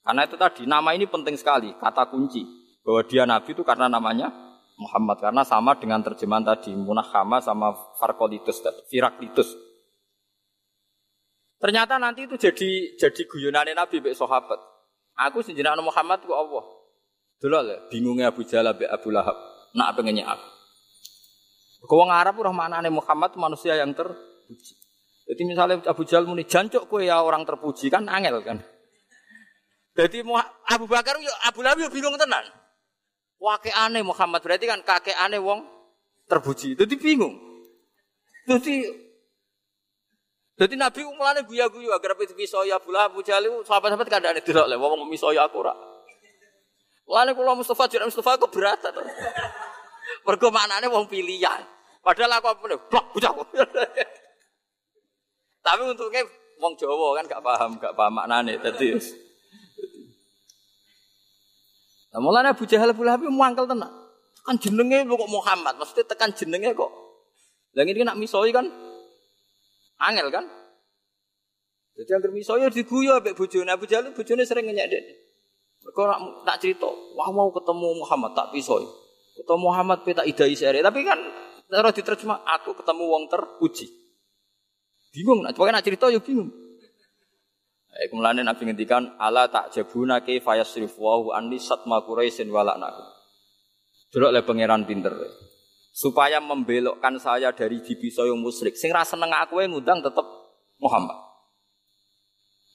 Karena 0.03 0.27
itu 0.27 0.35
tadi 0.35 0.67
nama 0.67 0.91
ini 0.91 1.07
penting 1.07 1.39
sekali, 1.39 1.71
kata 1.79 2.11
kunci 2.11 2.43
bahwa 2.83 3.01
dia 3.07 3.23
nabi 3.23 3.55
itu 3.55 3.63
karena 3.63 3.87
namanya 3.87 4.27
Muhammad 4.75 5.23
karena 5.23 5.47
sama 5.47 5.79
dengan 5.79 6.03
terjemahan 6.03 6.43
tadi 6.43 6.75
munahama 6.75 7.39
sama 7.39 7.71
farkolitus 7.95 8.59
firaklitus. 8.91 9.55
Ternyata 11.63 11.95
nanti 11.95 12.27
itu 12.27 12.35
jadi 12.35 12.99
jadi 12.99 13.21
guyonane 13.23 13.71
Nabi 13.71 14.03
mbek 14.03 14.19
sahabat. 14.19 14.59
Aku 15.15 15.39
sejenak 15.39 15.79
Muhammad 15.79 16.19
ku 16.27 16.35
Allah. 16.35 16.65
Dulu 17.43 17.59
lah, 17.59 17.91
bingungnya 17.91 18.31
Abu 18.31 18.47
Jahal 18.47 18.71
Abu, 18.71 18.87
Abu 18.87 19.11
Lahab. 19.11 19.35
Nak 19.75 19.99
pengennya 19.99 20.31
aku. 20.31 20.47
Kau 21.83 22.07
Arab 22.07 22.39
roh 22.39 22.55
nih 22.55 22.87
Muhammad 22.87 23.35
manusia 23.35 23.75
yang 23.75 23.91
terpuji. 23.91 24.79
Jadi 25.27 25.41
misalnya 25.43 25.83
Abu 25.91 26.07
Jahal 26.07 26.23
muni 26.23 26.47
jancuk 26.47 26.87
kue 26.87 27.03
ya 27.03 27.19
orang 27.19 27.43
terpuji 27.43 27.91
kan 27.91 28.07
angel 28.07 28.39
kan. 28.47 28.63
Jadi 29.91 30.23
Abu 30.71 30.87
Bakar 30.87 31.19
yo 31.19 31.35
Abu 31.43 31.59
Lahab 31.59 31.83
yo 31.83 31.91
bingung 31.91 32.15
tenan. 32.15 32.47
Wake 33.43 33.75
aneh 33.75 34.07
Muhammad 34.07 34.39
berarti 34.39 34.63
kan 34.63 34.79
kakek 34.79 35.19
aneh 35.19 35.43
wong 35.43 35.67
terpuji. 36.31 36.79
Jadi 36.79 36.95
bingung. 36.95 37.35
Jadi 38.47 38.87
jadi 40.53 40.79
Nabi 40.79 41.03
umulane 41.03 41.43
guya-guyu 41.43 41.91
agar 41.91 42.15
itu 42.23 42.31
bisa 42.39 42.63
ya 42.63 42.79
Abu 42.79 42.95
Lahab 42.95 43.19
Abu 43.19 43.21
Jahal 43.27 43.51
sahabat-sahabat 43.67 44.07
ada 44.07 44.39
tidak 44.39 44.63
lewat 44.71 44.87
wong 44.95 45.11
misoya 45.11 45.43
aku 45.43 45.59
rak. 47.03 47.11
Lalu 47.11 47.31
kalau 47.35 47.59
Mustafa 47.59 47.83
jadi 47.91 48.05
Mustafa 48.07 48.39
aku 48.39 48.47
berat 48.47 48.79
atau 48.79 49.03
Mergo 50.23 50.47
maknane 50.51 50.87
wong 50.87 51.05
pilihan. 51.11 51.61
Padahal 52.03 52.39
aku 52.39 52.47
apa 52.51 52.63
blok 52.87 53.05
bocah. 53.15 53.31
Tapi 55.63 55.81
untungnya 55.87 56.23
wong 56.59 56.75
Jawa 56.75 57.19
kan 57.19 57.25
gak 57.27 57.43
paham, 57.43 57.71
gak 57.79 57.95
paham 57.95 58.13
maknane 58.19 58.59
tadi. 58.59 58.95
Nah, 62.13 62.19
mulanya 62.21 62.53
Abu 62.53 62.69
Jahal 62.69 62.93
Abu 62.93 63.01
Lahab 63.01 63.25
muangkel 63.25 63.65
tenan. 63.65 63.89
Tekan 64.37 64.59
jenenge 64.59 65.07
kok 65.07 65.31
Muhammad, 65.31 65.73
maksudnya 65.79 66.03
tekan 66.05 66.29
jenenge 66.35 66.75
kok. 66.75 66.91
Lah 67.73 67.83
ini 67.87 68.05
nak 68.05 68.19
misoi 68.19 68.53
kan 68.53 68.69
angel 69.97 70.27
kan? 70.29 70.45
Jadi 71.97 72.09
yang 72.11 72.21
misoi 72.35 72.67
diguyu 72.69 73.15
ambek 73.15 73.33
Abu 73.39 73.87
Jahal, 73.87 74.11
bojone 74.13 74.43
sering 74.45 74.67
ngenyek. 74.67 74.91
Kau 75.93 76.09
nak, 76.09 76.19
nak 76.41 76.57
cerita, 76.57 76.89
wah 76.89 77.29
mau 77.29 77.53
ketemu 77.53 78.01
Muhammad 78.01 78.33
tak 78.33 78.49
pisoi. 78.49 78.81
Ketemu 79.37 79.61
Muhammad 79.61 80.01
peta 80.01 80.25
idai 80.25 80.57
sere. 80.57 80.81
Tapi 80.81 81.05
kan 81.05 81.21
cara 81.69 81.93
diterjemah, 81.93 82.41
aku 82.41 82.73
ketemu 82.73 83.03
wong 83.05 83.23
terpuji. 83.29 83.87
Bingung, 85.13 85.45
nak 85.45 85.53
pokoknya 85.53 85.77
nak 85.77 85.85
cerita 85.85 86.09
ya 86.09 86.17
bingung. 86.17 86.49
Eh, 87.93 88.09
kemudian 88.09 88.41
Nabi 88.41 88.65
ngendikan 88.65 89.21
ala 89.21 89.45
tak 89.45 89.69
jabuna 89.69 90.25
ke 90.25 90.41
fayasrif 90.41 90.97
wahu 90.97 91.29
anni 91.29 91.61
satma 91.61 92.01
quraisin 92.01 92.49
walaknahu. 92.49 93.05
Delok 94.09 94.33
le 94.33 94.41
pangeran 94.41 94.81
pinter. 94.89 95.13
Supaya 95.93 96.41
membelokkan 96.41 97.21
saya 97.21 97.53
dari 97.53 97.85
dibisoyo 97.85 98.33
musyrik. 98.33 98.73
Sing 98.73 98.89
rasa 98.89 99.13
seneng 99.13 99.29
aku 99.29 99.61
ngundang 99.61 100.01
tetep 100.01 100.25
Muhammad. 100.81 101.21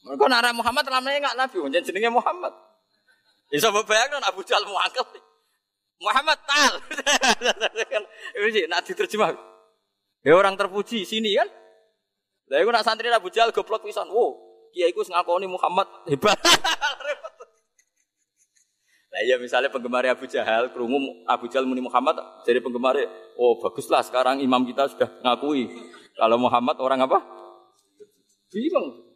Mereka 0.07 0.25
nara 0.31 0.55
Muhammad 0.55 0.87
ramai 0.87 1.19
enggak 1.19 1.35
Nabi, 1.35 1.67
jenenge 1.83 2.15
Muhammad. 2.15 2.68
Bisa 3.49 3.73
bayangkan 3.73 4.23
Abu 4.29 4.45
Jahal 4.45 4.69
muangkel. 4.69 5.05
Muhammad 5.99 6.39
tal. 6.47 6.73
Ini 8.49 8.71
nak 8.71 8.87
diterjemah. 8.87 9.35
Ya 10.23 10.37
orang 10.37 10.55
terpuji 10.55 11.03
sini 11.09 11.35
kan. 11.35 11.49
Lah 12.49 12.59
iku 12.63 12.71
nak 12.71 12.85
santri 12.85 13.09
Abu 13.11 13.33
Jahal 13.33 13.51
goblok 13.51 13.83
pisan. 13.89 14.07
Wo, 14.13 14.37
kiai 14.71 14.93
iku 14.93 15.03
ngakoni 15.03 15.49
Muhammad 15.49 15.89
hebat. 16.07 16.39
Nah 19.09 19.25
iya 19.25 19.41
misalnya 19.41 19.73
penggemar 19.73 20.05
Abu 20.05 20.29
Jahal, 20.29 20.69
kerungu 20.69 21.25
Abu 21.25 21.49
Jahal 21.49 21.65
muni 21.65 21.81
Muhammad, 21.81 22.21
jadi 22.45 22.61
penggemar, 22.61 22.93
oh 23.41 23.57
baguslah 23.57 24.05
sekarang 24.05 24.39
imam 24.45 24.69
kita 24.69 24.85
sudah 24.85 25.09
ngakui. 25.25 25.65
Kalau 26.13 26.37
Muhammad 26.37 26.77
orang 26.77 27.09
apa? 27.09 27.19
Bingung. 28.53 29.08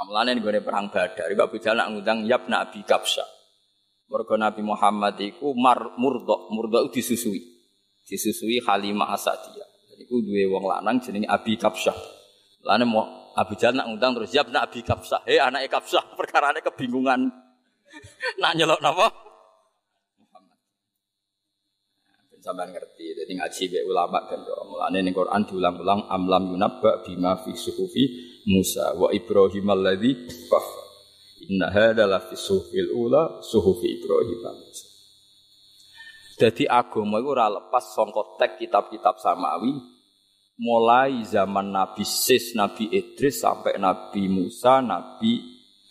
Amlane 0.00 0.40
gone 0.40 0.64
perang 0.64 0.88
Badar, 0.88 1.28
Ibu 1.28 1.42
Abu 1.44 1.56
Jahal 1.60 1.84
nak 1.84 1.88
ngundang 1.92 2.24
Yabna 2.24 2.64
Abi 2.64 2.80
Kapsa. 2.88 3.20
Mergo 4.08 4.34
Nabi 4.34 4.64
Muhammad 4.64 5.20
iku 5.20 5.52
mar 5.52 5.94
murdok, 6.00 6.48
murdok 6.50 6.88
disusui. 6.88 7.44
Disusui 8.08 8.64
Halimah 8.64 9.12
Asadiyah. 9.12 9.68
Iku 10.00 10.24
duwe 10.24 10.48
wong 10.48 10.64
lanang 10.64 11.04
jenenge 11.04 11.28
Abi 11.28 11.60
Kapsa. 11.60 11.92
Lane 12.64 12.88
mau 12.88 13.04
Abu 13.36 13.54
Jahal 13.60 13.76
nak 13.76 13.92
ngundang 13.92 14.16
terus 14.16 14.32
Yabna 14.32 14.64
Abi 14.64 14.80
Kapsa. 14.80 15.20
Hei 15.28 15.36
anake 15.36 15.68
Kapsa, 15.68 16.00
perkarane 16.18 16.64
kebingungan. 16.64 17.28
nak 18.40 18.52
nyelok 18.56 18.80
napa? 18.80 19.30
sampean 22.40 22.72
ngerti. 22.72 23.20
Jadi 23.20 23.32
ngaji 23.36 23.62
be 23.68 23.78
ulama 23.84 24.24
kan 24.24 24.40
kok. 24.40 24.64
Mulane 24.64 24.98
ning 25.04 25.12
Quran 25.12 25.44
diulang-ulang 25.44 26.08
amlam 26.08 26.56
yunabba 26.56 27.04
bima 27.04 27.36
fi 27.44 27.52
suhufi 27.52 28.29
Musa 28.48 28.96
wa 28.96 29.12
Ibrahim 29.12 29.66
alladzi 29.72 30.12
qaf. 30.48 30.66
Inna 31.48 31.72
hadza 31.72 32.04
la 32.04 32.20
fi 32.20 32.36
suhufil 32.36 32.92
ula 32.94 33.40
suhufi 33.40 34.00
Ibrahim 34.00 34.40
Musa. 34.60 34.86
Jadi 36.40 36.64
agama 36.64 37.20
itu 37.20 37.28
ora 37.28 37.52
lepas 37.52 37.92
sangka 37.92 38.40
tek 38.40 38.56
kitab-kitab 38.56 39.20
samawi 39.20 39.76
mulai 40.56 41.20
zaman 41.24 41.68
Nabi 41.68 42.04
Sis, 42.04 42.56
Nabi 42.56 42.88
Idris 42.88 43.44
sampai 43.44 43.76
Nabi 43.76 44.24
Musa, 44.28 44.80
Nabi 44.80 45.40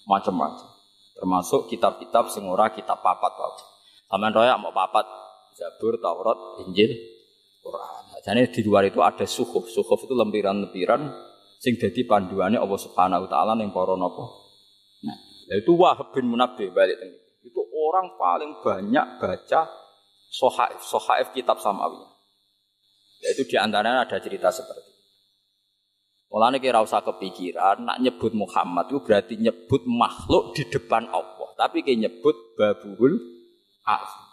macam-macam. 0.10 0.70
Termasuk 1.14 1.70
kitab-kitab 1.70 2.34
sing 2.34 2.50
ora 2.50 2.74
kitab 2.74 3.02
papat 3.06 3.34
wae. 3.38 3.62
Sampeyan 4.10 4.34
royak 4.34 4.58
mau 4.58 4.74
papat 4.74 5.06
Zabur, 5.54 6.00
Taurat, 6.00 6.64
Injil, 6.66 6.96
Quran. 7.60 8.04
Jadi 8.24 8.48
di 8.56 8.62
luar 8.64 8.88
itu 8.88 9.04
ada 9.04 9.28
suhuf. 9.28 9.68
Suhuf 9.68 10.00
itu 10.08 10.16
lempiran-lempiran 10.16 11.29
sing 11.60 11.76
jadi 11.76 12.08
panduannya 12.08 12.58
Allah 12.58 12.80
Subhanahu 12.80 13.28
wa 13.28 13.30
taala 13.30 13.54
ning 13.60 13.76
para 13.76 13.94
napa. 14.00 14.26
Nah, 15.04 15.56
itu 15.60 15.76
Wahab 15.76 16.16
bin 16.16 16.32
Munabbih 16.32 16.72
balik. 16.72 16.98
Itu 17.44 17.60
orang 17.68 18.16
paling 18.16 18.64
banyak 18.64 19.20
baca 19.20 19.68
sohaif, 20.32 20.80
sohaif 20.80 21.36
kitab 21.36 21.60
samawi. 21.60 22.00
Yaitu 23.20 23.44
di 23.44 23.56
antaranya 23.60 24.08
ada 24.08 24.18
cerita 24.24 24.48
seperti 24.48 24.80
itu. 24.80 24.94
Mulane 26.30 26.62
kira 26.62 26.80
usah 26.80 27.02
kepikiran, 27.02 27.90
nak 27.90 27.98
nyebut 28.00 28.38
Muhammad 28.38 28.88
itu 28.94 29.02
berarti 29.02 29.36
nyebut 29.42 29.84
makhluk 29.90 30.54
di 30.54 30.64
depan 30.70 31.10
Allah. 31.10 31.50
Tapi 31.58 31.82
kayak 31.82 32.00
nyebut 32.06 32.36
babul 32.56 33.18
azim. 33.84 34.24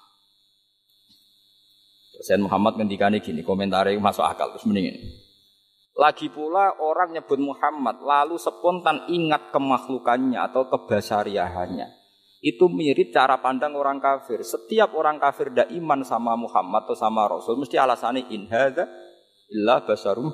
Presiden 2.16 2.44
Muhammad 2.44 2.76
ngendikane 2.76 3.24
gini, 3.24 3.40
komentarnya 3.40 3.96
masuk 3.96 4.24
akal 4.24 4.52
terus 4.52 4.68
mendingin. 4.68 4.96
Lagi 5.96 6.28
pula 6.28 6.76
orang 6.84 7.16
nyebut 7.16 7.40
Muhammad 7.40 8.04
lalu 8.04 8.36
spontan 8.36 9.08
ingat 9.08 9.48
kemakhlukannya 9.48 10.36
atau 10.36 10.68
kebasariahannya. 10.68 11.88
Itu 12.44 12.68
mirip 12.68 13.16
cara 13.16 13.40
pandang 13.40 13.72
orang 13.72 13.96
kafir. 13.96 14.44
Setiap 14.44 14.92
orang 14.92 15.16
kafir 15.16 15.48
tidak 15.48 15.72
iman 15.72 16.04
sama 16.04 16.36
Muhammad 16.36 16.84
atau 16.84 16.92
sama 16.92 17.24
Rasul 17.24 17.56
mesti 17.56 17.80
alasannya 17.80 18.28
in 18.28 18.44
hadza 18.52 18.84
illa 19.48 19.80
basarum 19.88 20.28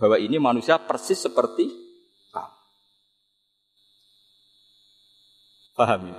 bahwa 0.00 0.16
ini 0.16 0.40
manusia 0.40 0.80
persis 0.80 1.20
seperti 1.20 1.68
kamu. 2.32 2.56
Paham 5.76 6.00
ya? 6.16 6.18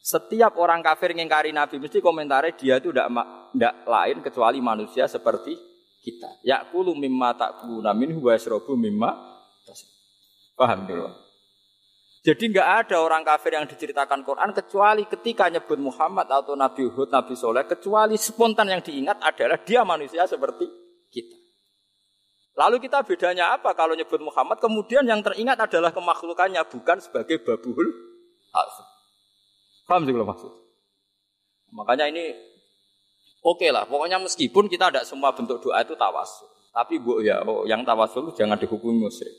Setiap 0.00 0.56
orang 0.56 0.80
kafir 0.80 1.12
ngingkari 1.12 1.52
Nabi 1.52 1.76
mesti 1.76 2.00
komentarnya 2.00 2.56
dia 2.56 2.80
itu 2.80 2.88
tidak 2.96 3.12
tidak 3.52 3.74
lain 3.84 4.16
kecuali 4.24 4.58
manusia 4.64 5.04
seperti 5.04 5.69
kita. 6.00 6.40
Yakulu 6.42 6.96
mimma 6.96 7.36
takkuluna 7.36 7.92
minhu 7.92 8.26
wa 8.26 8.32
yashrabu 8.34 8.74
mimma 8.74 9.30
Paham 10.60 10.84
dulu. 10.84 11.08
Jadi 12.20 12.52
nggak 12.52 12.68
ada 12.84 13.00
orang 13.00 13.24
kafir 13.24 13.56
yang 13.56 13.64
diceritakan 13.64 14.20
Quran 14.28 14.52
kecuali 14.52 15.08
ketika 15.08 15.48
nyebut 15.48 15.80
Muhammad 15.80 16.28
atau 16.28 16.52
Nabi 16.52 16.84
Hud, 16.84 17.08
Nabi 17.08 17.32
Soleh, 17.32 17.64
kecuali 17.64 18.20
spontan 18.20 18.68
yang 18.68 18.84
diingat 18.84 19.24
adalah 19.24 19.56
dia 19.64 19.80
manusia 19.88 20.28
seperti 20.28 20.68
kita. 21.08 21.32
Lalu 22.60 22.76
kita 22.84 23.00
bedanya 23.08 23.56
apa 23.56 23.72
kalau 23.72 23.96
nyebut 23.96 24.20
Muhammad 24.20 24.60
kemudian 24.60 25.00
yang 25.08 25.24
teringat 25.24 25.64
adalah 25.64 25.96
kemakhlukannya 25.96 26.60
bukan 26.68 27.00
sebagai 27.00 27.40
babuhul. 27.40 27.88
Paham 29.88 30.04
sih 30.04 30.12
kalau 30.12 30.28
maksud? 30.28 30.52
Makanya 31.72 32.12
ini 32.12 32.36
oke 33.44 33.60
okay 33.60 33.70
lah. 33.72 33.84
Pokoknya 33.88 34.20
meskipun 34.20 34.68
kita 34.70 34.88
tidak 34.92 35.04
semua 35.08 35.32
bentuk 35.32 35.60
doa 35.60 35.80
itu 35.80 35.96
tawasul. 35.96 36.48
Tapi 36.70 37.02
bu 37.02 37.18
ya 37.20 37.42
oh, 37.42 37.66
yang 37.66 37.82
tawasul 37.82 38.30
jangan 38.36 38.56
dihukumi 38.56 38.94
musyrik. 39.02 39.34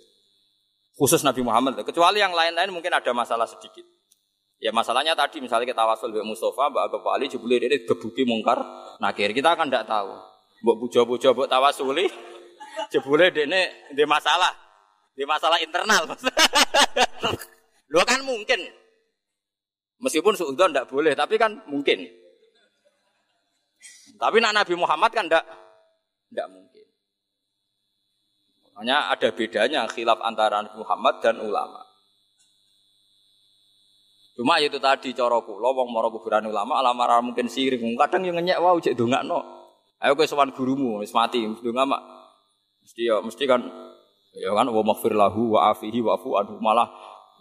Khusus 1.00 1.24
Nabi 1.24 1.42
Muhammad. 1.42 1.80
Kecuali 1.82 2.20
yang 2.20 2.36
lain-lain 2.36 2.70
mungkin 2.70 2.92
ada 2.92 3.10
masalah 3.16 3.48
sedikit. 3.48 3.88
Ya 4.62 4.70
masalahnya 4.70 5.18
tadi 5.18 5.42
misalnya 5.42 5.66
kita 5.66 5.82
tawasul 5.82 6.14
Mbak 6.14 6.26
Mustafa, 6.28 6.70
Mbak 6.70 6.84
Agap 6.86 7.06
Ali, 7.10 7.26
jebule 7.26 7.58
ini 7.58 7.82
gebuki 7.82 8.30
mungkar 8.30 8.62
nakir. 9.02 9.34
Kita 9.34 9.58
akan 9.58 9.74
tidak 9.74 9.90
tahu. 9.90 10.14
Mbak 10.62 10.76
pujo-pujo, 10.78 11.34
Mbak 11.34 11.50
tawasuli, 11.50 12.06
jebule 12.94 13.34
ini 13.34 13.90
di 13.90 14.06
masalah. 14.06 14.54
Di 15.18 15.26
masalah 15.26 15.58
internal. 15.66 16.06
Lo 17.94 18.06
kan 18.06 18.22
mungkin. 18.22 18.62
Meskipun 20.02 20.34
suudon 20.38 20.74
tidak 20.74 20.94
boleh, 20.94 21.18
tapi 21.18 21.42
kan 21.42 21.58
mungkin. 21.66 22.06
Tapi 24.22 24.38
nak 24.38 24.54
Nabi 24.54 24.78
Muhammad 24.78 25.10
kan 25.10 25.26
tidak 25.26 25.50
tidak 26.30 26.48
mungkin. 26.54 26.86
Makanya 28.78 28.98
ada 29.10 29.28
bedanya 29.34 29.82
khilaf 29.90 30.22
antara 30.22 30.62
Nabi 30.62 30.78
Muhammad 30.78 31.16
dan 31.26 31.42
ulama. 31.42 31.82
Cuma 34.38 34.62
itu 34.62 34.78
tadi 34.78 35.18
cara 35.18 35.42
kula 35.42 35.74
wong 35.74 35.90
mara 35.90 36.14
kuburan 36.14 36.46
ulama 36.46 36.78
alamara 36.78 37.18
mungkin 37.26 37.50
siring. 37.50 37.98
Kadang 37.98 38.30
yang 38.30 38.38
ngenyek 38.38 38.62
wae 38.62 38.78
cek 38.78 38.94
ndongakno. 38.94 39.42
Ayo 40.02 40.14
kowe 40.14 40.26
sowan 40.30 40.54
gurumu 40.54 41.02
wis 41.02 41.14
mati 41.18 41.42
ndonga 41.42 41.86
mak. 41.90 42.02
Mesti 42.82 43.02
ya 43.06 43.22
mesti 43.22 43.44
kan 43.50 43.62
ya 44.38 44.54
kan 44.54 44.70
wa 44.70 44.82
maghfir 44.82 45.14
lahu 45.14 45.58
wa 45.58 45.74
afihi 45.74 46.02
wa 46.02 46.18
afu 46.18 46.38
anhu 46.38 46.62
malah 46.62 46.90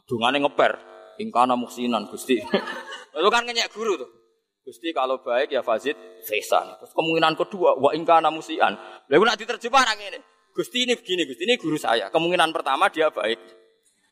dongane 0.08 0.40
ngeper. 0.40 0.76
Ingkana 1.20 1.56
muksinan 1.56 2.08
Gusti. 2.08 2.40
Itu 3.20 3.28
kan 3.28 3.44
ngenyek 3.44 3.68
guru 3.72 4.00
tuh. 4.00 4.19
Gusti 4.60 4.92
kalau 4.92 5.24
baik 5.24 5.56
ya 5.56 5.64
fazid 5.64 5.96
fesan. 6.28 6.76
Terus 6.76 6.92
kemungkinan 6.92 7.32
kedua 7.36 7.80
wa 7.80 7.96
ingkana 7.96 8.28
musian. 8.28 8.76
Lha 9.08 9.16
nak 9.16 9.38
diterjemah 9.40 9.82
nang 9.88 9.96
ngene. 9.96 10.20
Gusti 10.52 10.84
ini 10.84 10.92
begini, 10.98 11.24
Gusti 11.24 11.48
ini 11.48 11.56
guru 11.56 11.80
saya. 11.80 12.12
Kemungkinan 12.12 12.52
pertama 12.52 12.92
dia 12.92 13.08
baik. 13.08 13.40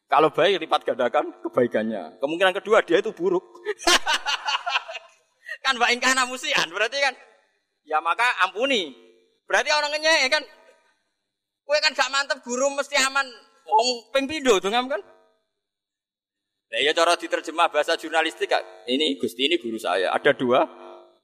Kalau 0.09 0.33
baik 0.33 0.65
lipat 0.65 0.89
gandakan 0.89 1.37
kebaikannya. 1.45 2.17
Kemungkinan 2.17 2.57
kedua 2.57 2.81
dia 2.81 3.05
itu 3.05 3.13
buruk. 3.13 3.45
kan 5.65 5.77
Mbak 5.77 5.91
Ingkana 6.01 6.25
musian, 6.25 6.65
berarti 6.73 6.97
kan 6.97 7.13
ya 7.85 8.01
maka 8.01 8.25
ampuni. 8.49 8.97
Berarti 9.45 9.69
orang 9.69 9.93
ngenyek 9.93 10.33
kan. 10.33 10.45
Kue 11.69 11.77
kan 11.85 11.93
gak 11.93 12.09
mantep 12.09 12.41
guru 12.41 12.73
mesti 12.73 12.97
aman. 12.97 13.29
Wong 13.69 13.89
ping 14.17 14.25
pindho 14.25 14.57
kan. 14.65 15.05
Nah, 16.69 16.79
ya 16.85 16.93
cara 16.93 17.17
diterjemah 17.17 17.73
bahasa 17.73 17.97
jurnalistik. 17.97 18.53
Ini 18.85 19.17
Gusti 19.17 19.49
ini 19.49 19.57
guru 19.57 19.81
saya. 19.81 20.13
Ada 20.13 20.37
dua 20.37 20.69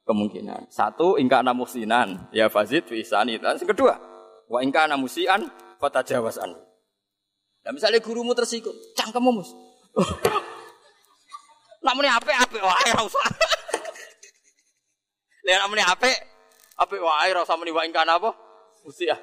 kemungkinan. 0.05 0.73
Satu 0.73 1.21
ingkana 1.21 1.53
musinan, 1.53 2.29
ya 2.33 2.49
fazid 2.49 2.89
fisani. 2.89 3.37
Dan 3.37 3.61
kedua, 3.61 4.15
Wa 4.45 4.61
ingka 4.61 4.85
ana 4.85 4.97
musian 4.97 5.49
fatajawasan. 5.81 6.53
Nah 7.65 7.71
misalnya 7.73 7.97
gurumu 7.97 8.37
tersinggung, 8.37 8.77
cangkemmu 8.93 9.31
mus. 9.33 9.49
Namune 11.85 12.09
apik-apik 12.09 12.61
wae 12.61 12.89
ora 12.93 13.03
usah. 13.05 13.25
Lihat 15.45 15.59
namune 15.65 15.81
apik, 15.85 16.17
apik 16.77 17.01
wae 17.01 17.29
ora 17.33 17.41
usah 17.45 17.57
muni 17.57 17.73
wa 17.73 17.81
ingka 17.85 18.05
apa? 18.05 18.29
Musian. 18.85 19.17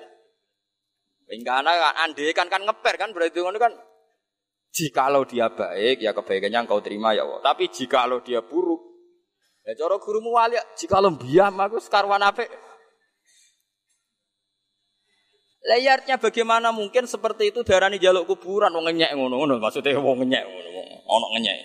Ingka 1.31 1.63
kan 1.63 1.67
ande 2.03 2.27
kan 2.35 2.51
kan 2.51 2.67
ngeper 2.67 2.95
kan 2.99 3.15
berarti 3.15 3.39
ngono 3.39 3.57
kan 3.63 3.73
Jikalau 4.73 5.29
dia 5.29 5.53
baik, 5.53 6.01
ya 6.01 6.17
kebaikannya 6.17 6.65
engkau 6.65 6.81
terima 6.81 7.13
ya 7.13 7.29
Allah. 7.29 7.45
Tapi 7.45 7.69
jikalau 7.69 8.25
dia 8.25 8.41
buruk, 8.41 8.81
ya 9.69 9.77
cara 9.77 10.01
gurumu 10.01 10.33
wali, 10.33 10.57
jikalau 10.81 11.13
biam 11.13 11.61
aku 11.61 11.77
sekarwan 11.77 12.25
apik, 12.25 12.49
Layarnya 15.63 16.19
bagaimana 16.19 16.75
mungkin 16.75 17.07
seperti 17.07 17.55
itu 17.55 17.63
darani 17.63 18.03
jaluk 18.03 18.27
kuburan 18.27 18.75
wong 18.75 18.91
ngenyek 18.91 19.15
ngono-ngono 19.15 19.63
maksudnya 19.63 19.95
wong 19.95 20.19
ngenyek 20.19 20.43
ngono 20.43 20.71
ono 21.07 21.27
ngenyek. 21.39 21.59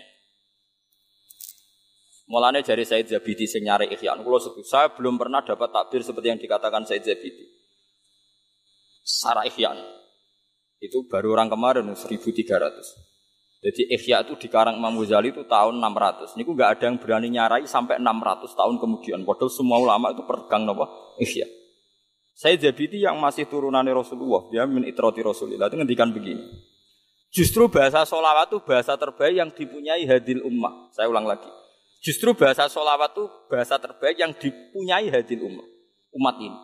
Mulane 2.30 2.62
dari 2.62 2.86
Said 2.86 3.10
Zabidi 3.10 3.50
sing 3.50 3.66
nyari 3.66 3.90
Ihya 3.90 4.14
kula 4.22 4.38
saya 4.62 4.94
belum 4.94 5.18
pernah 5.18 5.42
dapat 5.42 5.74
takbir 5.74 6.06
seperti 6.06 6.30
yang 6.30 6.38
dikatakan 6.38 6.86
Said 6.86 7.10
Zabidi. 7.10 7.42
Sarah 9.02 9.50
Ihya 9.50 9.74
itu 10.78 11.06
baru 11.10 11.34
orang 11.34 11.50
kemarin 11.50 11.86
1300. 11.90 13.08
Jadi 13.58 13.90
Ihya 13.90 14.22
itu 14.22 14.38
di 14.38 14.48
Karang 14.54 14.78
Imam 14.78 14.94
Ghazali 15.02 15.34
itu 15.34 15.42
tahun 15.50 15.82
600. 15.82 16.38
Ini 16.38 16.46
nggak 16.46 16.70
ada 16.78 16.84
yang 16.94 16.98
berani 17.02 17.28
nyarai 17.34 17.66
sampai 17.66 17.98
600 17.98 18.54
tahun 18.54 18.76
kemudian. 18.78 19.26
Padahal 19.26 19.50
semua 19.50 19.82
ulama 19.82 20.14
itu 20.14 20.22
pegang 20.24 20.64
nopo 20.64 20.86
Ihya. 21.18 21.50
Saya 22.38 22.54
Zabidi 22.54 23.02
yang 23.02 23.18
masih 23.18 23.50
turunan 23.50 23.82
Rasulullah, 23.82 24.46
dia 24.54 24.70
min 24.70 24.86
itroti 24.86 25.26
Rasulullah 25.26 25.74
itu 25.74 25.78
ngendikan 25.82 26.14
begini. 26.14 26.46
Justru 27.34 27.66
bahasa 27.66 28.06
solawat 28.06 28.54
itu 28.54 28.62
bahasa 28.62 28.94
terbaik 28.94 29.36
yang 29.36 29.50
dipunyai 29.50 30.06
hadil 30.06 30.46
ummah. 30.46 30.94
Saya 30.94 31.10
ulang 31.10 31.26
lagi. 31.26 31.50
Justru 32.06 32.38
bahasa 32.38 32.70
solawat 32.70 33.18
itu 33.18 33.26
bahasa 33.50 33.82
terbaik 33.82 34.22
yang 34.22 34.38
dipunyai 34.38 35.10
hadil 35.10 35.50
ummah. 35.50 35.66
Umat 36.14 36.36
ini. 36.38 36.60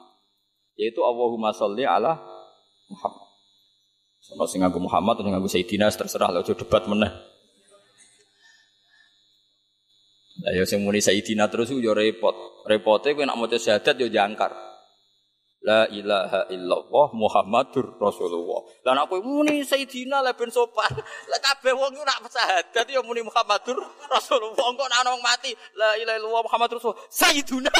Yaitu 0.77 1.01
Allahumma 1.01 1.49
sholli 1.51 1.89
ala 1.89 2.21
Muhammad. 2.87 3.22
Sama 4.23 4.47
sing 4.47 4.63
nganggo 4.63 4.79
Muhammad 4.79 5.19
atau 5.19 5.27
nganggo 5.27 5.51
Sayyidina 5.51 5.91
terserah 5.91 6.31
lah 6.31 6.39
aja 6.39 6.55
debat 6.55 6.87
meneh. 6.87 7.11
Lah 10.47 10.51
ya 10.55 10.63
sing 10.63 10.79
muni 10.79 11.03
Sayyidina 11.03 11.51
terus 11.51 11.75
yo 11.75 11.91
repot. 11.91 12.31
Repote 12.63 13.19
kowe 13.19 13.27
nak 13.27 13.35
maca 13.35 13.59
syahadat 13.59 13.99
yo 13.99 14.07
jangkar. 14.07 14.55
La 15.63 15.87
ilaha 15.91 16.47
illallah 16.55 17.07
Muhammadur 17.11 17.99
Rasulullah. 17.99 18.63
Lah 18.87 18.91
nek 18.95 19.11
kowe 19.11 19.19
muni 19.19 19.59
Sayyidina 19.67 20.23
la 20.23 20.31
ben 20.31 20.47
sopan. 20.47 20.95
Lah 21.03 21.39
kabeh 21.43 21.75
wong 21.75 21.91
ora 21.99 22.15
syahadat 22.23 22.87
ya 22.87 23.03
muni 23.03 23.27
Muhammadur 23.27 23.75
Rasulullah. 24.07 24.71
Engko 24.71 24.87
nek 24.87 25.03
wong 25.03 25.19
mati 25.19 25.51
la 25.75 25.99
ilaha 25.99 26.15
illallah 26.15 26.43
Muhammadur 26.47 26.79
Rasulullah. 26.79 27.11
Sayyiduna. 27.11 27.75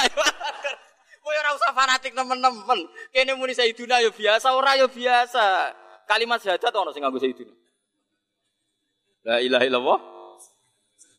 Kowe 1.23 1.35
ora 1.39 1.55
usah 1.55 1.71
fanatik 1.71 2.11
nemen-nemen. 2.11 2.83
Kene 3.15 3.31
muni 3.39 3.55
Sayyiduna 3.55 4.03
ya 4.03 4.11
biasa, 4.11 4.51
ora 4.51 4.75
ya 4.75 4.91
biasa. 4.91 5.71
Kalimat 6.13 6.37
syahadat 6.45 6.69
ono 6.77 6.93
sing 6.93 7.01
nganggo 7.01 7.17
Sayyiduna. 7.17 7.53
La 9.25 9.41
ilaha 9.41 9.65
illallah. 9.65 9.99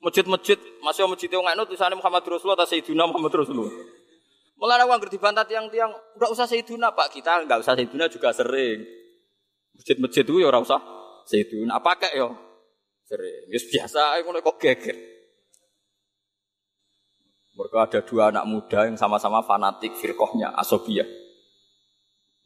Masjid-masjid, 0.07 0.55
masih 0.84 1.11
masjid 1.11 1.32
wong 1.34 1.51
anu 1.51 1.66
tulisannya 1.66 1.99
Muhammad 1.99 2.22
Rasulullah 2.22 2.62
atau 2.62 2.70
Sayyiduna 2.70 3.11
Muhammad 3.11 3.34
Rasulullah. 3.34 3.74
Mulai 4.55 4.86
uang 4.86 5.03
dibantah 5.11 5.42
tiang-tiang, 5.42 5.90
enggak 6.14 6.30
usah 6.30 6.47
Sayyiduna 6.47 6.95
Pak, 6.95 7.11
kita 7.11 7.42
enggak 7.42 7.66
usah 7.66 7.74
Sayyiduna 7.74 8.07
juga 8.07 8.30
sering. 8.30 8.86
Masjid-masjid 9.74 10.22
itu 10.22 10.38
ya 10.38 10.47
ora 10.47 10.62
usah 10.62 10.78
Sayyiduna, 11.26 11.74
apa 11.74 11.99
kayak 11.99 12.14
ya? 12.14 12.30
Sering, 13.11 13.51
ya 13.51 13.59
biasa, 13.59 14.22
ngono 14.22 14.38
kok 14.47 14.57
geger. 14.62 14.97
Mereka 17.59 17.78
ada 17.82 18.01
dua 18.07 18.30
anak 18.30 18.45
muda 18.47 18.86
yang 18.86 18.95
sama-sama 18.95 19.42
fanatik 19.42 19.99
firkohnya, 19.99 20.55
asobia. 20.55 21.03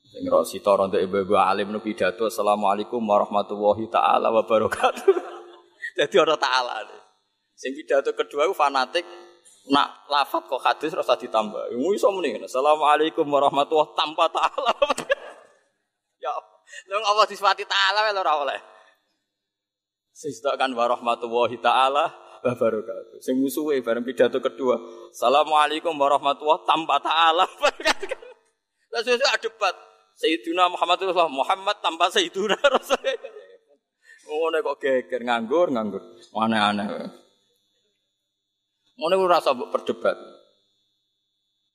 Sing 0.08 0.24
Rosito 0.24 0.72
rontok 0.72 1.04
ibu-ibu 1.04 1.36
alim 1.36 1.68
nu 1.68 1.84
pidato 1.84 2.32
Assalamualaikum 2.32 2.96
warahmatullahi 3.04 3.84
taala 3.92 4.32
wabarakatuh. 4.32 5.04
Jadi 6.00 6.16
orang 6.16 6.40
taala. 6.40 6.80
Sing 7.52 7.76
pidato 7.76 8.16
kedua 8.16 8.48
itu 8.48 8.56
fanatik 8.56 9.04
Nak 9.68 10.08
lafat 10.08 10.48
kok 10.48 10.64
hadis 10.64 10.96
rasa 10.96 11.12
ditambah. 11.20 11.76
Imu 11.76 11.92
iso 11.92 12.08
muni. 12.08 12.40
Assalamualaikum 12.40 13.28
warahmatullahi 13.28 13.92
tanpa 14.00 14.32
taala. 14.32 14.72
ya. 16.24 16.32
Lha 16.88 16.96
Allah 17.04 17.24
disifati 17.28 17.68
taala 17.68 18.08
lho 18.08 18.20
ora 18.24 18.34
oleh. 18.48 18.60
kan 20.56 20.72
warahmatullahi 20.72 21.60
taala 21.60 22.08
wa 22.40 22.52
barakatuh. 22.56 23.20
Sing 23.20 23.36
musuhe 23.36 23.84
bareng 23.84 24.08
pidato 24.08 24.40
kedua. 24.40 24.80
Assalamualaikum 25.12 25.92
warahmatullahi 26.00 26.64
tanpa 26.64 26.96
taala. 27.04 27.44
Lah 28.88 29.00
sesuk 29.04 29.36
debat. 29.44 29.76
Sayyidina 30.18 30.66
Muhammad 30.66 30.98
Rasulullah 30.98 31.30
Muhammad 31.30 31.76
tanpa 31.78 32.10
Sayyidina 32.10 32.58
Rasulullah. 32.74 33.30
Ngono 34.28 34.56
kok 34.60 34.76
geger 34.82 35.22
nganggur 35.22 35.70
nganggur. 35.70 36.02
Aneh-aneh. 36.34 36.86
Ngono 38.98 39.14
ora 39.14 39.38
usah 39.38 39.54
berdebat. 39.54 40.18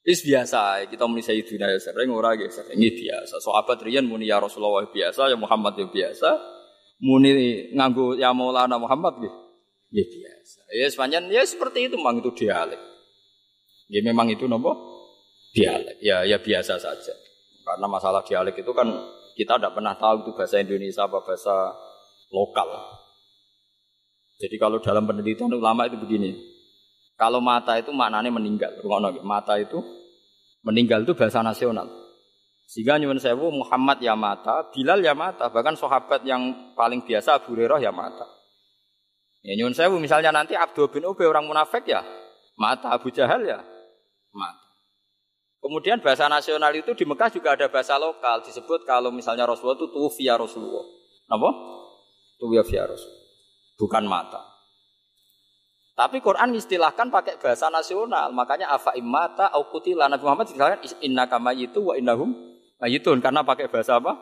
Is 0.04 0.20
biasa, 0.20 0.84
kita 0.92 1.08
muni 1.08 1.24
Sayyidina 1.24 1.72
ya 1.72 1.80
sering 1.80 2.12
ora 2.12 2.36
ya 2.36 2.52
sering 2.52 2.76
biasa. 2.76 3.40
Sahabat 3.40 3.80
riyen 3.88 4.04
muni 4.04 4.28
ya 4.28 4.44
Rasulullah 4.44 4.84
biasa, 4.92 5.32
ya 5.32 5.40
Muhammad 5.40 5.80
ya 5.80 5.88
biasa. 5.88 6.30
Muni 7.00 7.72
nganggo 7.72 8.20
ya 8.20 8.36
Maulana 8.36 8.76
Muhammad 8.76 9.24
nggih. 9.24 9.34
Ya 9.96 10.04
biasa. 10.04 10.60
Ya 10.76 10.86
sepanjang 10.92 11.32
ya 11.32 11.48
seperti 11.48 11.88
itu 11.88 11.96
memang 11.96 12.20
itu 12.20 12.36
dialek. 12.36 12.80
Ya 13.88 14.04
memang 14.04 14.28
itu 14.28 14.44
nopo 14.52 14.76
dialek. 15.56 16.04
Ya 16.04 16.28
ya 16.28 16.44
biasa 16.44 16.76
saja. 16.76 17.16
Karena 17.64 17.88
masalah 17.88 18.22
dialek 18.28 18.60
itu 18.60 18.72
kan 18.76 18.92
kita 19.34 19.58
tidak 19.58 19.74
pernah 19.74 19.96
tahu 19.96 20.28
itu 20.28 20.32
bahasa 20.36 20.60
Indonesia 20.60 21.08
apa 21.08 21.24
bahasa 21.24 21.56
lokal. 22.30 22.70
Jadi 24.44 24.56
kalau 24.60 24.84
dalam 24.84 25.08
penelitian 25.08 25.56
ulama 25.56 25.88
itu 25.88 25.96
begini, 25.96 26.36
kalau 27.16 27.40
mata 27.40 27.80
itu 27.80 27.96
maknanya 27.96 28.34
meninggal. 28.34 28.76
Mata 29.24 29.56
itu 29.56 29.80
meninggal 30.66 31.08
itu 31.08 31.16
bahasa 31.16 31.40
nasional. 31.40 31.88
Sehingga 32.68 32.98
nyuwun 32.98 33.20
sewu 33.22 33.54
Muhammad 33.54 34.02
ya 34.02 34.18
mata, 34.18 34.72
Bilal 34.72 35.04
ya 35.04 35.14
mata, 35.14 35.52
bahkan 35.52 35.78
sahabat 35.78 36.26
yang 36.26 36.74
paling 36.74 37.06
biasa 37.06 37.38
Abu 37.38 37.54
Hurairah 37.54 37.80
ya 37.80 37.92
mata. 37.94 38.26
Ya 39.44 39.54
nyuwun 39.60 39.76
sewu 39.76 40.02
misalnya 40.02 40.34
nanti 40.34 40.58
Abdul 40.58 40.90
bin 40.90 41.06
Ubay 41.06 41.28
orang 41.30 41.46
munafik 41.46 41.86
ya 41.86 42.02
mata, 42.58 42.90
Abu 42.90 43.14
Jahal 43.14 43.46
ya 43.46 43.62
mata. 44.34 44.73
Kemudian 45.64 46.04
bahasa 46.04 46.28
nasional 46.28 46.76
itu 46.76 46.92
di 46.92 47.08
Mekah 47.08 47.32
juga 47.32 47.56
ada 47.56 47.72
bahasa 47.72 47.96
lokal 47.96 48.44
disebut 48.44 48.84
kalau 48.84 49.16
misalnya 49.16 49.48
Rasulullah 49.48 49.80
itu 49.80 49.88
tuwfiya 49.96 50.36
Rasulullah. 50.36 50.84
Apa? 51.32 51.50
Tuwfiya 52.36 52.84
Rasulullah. 52.84 53.24
Bukan 53.80 54.04
mata. 54.04 54.44
Tapi 55.96 56.20
Quran 56.20 56.52
istilahkan 56.60 57.08
pakai 57.08 57.40
bahasa 57.40 57.72
nasional. 57.72 58.36
Makanya 58.36 58.76
afa 58.76 58.92
imata 59.00 59.48
au 59.56 59.72
kutila 59.72 60.12
Nabi 60.12 60.28
Muhammad 60.28 60.52
istilahkan 60.52 60.84
inna 61.00 61.32
kama 61.32 61.56
itu 61.56 61.80
wa 61.80 61.96
innahum 61.96 62.36
mayitun 62.84 63.24
karena 63.24 63.48
pakai 63.48 63.72
bahasa 63.72 64.04
apa? 64.04 64.20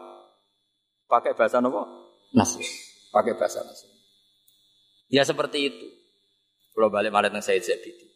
Pakai 1.10 1.34
bahasa 1.34 1.58
apa? 1.58 1.82
Nasional. 2.38 2.70
Pakai 3.10 3.34
bahasa 3.34 3.66
nasional. 3.66 3.98
Ya 5.10 5.26
seperti 5.26 5.74
itu. 5.74 5.88
Kalau 6.78 6.94
balik 6.94 7.10
malah 7.10 7.34
yang 7.34 7.42
Said 7.42 7.66
Zabidi. 7.66 8.11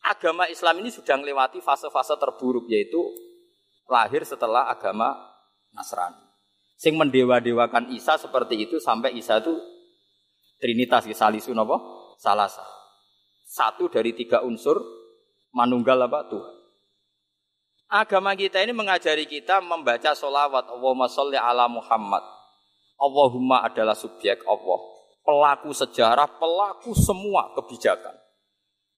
Agama 0.00 0.48
Islam 0.48 0.80
ini 0.80 0.88
sudah 0.88 1.20
melewati 1.20 1.60
fase-fase 1.60 2.16
terburuk 2.16 2.64
yaitu 2.72 3.00
lahir 3.88 4.24
setelah 4.24 4.68
agama 4.72 5.12
Nasrani. 5.76 6.24
Sing 6.80 6.96
mendewa-dewakan 6.96 7.92
Isa 7.92 8.16
seperti 8.16 8.64
itu 8.64 8.80
sampai 8.80 9.12
Isa 9.12 9.38
itu 9.44 9.52
Trinitas 10.60 11.08
ya 11.08 11.16
salisun 11.16 11.56
apa? 11.56 11.80
Salasa. 12.20 12.62
Satu 13.48 13.88
dari 13.88 14.12
tiga 14.12 14.44
unsur 14.44 14.76
manunggal 15.56 16.04
apa 16.04 16.28
Tuhan. 16.28 16.54
Agama 17.90 18.36
kita 18.36 18.60
ini 18.62 18.76
mengajari 18.76 19.24
kita 19.24 19.64
membaca 19.64 20.12
solawat 20.12 20.68
Allahumma 20.68 21.08
sholli 21.08 21.40
ala 21.40 21.64
Muhammad. 21.66 22.22
Allahumma 23.00 23.64
adalah 23.64 23.96
subjek 23.96 24.44
Allah. 24.44 24.78
Pelaku 25.24 25.72
sejarah, 25.72 26.28
pelaku 26.36 26.92
semua 26.92 27.56
kebijakan. 27.56 28.19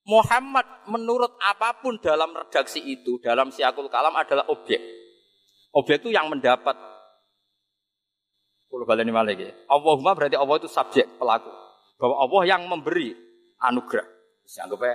Muhammad 0.03 0.67
menurut 0.91 1.39
apa 1.39 1.79
pun 1.79 1.95
dalam 2.03 2.35
redaksi 2.35 2.83
itu, 2.83 3.23
dalam 3.23 3.55
siakul 3.55 3.87
kalam 3.87 4.15
adalah 4.19 4.47
objek. 4.51 4.83
Objek 5.73 6.03
itu 6.03 6.11
yang 6.11 6.27
mendapat 6.27 6.75
kalau 8.73 8.89
lagi. 8.89 9.53
Allahumma 9.69 10.17
berarti 10.17 10.33
Allah 10.33 10.57
itu 10.57 10.69
subjek 10.69 11.05
pelaku. 11.21 11.53
Bahwa 12.01 12.25
Allah 12.25 12.43
yang 12.57 12.65
memberi 12.65 13.13
anugerah. 13.61 14.09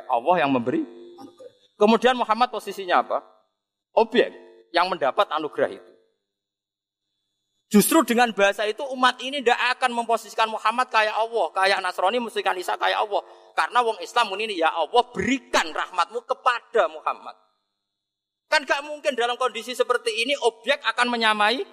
Allah 0.09 0.35
yang 0.41 0.49
memberi 0.49 0.81
anugerah. 1.21 1.53
Kemudian 1.77 2.17
Muhammad 2.17 2.49
posisinya 2.49 3.05
apa? 3.05 3.21
Objek 3.93 4.33
yang 4.73 4.89
mendapat 4.89 5.29
anugerah 5.29 5.69
itu. 5.77 5.91
Justru 7.67 7.99
dengan 8.07 8.31
bahasa 8.31 8.63
itu 8.63 8.79
umat 8.95 9.19
ini 9.19 9.43
tidak 9.43 9.59
akan 9.75 9.91
memposisikan 9.91 10.47
Muhammad 10.47 10.87
kayak 10.87 11.11
Allah, 11.11 11.51
kayak 11.51 11.83
Nasrani 11.83 12.15
memposisikan 12.23 12.55
Isa 12.55 12.79
kayak 12.79 13.03
Allah. 13.03 13.19
Karena 13.51 13.83
wong 13.83 13.99
Islam 13.99 14.31
ini 14.39 14.55
ya 14.55 14.71
Allah 14.71 15.03
berikan 15.11 15.67
rahmatmu 15.75 16.23
kepada 16.23 16.87
Muhammad. 16.87 17.35
Kan 18.47 18.63
gak 18.63 18.87
mungkin 18.87 19.11
dalam 19.19 19.35
kondisi 19.35 19.75
seperti 19.75 20.23
ini 20.23 20.31
objek 20.47 20.79
akan 20.79 21.11
menyamai 21.11 21.67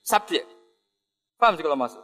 subjek. 0.00 0.48
Paham 1.36 1.60
sih 1.60 1.64
kalau 1.64 1.76
masuk? 1.76 2.00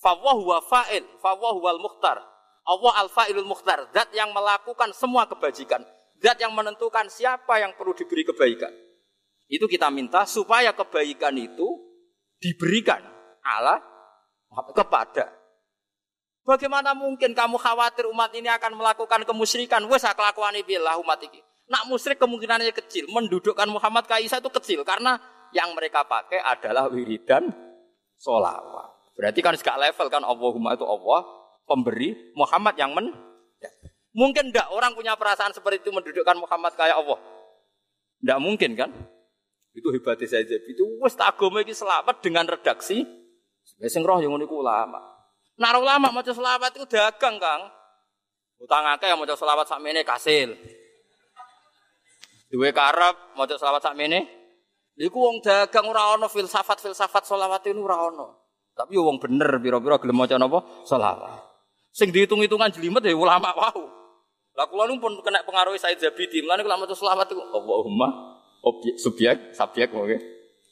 Fawwah 0.00 0.32
huwa 0.32 0.58
fa'il, 0.64 1.04
fawwah 1.20 1.52
huwal 1.52 1.78
mukhtar. 1.84 2.16
Allah 2.64 2.92
al-fa'ilul 3.04 3.44
mukhtar, 3.44 3.92
zat 3.92 4.08
yang 4.16 4.32
melakukan 4.32 4.96
semua 4.96 5.28
kebajikan. 5.28 5.84
Zat 6.16 6.40
yang 6.40 6.56
menentukan 6.56 7.12
siapa 7.12 7.60
yang 7.60 7.76
perlu 7.76 7.92
diberi 7.92 8.24
kebaikan. 8.24 8.72
Itu 9.52 9.68
kita 9.68 9.92
minta 9.92 10.24
supaya 10.24 10.72
kebaikan 10.72 11.36
itu 11.36 11.91
diberikan 12.42 12.98
Allah 13.46 13.78
kepada. 14.74 15.30
Bagaimana 16.42 16.90
mungkin 16.90 17.38
kamu 17.38 17.54
khawatir 17.54 18.10
umat 18.10 18.34
ini 18.34 18.50
akan 18.50 18.74
melakukan 18.74 19.22
kemusyrikan? 19.22 19.86
Wes 19.86 20.02
kelakuan 20.02 20.58
billah 20.66 20.98
umat 20.98 21.22
ini. 21.22 21.38
Nak 21.70 21.86
musyrik 21.86 22.18
kemungkinannya 22.18 22.74
kecil. 22.74 23.06
Mendudukkan 23.14 23.70
Muhammad 23.70 24.10
Kaisa 24.10 24.42
itu 24.42 24.50
kecil. 24.50 24.82
Karena 24.82 25.22
yang 25.54 25.70
mereka 25.78 26.02
pakai 26.02 26.42
adalah 26.42 26.90
wiridan 26.90 27.46
solawat. 28.18 28.90
Berarti 29.14 29.38
kan 29.38 29.54
segala 29.54 29.86
level 29.86 30.08
kan 30.10 30.26
Allahumma 30.26 30.74
itu 30.74 30.82
Allah 30.82 31.22
pemberi, 31.68 32.34
Muhammad 32.34 32.74
yang 32.74 32.90
men. 32.90 33.14
Ya. 33.62 33.70
Mungkin 34.12 34.50
enggak 34.50 34.68
orang 34.74 34.92
punya 34.98 35.14
perasaan 35.14 35.54
seperti 35.54 35.86
itu 35.86 35.94
mendudukkan 35.94 36.36
Muhammad 36.36 36.74
kayak 36.74 36.98
Allah. 36.98 37.22
Enggak 38.18 38.38
mungkin 38.42 38.70
kan? 38.74 38.90
Itu 39.72 39.88
hebatnya 39.88 40.28
saya 40.28 40.44
jadi. 40.44 40.68
Itu 40.68 40.84
wes 41.00 41.16
agama 41.16 41.64
ini 41.64 41.72
selamat 41.72 42.20
dengan 42.20 42.44
redaksi. 42.44 43.04
Sing 43.88 44.02
roh 44.04 44.20
yang 44.20 44.36
uniku 44.36 44.60
ulama. 44.60 45.00
Nara 45.56 45.80
ulama 45.80 46.12
mau 46.12 46.24
selawat 46.24 46.76
itu 46.76 46.86
dagang 46.88 47.40
kang. 47.40 47.62
Utang 48.60 48.84
akeh 48.94 49.10
yang 49.10 49.18
mau 49.18 49.26
selawat 49.26 49.66
sak 49.66 49.80
mene 49.82 50.04
kasil. 50.04 50.54
Duwe 52.52 52.70
karep 52.70 53.34
mau 53.34 53.48
selawat 53.48 53.80
sak 53.80 53.96
mene. 53.96 54.28
Iku 54.92 55.16
wong 55.16 55.40
dagang 55.40 55.88
ora 55.88 56.12
ana 56.14 56.28
filsafat-filsafat 56.28 57.24
selawat 57.24 57.64
itu 57.64 57.80
ora 57.80 58.12
ana. 58.12 58.28
Tapi 58.76 58.96
wong 58.96 59.20
bener 59.20 59.56
pira-pira 59.60 59.96
gelem 60.00 60.16
maca 60.20 60.36
napa? 60.36 60.64
Selawat. 60.84 61.48
Sing 61.92 62.12
dihitung-hitungan 62.12 62.72
jelimet 62.72 63.04
ya 63.04 63.16
ulama 63.16 63.52
wau. 63.56 63.88
Lah 64.52 64.68
kula 64.68 64.84
pun 65.00 65.16
kena 65.24 65.44
pengaruh 65.48 65.72
Said 65.80 65.96
Zabidi. 65.96 66.44
Mulane 66.44 66.60
kula 66.60 66.76
maca 66.76 66.92
selawat 66.92 67.28
iku 67.32 67.40
Allahumma 67.40 68.31
objek 68.62 68.94
subjek 68.98 69.36
subjek 69.52 69.90
oke. 69.92 70.16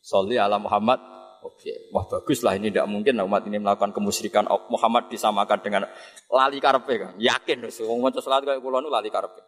Sholli 0.01 0.41
ala 0.41 0.57
Muhammad. 0.57 1.03
Objek 1.41 1.88
wah 1.93 2.05
bagus 2.05 2.45
lah 2.45 2.53
ini 2.53 2.68
tidak 2.68 2.84
mungkin 2.84 3.16
umat 3.24 3.49
ini 3.49 3.57
melakukan 3.61 3.97
kemusyrikan. 3.97 4.45
Muhammad 4.68 5.09
disamakan 5.09 5.59
dengan 5.64 5.82
lali 6.28 6.61
karpe 6.61 6.95
kan 7.01 7.12
yakin 7.16 7.64
wis 7.64 7.80
wong 7.80 8.05
maca 8.05 8.20
salat 8.20 8.45
kaya 8.45 8.61
kula 8.61 8.84
lali 8.84 9.09
karpe 9.09 9.41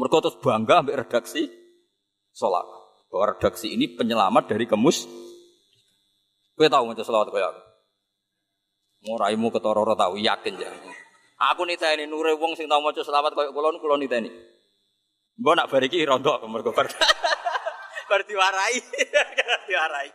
mereka 0.00 0.16
terus 0.24 0.40
bangga 0.40 0.80
ambil 0.80 1.04
redaksi 1.04 1.52
sholat 2.32 2.64
bahwa 3.12 3.36
redaksi 3.36 3.68
ini 3.68 4.00
penyelamat 4.00 4.48
dari 4.48 4.64
kemus 4.64 5.04
Kowe 6.56 6.72
tahu 6.72 6.88
maca 6.88 7.04
selawat 7.04 7.28
kaya 7.28 7.52
aku. 7.52 7.62
Ngoraimu 9.04 9.52
ketara 9.52 9.92
tahu 9.92 10.16
yakin 10.16 10.56
ya. 10.56 10.72
Aku 11.52 11.68
niteni 11.68 12.08
nure 12.08 12.32
wong 12.32 12.56
sing 12.56 12.64
tau 12.64 12.80
maca 12.80 13.04
selawat 13.04 13.36
kaya 13.36 13.52
kula 13.52 13.76
kula 13.76 14.00
niteni. 14.00 14.32
Mbok 15.36 15.54
nak 15.56 15.68
bar 15.68 15.84
iki 15.84 16.00
rontok 16.08 16.48
mergo 16.48 16.72
bar. 16.72 16.88
bar 18.10 18.20
diwarai. 18.24 18.76
diwarai. 19.68 20.08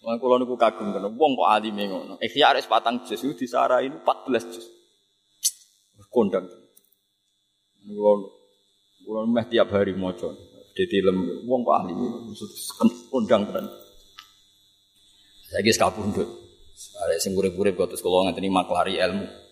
Wong 0.00 0.16
kula 0.16 0.40
niku 0.40 0.56
kagum 0.56 0.96
kena 0.96 1.12
wong 1.12 1.32
kok 1.36 1.50
alime 1.50 1.84
ngono. 1.90 2.14
Ikhya 2.24 2.56
arek 2.56 2.70
patang 2.70 3.04
juz 3.04 3.20
iku 3.20 3.36
disarai 3.36 3.90
14 3.90 4.54
juz. 4.54 4.66
Kondang. 6.08 6.46
Kula 7.84 8.12
kula 9.04 9.20
meh 9.28 9.44
tiap 9.50 9.74
hari 9.74 9.92
maca. 9.92 10.30
Ditilem 10.72 11.44
wong 11.44 11.60
kok 11.66 11.76
ahli 11.84 11.92
maksud 11.92 12.50
undang 13.12 13.50
tenan. 13.50 13.66
Saiki 15.50 15.74
sekapundhut. 15.74 16.28
Arek 17.02 17.18
sing 17.20 17.34
urip-urip 17.36 17.76
kok 17.76 17.92
terus 17.92 18.00
kula 18.00 18.30
ngenteni 18.30 18.48
maklari 18.48 18.96
ilmu. 18.96 19.49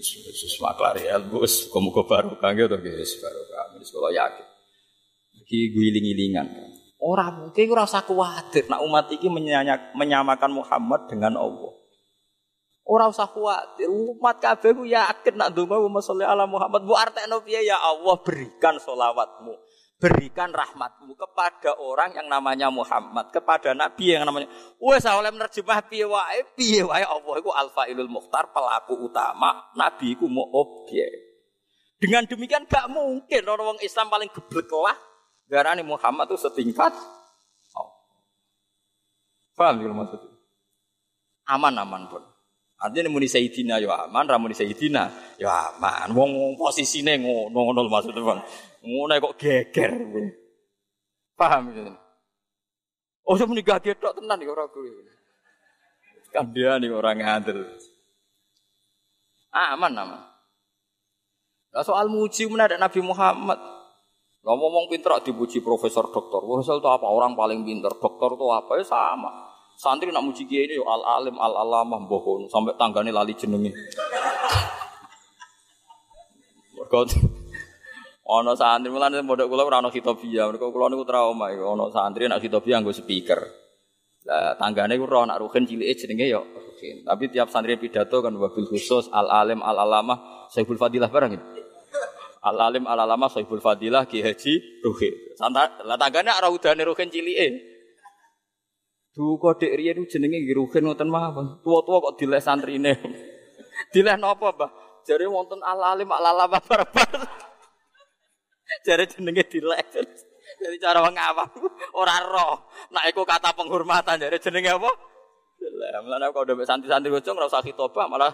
Wis 0.00 0.56
maklari 0.64 1.04
ilmu 1.04 1.44
wis 1.44 1.68
muga 1.68 2.02
barokah 2.08 2.56
gitu 2.56 2.76
guys 2.80 3.12
barokah. 3.20 3.76
Wis 3.76 3.92
kula 3.92 4.10
yakin. 4.16 4.46
Iki 5.44 5.58
guling-gilingan. 5.76 6.46
Ora 7.00 7.28
mungkin 7.32 7.64
ora 7.72 7.84
usah 7.84 8.04
kuwatir 8.04 8.68
nak 8.68 8.80
umat 8.84 9.12
iki 9.12 9.28
menyamakan 9.96 10.50
Muhammad 10.52 11.08
dengan 11.08 11.36
Allah. 11.36 11.72
Ora 12.84 13.06
usah 13.06 13.28
kuwatir, 13.30 13.86
umat 13.86 14.40
kabeh 14.40 14.74
ku 14.74 14.82
yakin 14.88 15.36
nak 15.36 15.52
ndonga 15.54 15.78
Muhammad 15.78 16.26
ala 16.26 16.44
Muhammad. 16.48 16.80
Bu 16.82 16.96
artekno 16.96 17.44
ya 17.46 17.76
Allah 17.76 18.16
berikan 18.24 18.80
solawatmu 18.80 19.54
berikan 20.00 20.48
rahmatmu 20.48 21.12
kepada 21.12 21.76
orang 21.76 22.16
yang 22.16 22.26
namanya 22.32 22.72
Muhammad, 22.72 23.28
kepada 23.28 23.76
nabi 23.76 24.16
yang 24.16 24.24
namanya 24.24 24.48
wes 24.80 25.04
oleh 25.04 25.28
menerjemah 25.28 25.84
piye 25.92 26.08
wae, 26.08 26.40
piye 26.56 26.80
wae 26.80 27.04
Allah 27.04 27.34
iku 27.36 27.52
alfailul 27.52 28.08
mukhtar, 28.08 28.48
pelaku 28.48 28.96
utama, 28.96 29.68
nabi 29.76 30.16
iku 30.16 30.24
mau 30.24 30.48
objek. 30.56 31.28
Dengan 32.00 32.24
demikian 32.24 32.64
gak 32.64 32.88
mungkin 32.88 33.44
orang 33.44 33.76
orang 33.76 33.80
Islam 33.84 34.08
paling 34.08 34.32
geblek 34.32 34.72
lah 34.72 34.96
darani 35.44 35.84
Muhammad 35.84 36.32
itu 36.32 36.48
setingkat 36.48 36.96
oh. 37.76 37.90
Paham 39.52 39.84
ya 39.84 39.92
maksudnya? 39.92 40.32
Aman 41.52 41.76
aman 41.76 42.08
pun. 42.08 42.24
Artinya 42.80 43.12
muni 43.12 43.28
Sayyidina 43.28 43.76
ya 43.76 44.08
aman, 44.08 44.24
ramuni 44.24 44.56
Sayyidina 44.56 45.36
ya 45.36 45.76
aman. 45.76 46.16
Wong 46.16 46.56
posisine 46.56 47.20
ngono 47.20 47.68
ngono 47.68 47.84
maksudnya. 47.92 48.40
Ngono 48.80 49.12
kok 49.20 49.36
geger. 49.36 49.92
Paham 51.36 51.72
gitu. 51.72 51.92
Oh, 53.24 53.36
saya 53.36 53.46
menikah 53.46 53.78
tok 53.78 54.16
tenan 54.18 54.36
nih 54.40 54.48
orang 54.48 54.68
kuwi. 54.72 54.90
Kan 56.32 56.50
dia 56.50 56.80
nih 56.80 56.90
orang 56.90 57.20
ngadil. 57.20 57.62
Aman 59.50 59.92
aman. 59.94 60.22
Lah 61.70 61.84
soal 61.86 62.10
muji 62.10 62.50
ada 62.50 62.74
Nabi 62.80 63.00
Muhammad. 63.02 63.58
Lah 64.40 64.54
ngomong 64.56 64.88
pinter 64.90 65.14
dipuji 65.22 65.60
profesor 65.60 66.08
doktor. 66.10 66.42
Profesor 66.42 66.80
itu 66.80 66.88
apa? 66.88 67.06
Orang 67.06 67.36
paling 67.36 67.62
pinter. 67.62 67.92
Doktor 67.94 68.34
itu 68.34 68.46
apa? 68.50 68.80
Ya 68.80 68.84
sama. 68.86 69.50
Santri 69.80 70.12
nak 70.12 70.26
muji 70.26 70.44
kiai 70.44 70.68
ini 70.68 70.76
yo 70.76 70.84
al 70.84 71.00
alim 71.00 71.40
al 71.40 71.56
alamah 71.56 72.04
bohong 72.04 72.52
sampai 72.52 72.76
tanggane 72.76 73.08
lali 73.14 73.32
jenenge. 73.32 73.72
Mergo 76.76 77.06
Ono 78.30 78.54
santri 78.54 78.94
mulane 78.94 79.18
pondok 79.26 79.50
kula 79.50 79.66
ora 79.66 79.82
ono 79.82 79.90
hitobia. 79.90 80.46
Mergo 80.46 80.70
kula 80.70 80.86
niku 80.86 81.02
trauma 81.02 81.50
iku 81.50 81.74
ono 81.74 81.90
santri 81.90 82.30
nak 82.30 82.38
hitobia 82.38 82.78
nggo 82.78 82.94
speaker. 82.94 83.42
Lah 84.22 84.54
tanggane 84.54 84.94
ku 84.94 85.08
roh 85.10 85.26
nak 85.26 85.42
ruhin 85.42 85.66
cilike 85.66 85.98
jenenge 85.98 86.30
yo 86.30 86.46
ruhin. 86.46 87.02
Tapi 87.02 87.26
tiap 87.34 87.50
santri 87.50 87.74
pidato 87.74 88.22
kan 88.22 88.30
wabil 88.38 88.70
khusus 88.70 89.10
al 89.10 89.26
alim 89.26 89.58
al 89.66 89.82
alamah 89.82 90.46
Saiful 90.46 90.78
Fadilah 90.78 91.10
barang 91.10 91.32
itu. 91.34 91.46
Al 92.46 92.56
alim 92.70 92.86
al 92.86 93.02
alamah 93.02 93.26
Saiful 93.34 93.58
Fadilah 93.58 94.06
Ki 94.06 94.22
Haji 94.22 94.86
Ruhin. 94.86 95.14
Santai 95.34 95.82
lah 95.82 95.98
tanggane 95.98 96.30
ora 96.30 96.54
udane 96.54 96.86
ruhin 96.86 97.10
cilike. 97.10 97.66
Duka 99.10 99.58
dek 99.58 99.74
riyen 99.74 100.06
jenenge 100.06 100.38
nggih 100.38 100.54
ruhin 100.54 100.86
ngoten 100.86 101.10
mawon. 101.10 101.58
Tua-tua 101.66 101.98
kok 101.98 102.14
dileh 102.14 102.38
santrine. 102.38 102.94
dileh 103.94 104.14
napa, 104.14 104.54
Mbah? 104.54 104.70
Jare 105.02 105.26
wonten 105.26 105.58
al 105.66 105.82
alim 105.82 106.14
al 106.14 106.22
alamah 106.30 106.62
barbar. 106.62 107.49
Jare 108.86 109.04
jenenge 109.06 109.44
dilek. 109.46 109.86
Jadi 110.60 110.76
cara 110.82 110.98
wong 111.02 111.16
awam 111.16 111.48
ora 111.96 112.16
roh. 112.26 112.68
Nak 112.92 113.04
iku 113.10 113.24
kata 113.24 113.54
penghormatan 113.54 114.20
jare 114.20 114.38
jenenge 114.42 114.70
apa? 114.70 114.90
Dilek. 115.56 115.90
Mulane 116.04 116.24
kok 116.34 116.42
udah 116.44 116.66
santi-santi 116.66 117.08
bocong 117.08 117.36
ora 117.38 117.46
usah 117.48 117.64
khitobah 117.64 118.06
malah 118.10 118.32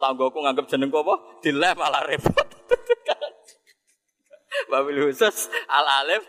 tanggoku 0.00 0.40
nganggep 0.40 0.66
jeneng 0.66 0.90
apa? 0.90 1.14
Dilek 1.44 1.74
malah 1.76 2.02
repot. 2.04 2.40
Babil 4.70 5.08
khusus 5.08 5.48
al 5.70 5.86
alif 6.04 6.22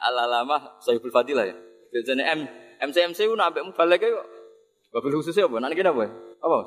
al 0.00 0.16
alamah 0.28 0.80
Saiful 0.84 1.14
Fadilah 1.14 1.48
ya. 1.48 1.56
Biasanya 1.94 2.24
M 2.34 2.40
MCMC 2.90 3.30
ku 3.30 3.34
nak 3.38 3.54
balik 3.54 4.04
kok. 4.04 4.26
Babil 4.92 5.14
khususnya 5.16 5.48
apa? 5.48 5.56
Nanti 5.62 5.78
kita 5.78 5.94
apa? 5.94 6.10
Apa? 6.44 6.58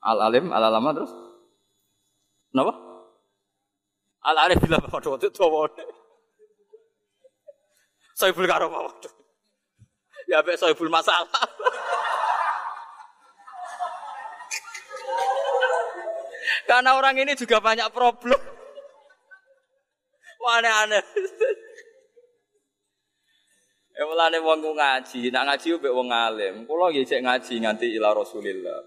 Al 0.00 0.18
alim 0.30 0.54
al 0.54 0.64
alamah 0.70 0.92
terus. 0.96 1.12
Napa? 2.54 2.89
Al 4.20 4.36
arif 4.36 4.60
waduh 4.60 5.16
itu 5.16 5.28
dawa. 5.32 5.68
Soibul 8.12 8.44
karo 8.44 8.68
waduh. 8.68 9.12
Ya 10.28 10.44
mek 10.44 10.60
soibul 10.60 10.92
masalah. 10.92 11.28
Karena 16.68 16.94
orang 16.94 17.16
ini 17.18 17.32
juga 17.34 17.58
banyak 17.58 17.88
problem. 17.90 18.38
Aneh-aneh. 20.50 21.04
Ya 23.94 24.02
mulane 24.02 24.38
wong 24.42 24.64
ngaji, 24.64 25.30
nak 25.30 25.46
ngaji 25.46 25.78
mbek 25.78 25.92
wong 25.94 26.08
alim. 26.10 26.54
Kula 26.66 26.90
nggih 26.90 27.06
cek 27.06 27.22
ngaji 27.22 27.54
nganti 27.62 27.86
ila 28.00 28.16
Rasulillah. 28.16 28.80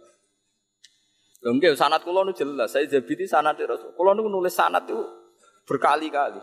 Lho 1.40 1.50
nggih 1.56 1.78
sanad 1.78 2.04
nu 2.04 2.34
jelas, 2.36 2.74
saya 2.74 2.90
jabiti 2.90 3.24
sanad 3.30 3.56
Rasul. 3.64 3.96
Kula 3.96 4.12
nu 4.12 4.28
nulis 4.28 4.52
sanad 4.52 4.84
itu 4.90 5.23
berkali-kali. 5.68 6.42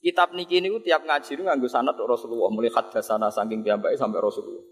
Kitab 0.00 0.36
niki 0.36 0.62
niku 0.62 0.78
tiap 0.84 1.02
ngaji 1.02 1.30
itu 1.34 1.42
nganggo 1.42 1.66
sanad 1.66 1.98
Rasulullah 1.98 2.52
mulai 2.52 2.70
hadasana 2.70 3.32
saking 3.32 3.64
piyambake 3.64 3.98
sampai 3.98 4.22
Rasulullah. 4.22 4.62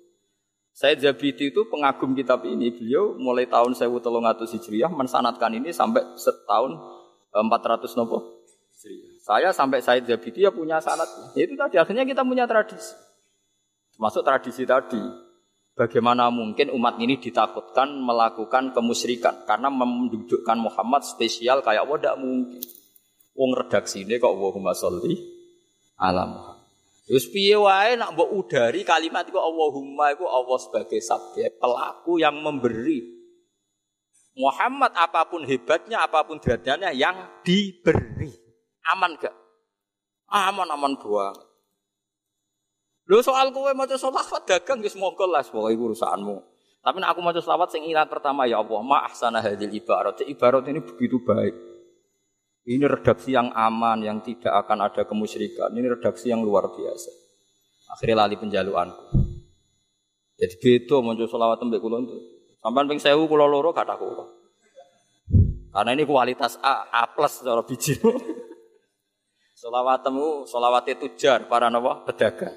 Saya 0.74 0.98
Jabiti 0.98 1.54
itu 1.54 1.70
pengagum 1.70 2.18
kitab 2.18 2.42
ini. 2.42 2.74
Beliau 2.74 3.14
mulai 3.14 3.46
tahun 3.46 3.78
1300 3.78 4.58
Hijriah 4.58 4.90
mensanatkan 4.90 5.54
ini 5.54 5.70
sampai 5.70 6.02
setahun 6.18 6.74
400 7.30 7.86
eh, 7.86 7.94
nopo. 7.94 8.18
Saya 9.22 9.54
sampai 9.54 9.78
saya 9.80 10.02
Jabiti 10.02 10.42
ya 10.42 10.50
punya 10.50 10.82
sanat. 10.82 11.06
Itu 11.38 11.54
tadi 11.54 11.78
akhirnya 11.78 12.02
kita 12.02 12.26
punya 12.26 12.44
tradisi. 12.50 12.90
Termasuk 13.94 14.26
tradisi 14.26 14.66
tadi. 14.66 14.98
Bagaimana 15.74 16.30
mungkin 16.30 16.70
umat 16.70 17.02
ini 17.02 17.18
ditakutkan 17.18 17.98
melakukan 17.98 18.70
kemusyrikan 18.70 19.42
karena 19.42 19.70
mendudukkan 19.70 20.58
Muhammad 20.58 21.02
spesial 21.02 21.62
kayak 21.62 21.86
tidak 21.86 22.14
mungkin. 22.18 22.62
Wong 23.34 23.50
redaksi 23.54 24.06
ini 24.06 24.22
kok 24.22 24.30
Allahumma 24.30 24.70
sholli 24.74 25.18
ala. 25.98 26.54
Terus 27.04 27.28
piye 27.28 27.58
wae 27.58 28.00
nak 28.00 28.16
mbok 28.16 28.32
udari 28.32 28.80
kalimat 28.86 29.28
iku 29.28 29.36
Allahumma 29.36 30.14
iku 30.14 30.24
Allah 30.24 30.56
sebagai 30.56 31.02
subjek 31.02 31.60
pelaku 31.60 32.22
yang 32.22 32.38
memberi. 32.40 33.12
Muhammad 34.34 34.90
apa 34.98 35.30
pun 35.30 35.46
hebatnya, 35.46 36.02
apa 36.02 36.26
pun 36.26 36.42
derajatnya 36.42 36.90
yang 36.90 37.14
diberi. 37.46 38.34
Aman 38.90 39.14
gak? 39.20 39.34
Aman 40.26 40.66
aman 40.66 40.98
buang. 40.98 41.36
Lu 43.04 43.20
soal 43.20 43.52
kowe 43.52 43.68
maca 43.76 44.00
selawat 44.00 44.48
dagang 44.48 44.80
wis 44.80 44.96
monggo 44.96 45.28
lah 45.28 45.44
pokoke 45.44 45.76
urusanmu. 45.76 46.36
Tapi 46.80 46.96
nak 47.00 47.16
aku 47.16 47.20
maca 47.20 47.40
selawat 47.40 47.68
sing 47.68 47.84
ingat 47.84 48.08
pertama 48.08 48.48
ya 48.48 48.64
Allah, 48.64 48.80
ma 48.80 49.04
ahsana 49.04 49.44
hadil 49.44 49.72
ibarat. 49.76 50.24
Ibarat 50.24 50.64
ini 50.72 50.80
begitu 50.80 51.20
baik. 51.20 51.73
Ini 52.64 52.84
redaksi 52.88 53.36
yang 53.36 53.52
aman, 53.52 54.00
yang 54.00 54.24
tidak 54.24 54.52
akan 54.64 54.88
ada 54.88 55.04
kemusyrikan. 55.04 55.68
Ini 55.76 56.00
redaksi 56.00 56.32
yang 56.32 56.40
luar 56.40 56.72
biasa. 56.72 57.12
Akhirnya 57.92 58.24
lali 58.24 58.40
penjaluanku. 58.40 59.20
Jadi 60.40 60.54
beto 60.58 61.04
muncul 61.04 61.28
selawat 61.28 61.60
tembek 61.60 61.78
kulon 61.78 62.08
itu. 62.08 62.18
Sampai 62.64 62.88
ping 62.88 62.96
sewu 62.96 63.28
kulo 63.28 63.44
loro 63.44 63.76
kata 63.76 63.94
kulo. 64.00 64.24
Karena 65.74 65.90
ini 65.92 66.08
kualitas 66.08 66.56
A, 66.64 66.88
A 66.88 67.04
plus 67.12 67.44
cara 67.44 67.60
biji. 67.60 68.00
Solawatmu, 69.60 70.44
solawat 70.44 70.92
itu 70.92 71.14
jar 71.16 71.46
para 71.46 71.70
nawa 71.70 72.04
pedagang. 72.04 72.52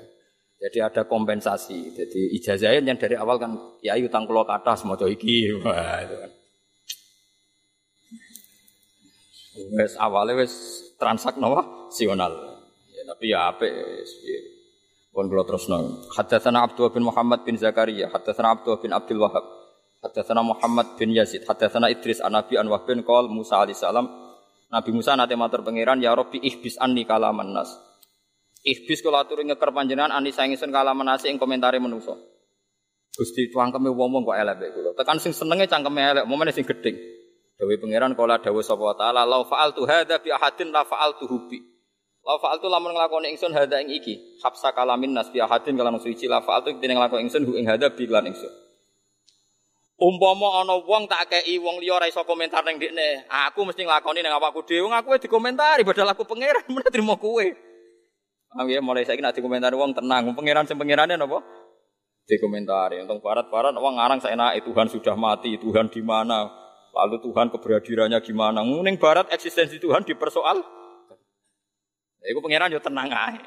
Jadi 0.57 0.81
ada 0.81 1.05
kompensasi. 1.05 1.93
Jadi 1.93 2.33
ijazahnya 2.35 2.81
yang 2.81 2.97
dari 2.97 3.13
awal 3.13 3.37
kan 3.37 3.53
ya 3.85 3.93
utang 4.01 4.25
kulo 4.25 4.41
kata 4.43 4.73
semua 4.73 4.97
iki. 5.05 5.53
Itu 5.53 5.61
kan. 5.63 6.31
Wes 9.73 9.97
awalnya 9.97 10.43
wes 10.43 10.53
transak 11.01 11.41
nawa 11.41 11.89
sional. 11.89 12.61
Ya, 12.93 13.01
tapi 13.09 13.25
ya? 13.33 13.53
Ya. 13.57 14.39
Pun 15.13 15.33
kalau 15.33 15.45
terus 15.49 15.65
nong. 15.65 16.13
Hadatsana 16.13 16.61
Abdullah 16.61 16.93
bin 16.93 17.05
Muhammad 17.09 17.41
bin 17.41 17.57
Zakaria. 17.57 18.13
Hadatsana 18.13 18.53
Abdullah 18.53 18.77
bin 18.77 18.93
Abdul 18.93 19.17
Wahab. 19.17 19.45
Hadatsana 20.05 20.45
Muhammad 20.45 20.93
bin 20.93 21.09
Yazid. 21.09 21.41
Hadatsana 21.49 21.89
Idris 21.89 22.21
an 22.21 22.37
Nabi 22.37 22.53
an 22.53 22.69
Wahbin 22.69 23.01
qol 23.01 23.25
Musa 23.25 23.57
alaihissalam 23.65 24.05
Nabi 24.67 24.91
Musa 24.91 25.15
nate 25.15 25.33
matur 25.39 25.63
pangeran 25.63 26.03
ya 26.03 26.11
Rabbi 26.11 26.43
ihbis 26.43 26.75
anni 26.77 27.07
kalaman 27.07 27.55
nas. 27.55 27.71
Ihbis 28.67 28.99
kula 28.99 29.23
aturi 29.23 29.47
ngeker 29.47 29.71
panjenengan 29.71 30.11
anni 30.11 30.35
saing 30.35 30.53
ingsun 30.53 30.75
kalaman 30.75 31.07
nas 31.07 31.23
ing 31.23 31.39
komentare 31.39 31.79
manusa. 31.79 32.13
Gusti 33.15 33.49
cangkeme 33.49 33.89
wong-wong 33.89 34.27
kok 34.27 34.37
elek 34.37 34.69
kula. 34.75 34.91
Tekan 34.93 35.17
sing 35.23 35.33
senenge 35.33 35.65
cangkeme 35.71 36.03
elek, 36.03 36.23
momene 36.27 36.51
sing 36.53 36.67
gedeng. 36.67 36.93
Dawe 37.57 37.73
pangeran 37.81 38.13
kala 38.13 38.37
dawuh 38.37 38.61
sapa 38.61 38.93
taala 38.93 39.25
la 39.25 39.41
fa'altu 39.41 39.81
hadza 39.89 40.21
bi 40.21 40.29
ahadin 40.29 40.69
la 40.69 40.85
fa'altu 40.85 41.25
bi. 41.49 41.57
La 42.21 42.37
fa'altu 42.37 42.69
lamun 42.69 42.93
nglakoni 42.93 43.33
ingsun 43.33 43.49
hadza 43.49 43.81
ing 43.81 43.89
iki. 43.97 44.37
Habsa 44.45 44.77
kalamin 44.77 45.17
nas 45.17 45.33
bi 45.33 45.41
ahadin 45.41 45.73
kalan 45.73 45.97
suci 45.97 46.29
la 46.29 46.45
fa'altu 46.45 46.77
dene 46.77 46.93
nglakoni 46.93 47.25
ingsun 47.25 47.49
hu 47.49 47.57
ing 47.57 47.65
hadza 47.65 47.89
bi 47.89 48.05
lan 48.05 48.29
ingsun. 48.29 48.53
Umpama 49.97 50.61
ana 50.61 50.77
wong 50.77 51.09
tak 51.09 51.33
kei 51.33 51.57
wong 51.57 51.81
liya 51.81 51.97
ora 51.97 52.05
iso 52.05 52.21
komentar 52.21 52.61
ning 52.61 52.77
ndekne, 52.77 53.25
aku 53.25 53.65
mesti 53.65 53.81
nglakoni 53.81 54.21
ning 54.21 54.29
awakku 54.29 54.61
dhewe, 54.61 54.93
aku 54.93 55.17
dikomentari 55.17 55.81
padahal 55.81 56.13
aku 56.13 56.29
pangeran 56.29 56.61
men 56.69 56.85
trimo 56.93 57.17
kowe. 57.17 57.47
Ah 58.53 58.69
ya 58.69 58.77
mulai 58.85 59.09
saiki 59.09 59.25
nek 59.25 59.33
dikomentari 59.33 59.73
wong 59.73 59.97
tenang, 59.97 60.29
pangeran 60.37 60.69
sing 60.69 60.77
pangerane 60.77 61.17
napa? 61.17 61.41
Dikomentari. 62.29 63.01
Untung 63.01 63.17
barat-barat 63.25 63.73
wong 63.73 63.97
ngarang 63.97 64.21
saenake 64.21 64.61
Tuhan 64.61 64.85
sudah 64.93 65.17
mati, 65.17 65.57
Tuhan 65.57 65.89
di 65.89 66.05
mana? 66.05 66.66
Lalu 66.97 67.21
Tuhan 67.29 67.53
keberadirannya 67.53 68.19
gimana? 68.25 68.65
Ning 68.65 68.97
barat 68.97 69.29
eksistensi 69.29 69.77
Tuhan 69.77 70.01
dipersoal. 70.01 70.57
Ya 72.21 72.25
iku 72.33 72.41
pangeran 72.41 72.73
yo 72.73 72.81
tenang 72.81 73.13
ae. 73.13 73.37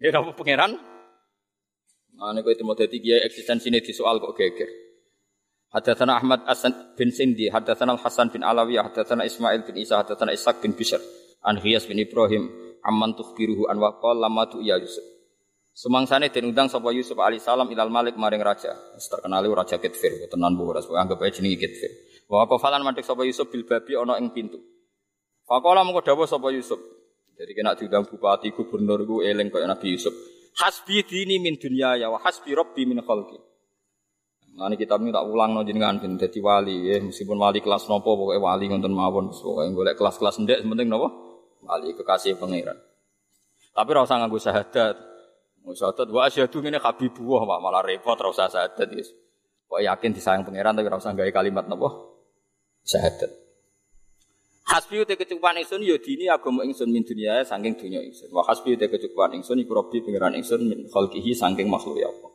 Ya 0.00 0.08
napa 0.08 0.32
pangeran? 0.32 0.80
Nah, 2.18 2.34
ini 2.34 2.42
itu 2.42 2.66
mau 2.66 2.74
dia 2.74 3.22
eksistensi 3.22 3.70
ini 3.70 3.78
disoal 3.78 4.18
kok 4.18 4.34
geger. 4.34 4.66
Hadatsana 5.70 6.18
Ahmad 6.18 6.42
Asan 6.48 6.96
bin 6.96 7.14
Sindi, 7.14 7.46
hadatsana 7.46 7.94
Hasan 7.94 8.32
bin 8.32 8.42
Alawiyah, 8.42 8.90
hadatsana 8.90 9.22
Ismail 9.28 9.62
bin 9.68 9.76
Isa, 9.78 10.00
hadatsana 10.00 10.34
Ishaq 10.34 10.64
bin 10.64 10.72
Bishr, 10.74 10.98
an 11.44 11.60
bin 11.60 11.98
Ibrahim, 12.00 12.48
amman 12.82 13.14
tukhbiruhu 13.14 13.68
an 13.70 13.76
waqal 13.78 14.16
lama 14.16 14.48
tu 14.48 14.64
ya 14.64 14.80
Yusuf. 14.80 15.04
Sumangsane 15.76 16.32
den 16.34 16.50
undang 16.50 16.66
sapa 16.66 16.90
Yusuf 16.90 17.14
alaihi 17.22 17.38
salam 17.38 17.70
ilal 17.70 17.92
Malik 17.92 18.18
maring 18.18 18.42
raja. 18.42 18.74
Terkenal 18.98 19.46
raja 19.46 19.78
Kitfir, 19.78 20.26
tenan 20.26 20.58
bu 20.58 20.74
ora 20.74 20.82
anggap 20.82 21.22
ae 21.22 21.30
jenenge 21.30 21.60
Kitfir. 21.62 22.07
Wa 22.28 22.44
qafalan 22.44 22.84
mantik 22.84 23.08
sapa 23.08 23.24
Yusuf 23.24 23.48
bil 23.48 23.64
babi 23.64 23.96
ana 23.96 24.20
ing 24.20 24.28
pintu. 24.36 24.60
Faqala 25.48 25.80
mengko 25.80 26.04
dawuh 26.04 26.28
sapa 26.28 26.52
Yusuf. 26.52 26.76
Jadi 27.40 27.56
kena 27.56 27.72
diundang 27.72 28.04
bupati 28.04 28.52
gubernur 28.52 29.00
ku 29.08 29.24
eling 29.24 29.48
kaya 29.48 29.64
Nabi 29.64 29.96
Yusuf. 29.96 30.12
Hasbi 30.60 31.00
dini 31.08 31.40
min 31.40 31.56
dunya 31.56 31.96
ya 31.96 32.12
wa 32.12 32.20
hasbi 32.20 32.52
rabbi 32.52 32.84
min 32.84 33.00
khalqi. 33.00 33.40
Nah, 34.58 34.74
kitab 34.74 34.98
ini 35.06 35.14
tak 35.14 35.22
ulang 35.22 35.54
no 35.54 35.62
jenengan 35.62 36.02
ben 36.02 36.18
dadi 36.18 36.42
wali 36.42 36.90
ya 36.90 36.98
meskipun 36.98 37.38
wali 37.38 37.62
kelas 37.62 37.86
nopo 37.86 38.18
pokoknya 38.18 38.42
wali 38.42 38.66
ngonten 38.66 38.90
mawon 38.90 39.30
pokoknya 39.30 39.70
golek 39.70 39.94
kelas-kelas 39.94 40.42
ndek 40.42 40.66
penting 40.66 40.90
nopo 40.90 41.08
wali 41.62 41.94
kekasih 41.94 42.34
pangeran. 42.36 42.74
Tapi 43.72 43.88
ora 43.94 44.02
usah 44.02 44.18
nganggo 44.18 44.36
syahadat. 44.42 44.96
Syahadat 45.62 46.08
wa 46.10 46.26
asyhadu 46.26 46.58
ngene 46.58 46.82
Pak 46.82 46.98
malah 47.62 47.86
repot 47.86 48.18
ora 48.18 48.34
usah 48.34 48.50
syahadat. 48.50 48.90
Kok 49.70 49.78
yakin 49.78 50.10
disayang 50.10 50.42
pangeran 50.42 50.74
tapi 50.74 50.90
ora 50.90 50.98
usah 50.98 51.14
gawe 51.14 51.30
kalimat 51.30 51.70
nopo 51.70 52.17
syahadat. 52.88 53.30
Hasbi 54.68 55.00
te 55.08 55.16
kecukupan 55.16 55.60
ingsun 55.64 55.80
ya 55.80 55.96
dini 55.96 56.28
agama 56.28 56.60
ingsun 56.64 56.88
min 56.92 57.04
dunia 57.04 57.40
saking 57.44 57.76
dunia 57.76 58.00
ingsun. 58.04 58.28
Wa 58.32 58.44
hasbi 58.48 58.76
te 58.76 58.88
kecukupan 58.88 59.36
ingsun 59.40 59.60
iku 59.64 59.72
robbi 59.76 60.04
pangeran 60.04 60.36
ingsun 60.36 60.60
min 60.64 60.88
khalqihi 60.88 61.32
saking 61.36 61.68
makhluk 61.68 62.00
ya 62.00 62.08
Allah. 62.08 62.32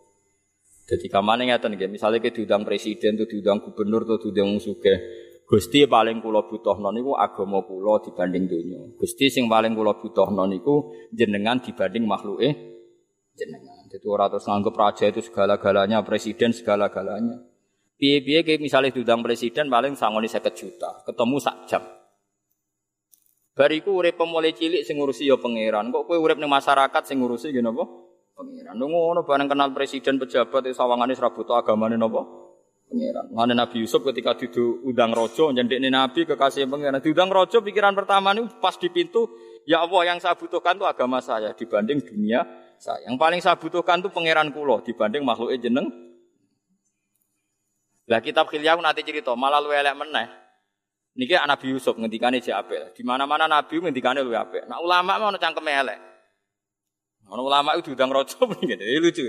Jadi 0.84 1.08
kamane 1.14 1.48
ngeten 1.48 1.78
nggih, 1.78 1.90
misale 1.90 2.20
ke 2.20 2.34
diundang 2.34 2.68
presiden 2.68 3.16
tuh 3.16 3.26
diundang 3.30 3.62
gubernur 3.64 4.04
tuh 4.04 4.20
diundang 4.20 4.58
sugih. 4.60 4.98
Gusti 5.44 5.86
paling 5.86 6.24
kula 6.26 6.50
butuhno 6.50 6.90
niku 6.90 7.14
agama 7.14 7.62
kula 7.64 8.02
dibanding 8.02 8.50
donya. 8.50 8.82
Gusti 8.98 9.30
sing 9.30 9.46
paling 9.46 9.78
kula 9.78 10.02
butuhno 10.02 10.50
niku 10.50 10.90
jenengan 11.14 11.62
dibanding 11.62 12.10
makhluke 12.10 12.50
jenengan. 13.38 13.86
Jadi 13.94 14.06
ora 14.10 14.26
terus 14.26 14.50
nganggep 14.50 14.74
raja 14.74 15.06
itu 15.06 15.22
segala-galanya, 15.22 16.02
presiden 16.02 16.50
segala-galanya. 16.50 17.53
Piye-piye 18.04 18.44
kayak 18.44 18.60
misalnya 18.60 18.92
diundang 18.92 19.24
presiden 19.24 19.72
paling 19.72 19.96
sangoni 19.96 20.28
50 20.28 20.52
juta, 20.60 20.92
ketemu 21.08 21.40
sak 21.40 21.56
jam. 21.72 21.80
Bariku 23.56 23.96
urip 23.96 24.20
mulai 24.28 24.52
cilik 24.52 24.84
sing 24.84 25.00
ngurusi 25.00 25.24
ya 25.24 25.40
pangeran. 25.40 25.88
Kok 25.88 26.12
kowe 26.12 26.20
urip 26.20 26.36
ning 26.36 26.52
masyarakat 26.52 27.00
sing 27.08 27.24
ngurusi 27.24 27.56
gini 27.56 27.64
apa? 27.64 27.88
Pangeran. 28.36 28.76
Lu 28.76 28.92
ngono 28.92 29.24
bareng 29.24 29.48
kenal 29.48 29.72
presiden 29.72 30.20
pejabat 30.20 30.68
itu 30.68 30.76
sawangane 30.76 31.16
serabuto 31.16 31.56
agamane 31.56 31.96
napa? 31.96 32.28
Pangeran. 32.92 33.32
Ngene 33.32 33.56
Nabi 33.56 33.88
Yusuf 33.88 34.04
ketika 34.04 34.36
didu 34.36 34.84
udang 34.84 35.16
rojo 35.16 35.56
nyendekne 35.56 35.88
Nabi 35.88 36.28
kekasih 36.28 36.68
pangeran. 36.68 37.00
Diundang 37.00 37.32
rojo 37.32 37.64
pikiran 37.64 37.96
pertama 37.96 38.36
ini 38.36 38.52
pas 38.60 38.76
di 38.76 38.92
pintu, 38.92 39.32
ya 39.64 39.80
Allah 39.80 40.12
yang 40.12 40.20
saya 40.20 40.36
butuhkan 40.36 40.76
itu 40.76 40.84
agama 40.84 41.24
saya 41.24 41.56
dibanding 41.56 42.04
dunia 42.04 42.44
saya. 42.76 43.08
Yang 43.08 43.16
paling 43.16 43.40
saya 43.40 43.56
butuhkan 43.56 44.04
itu 44.04 44.12
pangeran 44.12 44.52
kulo 44.52 44.84
dibanding 44.84 45.24
makhluk 45.24 45.56
jeneng. 45.56 45.88
Lah 48.12 48.20
kitab 48.20 48.52
Khilyah 48.52 48.76
nanti 48.80 49.06
cerita 49.08 49.32
malah 49.36 49.64
lu 49.64 49.72
elek 49.72 49.96
meneh. 49.96 50.28
Niki 51.14 51.38
Nabi 51.38 51.78
Yusuf 51.78 51.94
ngendikane 51.96 52.42
jek 52.42 52.58
apik. 52.58 52.98
Di 52.98 53.06
mana-mana 53.06 53.46
Nabi 53.46 53.80
ngendikane 53.80 54.26
luwih 54.26 54.42
apik. 54.42 54.66
Nah 54.66 54.82
ulama 54.82 55.22
mau 55.22 55.32
cangkeme 55.38 55.72
elek. 55.72 56.00
Ono 57.30 57.42
ulama 57.48 57.78
itu 57.80 57.94
diundang 57.94 58.12
rojo 58.12 58.36
gitu, 58.36 58.68
ini 58.84 59.00
lucu. 59.00 59.24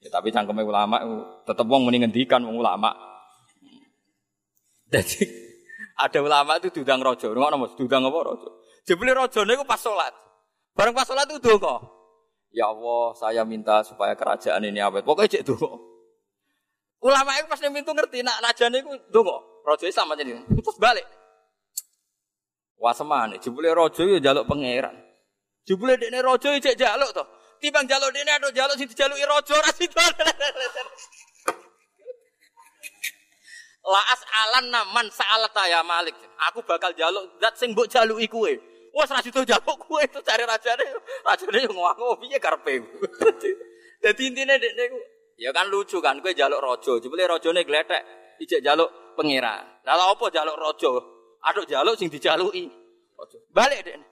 Ya 0.00 0.08
tapi 0.08 0.32
cangkeme 0.32 0.64
ulama 0.64 0.96
tetep 1.44 1.66
wong 1.68 1.84
muni 1.84 2.00
ngendikan 2.00 2.40
wong 2.40 2.56
ulama. 2.56 2.96
Jadi 4.92 5.28
ada 6.00 6.18
ulama 6.24 6.56
itu 6.56 6.72
diundang 6.72 7.04
rojo, 7.04 7.28
ngono 7.36 7.60
Mas, 7.60 7.76
diundang 7.76 8.08
apa 8.08 8.18
rojo? 8.24 8.48
Jebule 8.88 9.12
rojone 9.12 9.52
iku 9.52 9.68
pas 9.68 9.76
salat. 9.76 10.16
Bareng 10.72 10.96
pas 10.96 11.04
salat 11.04 11.28
itu 11.28 11.42
donga. 11.42 11.84
Ya 12.50 12.66
Allah, 12.66 13.12
saya 13.14 13.44
minta 13.44 13.84
supaya 13.84 14.16
kerajaan 14.16 14.64
ini 14.64 14.80
awet. 14.80 15.04
Pokoknya 15.04 15.38
cek 15.38 15.44
donga. 15.44 15.89
Ulama 17.00 17.32
itu 17.40 17.48
pas 17.48 17.60
pintu 17.60 17.92
ngerti 17.96 18.20
nak 18.20 18.44
rajane 18.44 18.84
iku 18.84 18.92
donga. 19.08 19.40
Rojo 19.64 19.88
sama 19.88 20.16
jadi. 20.16 20.36
Terus 20.36 20.76
balik. 20.76 21.04
Wah 22.80 22.96
semane, 22.96 23.36
jebule 23.40 23.72
rojo 23.76 24.08
ya 24.08 24.20
jaluk 24.20 24.48
pangeran. 24.48 24.96
Jebule 25.68 26.00
dekne 26.00 26.24
raja 26.24 26.48
cek 26.56 26.76
jaluk 26.80 27.12
to. 27.12 27.24
Timbang 27.60 27.84
jaluk 27.84 28.08
dekne 28.12 28.32
atau 28.40 28.50
jaluk 28.56 28.76
sing 28.80 28.88
dijaluki 28.88 29.24
raja 29.24 29.52
ora 29.52 29.70
sida. 29.76 30.04
Laas 33.80 34.20
alan 34.44 34.66
naman 34.72 35.06
sa'alat 35.12 35.56
ya 35.68 35.84
Malik. 35.84 36.16
Aku 36.48 36.64
bakal 36.64 36.96
jaluk 36.96 37.36
zat 37.36 37.56
sing 37.60 37.76
mbok 37.76 37.88
jaluki 37.88 38.28
kowe. 38.32 38.52
Wes 38.96 39.10
ra 39.12 39.20
sida 39.20 39.44
jaluk 39.44 39.76
kowe 39.76 40.00
itu 40.00 40.20
cari 40.24 40.48
rajane. 40.48 40.84
Rajane 41.20 41.58
yo 41.68 41.70
ngomong 41.76 42.16
piye 42.24 42.40
karepe. 42.40 42.80
Dadi 44.02 44.22
intine 44.24 44.56
dekne 44.56 44.84
ya 45.40 45.50
kan 45.56 45.72
lucu 45.72 45.98
kan 46.04 46.20
kowe 46.20 46.36
jaluk 46.36 46.60
raja. 46.60 47.00
Jebule 47.00 47.24
rajane 47.24 47.64
gletek 47.64 48.02
ijek 48.44 48.60
jaluk 48.60 49.16
pangeran. 49.16 49.82
Lah 49.88 50.12
apa 50.12 50.28
jaluk 50.28 50.56
raja? 50.60 50.92
Aduk 51.48 51.64
jaluk 51.64 51.96
sing 51.96 52.12
dijaluki. 52.12 52.68
Balik 53.48 53.80
dekne. 53.88 54.06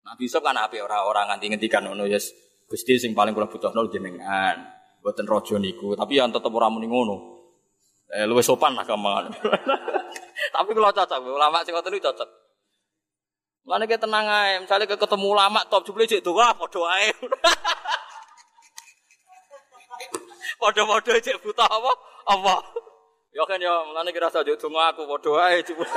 Nabi 0.00 0.26
Yusuf 0.26 0.42
kan 0.42 0.58
api 0.58 0.82
orang-orang 0.82 1.30
nganti 1.30 1.46
ngendikan 1.54 1.86
ngono 1.86 2.10
yes. 2.10 2.34
Gusti 2.70 2.98
sing 3.02 3.14
paling 3.14 3.34
kula 3.34 3.50
butuhno 3.50 3.86
jenengan. 3.90 4.58
Mboten 5.02 5.26
raja 5.26 5.56
niku, 5.56 5.96
tapi 5.96 6.20
yang 6.20 6.30
tetep 6.30 6.52
ora 6.52 6.68
muni 6.70 6.86
ngono. 6.86 7.40
Eh 8.10 8.26
luwih 8.26 8.44
sopan 8.44 8.76
lah 8.76 8.86
gampang. 8.86 9.32
tapi 10.54 10.70
kalau 10.76 10.92
cocok, 10.92 11.18
ulama 11.24 11.64
sing 11.64 11.72
ngoten 11.72 11.98
cocok. 11.98 12.28
Mulane 13.64 13.84
ke 13.86 13.96
tenang 13.96 14.26
ae, 14.26 14.60
misale 14.60 14.84
ke 14.86 14.96
ketemu 14.98 15.26
ulama 15.34 15.62
top 15.66 15.86
jebule 15.88 16.04
cek 16.06 16.22
doa 16.22 16.52
padha 16.54 16.80
ae. 16.94 17.10
Padha-padha 20.60 21.16
cek 21.16 21.40
buta 21.40 21.64
apa? 21.64 21.92
Apa? 22.28 22.54
Ya 23.32 23.46
kan 23.48 23.62
ya, 23.62 23.72
mulane 23.88 24.12
kira 24.12 24.28
saja 24.28 24.52
donga 24.58 24.92
aku 24.92 25.08
padha 25.08 25.32
ae 25.48 25.64
jebule. 25.64 25.88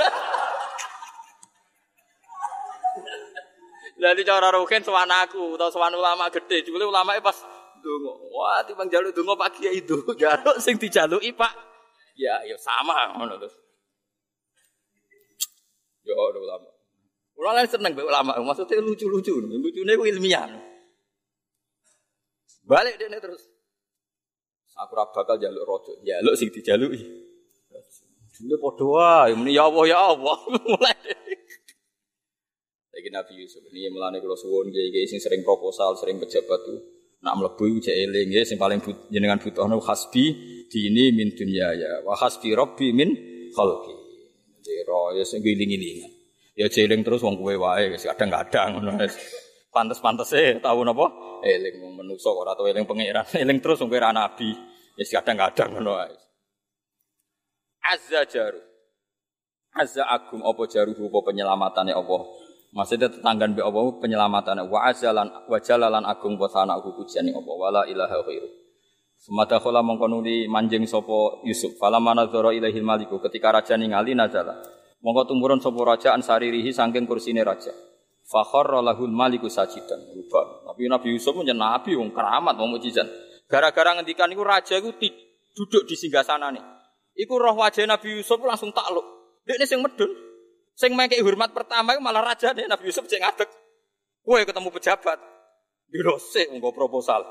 Jadi 4.00 4.22
cara 4.28 4.52
rukin 4.56 4.84
sowan 4.84 5.12
aku 5.12 5.60
atau 5.60 5.68
sowan 5.68 5.96
ulama 5.98 6.32
gede, 6.32 6.64
jebule 6.64 6.88
ulama 6.88 7.18
pas 7.20 7.36
dongo. 7.84 8.32
Wah, 8.32 8.64
timbang 8.64 8.88
jaluk 8.88 9.12
dongo 9.12 9.36
Pak 9.36 9.60
Kiai 9.60 9.84
itu, 9.84 10.00
jaluk 10.16 10.56
sing 10.64 10.80
dijaluki 10.80 11.36
Pak. 11.36 11.52
Ya, 12.16 12.40
ya 12.48 12.56
sama 12.56 13.18
ngono 13.20 13.36
terus. 13.42 13.56
Yo 16.08 16.16
ulama. 16.16 16.70
Lan 17.44 17.68
seneng 17.68 17.92
mbek 17.92 18.08
ulama, 18.08 18.40
maksudnya 18.40 18.80
lucu-lucu, 18.80 19.36
lucune 19.44 19.94
ku 20.00 20.06
ilmiah. 20.08 20.48
Balik 22.64 22.96
dene 22.96 23.20
terus. 23.20 23.44
Aku 24.74 24.92
ora 24.98 25.06
bakal 25.14 25.38
jaluk 25.38 25.64
rojo, 25.70 25.94
jaluk 26.02 26.34
sing 26.34 26.50
dijaluki. 26.50 27.02
Dulu 28.34 28.56
padha 28.58 28.86
wae, 28.90 29.32
muni 29.38 29.54
ya 29.54 29.70
Allah 29.70 29.86
ya 29.86 30.00
Allah. 30.10 30.38
Mulai. 30.66 30.98
Lagi 32.94 33.10
Nabi 33.14 33.34
Yusuf 33.46 33.62
ini 33.70 33.90
melane 33.94 34.18
kula 34.18 34.34
suwun 34.34 34.74
kiai 34.74 35.06
sing 35.06 35.22
sering 35.22 35.46
proposal, 35.46 35.94
sering 35.98 36.18
pejabat 36.18 36.60
tuh 36.66 36.80
nak 37.24 37.40
mlebu 37.40 37.80
cek 37.80 37.96
eling 37.96 38.36
nggih 38.36 38.44
sing 38.44 38.60
paling 38.60 38.84
but, 38.84 39.08
jenengan 39.08 39.40
butuhno 39.40 39.80
hasbi 39.80 40.36
dini 40.68 41.16
min 41.16 41.32
dunya 41.32 41.72
ya 41.72 41.92
wa 42.04 42.18
hasbi 42.20 42.52
rabbi 42.52 42.92
min 42.92 43.10
khalqi. 43.54 43.94
Jero 44.66 45.16
ya 45.16 45.24
sing 45.24 45.40
giling-gilingan. 45.46 46.12
Ya 46.54 46.68
jeling 46.70 47.02
terus 47.02 47.22
wong 47.22 47.38
kowe 47.40 47.54
wae 47.54 47.94
kadang-kadang 47.98 48.78
ngono 48.78 48.98
wis. 49.74 49.74
Pantes-pantese 49.74 50.62
tahu 50.62 50.86
napa? 50.86 51.10
Eling 51.42 51.82
wong 51.82 51.94
menungso 52.06 52.30
ora 52.30 52.54
tau 52.54 52.70
eling 52.70 52.86
pangeran. 52.86 53.26
Eling 53.42 53.58
terus 53.58 53.82
wong 53.82 53.90
kowe 53.90 53.98
ra 54.00 54.14
nabi. 54.14 54.54
Wis 54.94 55.10
kadang-kadang 55.10 55.74
ngono 55.74 55.98
wae. 55.98 56.14
Azza 57.90 58.22
jaru. 58.30 58.62
Azza 59.74 60.06
agung 60.06 60.46
apa 60.46 60.62
jaruhu 60.70 61.10
apa 61.10 61.20
penyelamatane 61.34 61.92
apa? 61.98 62.18
Maksudnya 62.74 63.10
tetanggan 63.10 63.54
be 63.54 63.62
apa 63.62 64.02
penyelamatan 64.02 64.66
wa 64.66 64.86
azalan 64.90 65.30
wa 65.46 65.58
jalalan 65.62 66.06
agung 66.06 66.38
wa 66.38 66.50
sana 66.50 66.78
pujian 66.82 67.26
apa 67.30 67.52
wala 67.54 67.86
ilaha 67.90 68.22
ghairu. 68.26 68.50
Semata 69.18 69.62
khala 69.62 69.86
mongko 69.86 70.10
nuli 70.10 70.50
manjing 70.50 70.86
sapa 70.90 71.42
Yusuf. 71.46 71.78
Fala 71.78 72.02
manadzara 72.02 72.54
ilaihil 72.54 72.86
maliku 72.86 73.22
ketika 73.22 73.54
raja 73.54 73.78
ningali 73.78 74.18
nazala. 74.18 74.62
Monggo 75.02 75.26
tumurun 75.26 75.62
sapa 75.62 75.80
raja 75.86 76.14
ansaririhi 76.18 76.74
saking 76.74 77.06
kursine 77.06 77.46
raja. 77.46 77.74
Fakharra 78.34 78.82
lahul 78.82 79.14
maliku 79.14 79.46
sajidan. 79.46 80.02
Rubah. 80.10 80.74
Tapi 80.74 80.90
Nabi 80.90 81.14
Yusuf 81.14 81.38
menjadi 81.38 81.54
nabi 81.54 81.94
wong 81.94 82.10
keramat 82.10 82.58
wong 82.58 82.74
mujizat. 82.74 83.06
Gara-gara 83.46 83.94
ngendikan 83.94 84.26
iku 84.34 84.42
raja 84.42 84.82
iku 84.82 84.90
duduk 85.54 85.86
di 85.86 85.94
singgasanane. 85.94 86.58
Iku 87.14 87.38
roh 87.38 87.54
wajah 87.54 87.86
Nabi 87.86 88.18
Yusuf 88.18 88.42
langsung 88.42 88.74
takluk. 88.74 89.06
Dekne 89.46 89.70
sing 89.70 89.86
medun. 89.86 90.10
Sing 90.74 90.98
mengke 90.98 91.22
hormat 91.22 91.54
pertama 91.54 91.94
malah 92.02 92.26
raja 92.26 92.58
deh 92.58 92.66
Nabi 92.66 92.90
Yusuf 92.90 93.06
sing 93.06 93.22
ngadeg. 93.22 93.46
Kowe 94.26 94.42
ketemu 94.42 94.70
pejabat. 94.74 95.22
Dirose 95.94 96.50
nggo 96.50 96.74
proposal. 96.74 97.22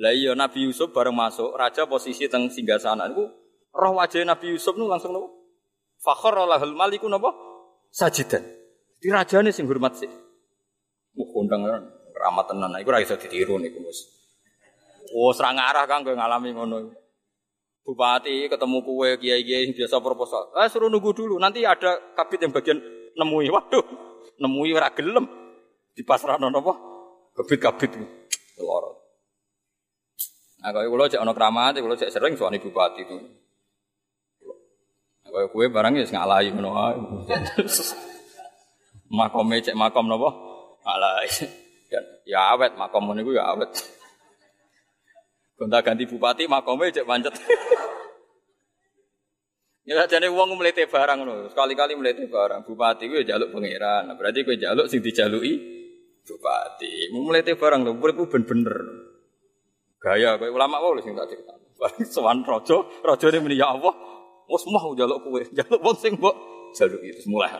Lah 0.00 0.16
iya 0.16 0.32
Nabi 0.32 0.64
Yusuf 0.64 0.88
bareng 0.90 1.12
masuk, 1.12 1.52
raja 1.52 1.84
posisi 1.84 2.24
teng 2.32 2.48
singgasana 2.48 3.04
niku 3.12 3.28
roh 3.76 3.92
wajah 4.00 4.24
Nabi 4.24 4.56
Yusuf 4.56 4.72
nu 4.80 4.88
langsung 4.88 5.12
nopo? 5.12 5.44
Fakhar 6.00 6.32
lahul 6.48 6.72
maliku 6.72 7.12
napa? 7.12 7.28
Sajidan. 7.92 8.63
Di 9.04 9.12
rajane 9.12 9.52
sing 9.52 9.68
hormat 9.68 10.00
sih. 10.00 10.08
Mu 11.12 11.28
kondang 11.28 11.68
ramah 12.16 12.48
tenan. 12.48 12.72
Iku 12.80 12.88
ora 12.88 13.04
iso 13.04 13.20
ditiru 13.20 13.60
niku 13.60 13.84
Mus. 13.84 14.00
Oh, 15.12 15.28
serang 15.36 15.60
arah 15.60 15.84
kan 15.84 16.00
gue 16.00 16.16
ngalami 16.16 16.56
ngono. 16.56 16.88
Bupati 17.84 18.48
ketemu 18.48 18.80
kue 18.80 19.20
kiai-kiai 19.20 19.76
biasa 19.76 20.00
proposal. 20.00 20.56
Eh 20.56 20.72
suruh 20.72 20.88
nunggu 20.88 21.12
dulu, 21.12 21.36
nanti 21.36 21.68
ada 21.68 22.00
kabit 22.16 22.48
yang 22.48 22.56
bagian 22.56 22.80
nemui. 23.12 23.52
Waduh, 23.52 23.84
nemui 24.40 24.72
ora. 24.72 24.88
Di 24.88 26.00
pasrah 26.00 26.40
nono 26.40 26.64
apa? 26.64 26.72
Kabit-kabit. 27.36 28.00
Loro. 28.56 29.04
Nah, 30.64 30.72
kalau 30.72 30.88
kulo 30.96 31.04
cek 31.12 31.20
ono 31.20 31.36
keramat, 31.36 31.76
kulo 31.76 31.92
cek 31.92 32.08
sering 32.08 32.40
suami 32.40 32.56
bupati 32.56 33.04
itu. 33.04 33.20
Kaya 35.28 35.52
kue 35.52 35.68
barang 35.68 35.92
ya 35.92 36.08
ngalahi 36.08 36.56
ngono. 36.56 36.72
Makome 39.14 39.62
cek 39.62 39.78
makom 39.78 40.10
napa? 40.10 40.30
Ngalahi. 40.82 41.28
Ya 42.26 42.50
awet 42.50 42.74
makom 42.74 43.14
niku 43.14 43.30
ya 43.30 43.54
awet. 43.54 43.70
Gonta 45.54 45.78
ganti 45.86 46.10
bupati 46.10 46.50
makome 46.50 46.90
cek 46.90 47.06
pancet. 47.06 47.38
Ya 49.84 50.02
jane 50.08 50.32
wong 50.32 50.58
mlete 50.58 50.90
barang 50.90 51.22
ngono. 51.22 51.52
Sekali-kali 51.52 51.94
mlete 51.94 52.26
barang. 52.26 52.66
Bupati 52.66 53.06
kuwi 53.06 53.22
jaluk 53.28 53.52
pangeran. 53.52 54.10
Berarti 54.16 54.42
kowe 54.42 54.56
jaluk 54.56 54.88
sing 54.90 55.04
dijaluki 55.04 55.54
bupati. 56.24 57.12
Mlete 57.12 57.52
barang 57.54 57.84
lho, 57.84 57.92
urip 58.00 58.24
ben-bener. 58.32 58.76
Gaya 60.00 60.40
kowe 60.40 60.48
ulama 60.48 60.80
wae 60.80 61.04
sing 61.04 61.12
tak 61.12 61.28
cerita. 61.28 61.52
Bareng 61.76 62.06
sowan 62.08 62.40
raja, 62.48 62.80
rajane 63.04 63.38
muni 63.44 63.60
ya 63.60 63.76
Allah, 63.76 63.92
Wes 64.44 64.64
mau 64.68 64.92
jaluk 64.92 65.24
kue, 65.24 65.42
jaluk 65.56 65.80
wong 65.80 65.96
sing 65.96 66.20
mbok 66.20 66.36
itu 66.76 67.24
mulai. 67.28 67.50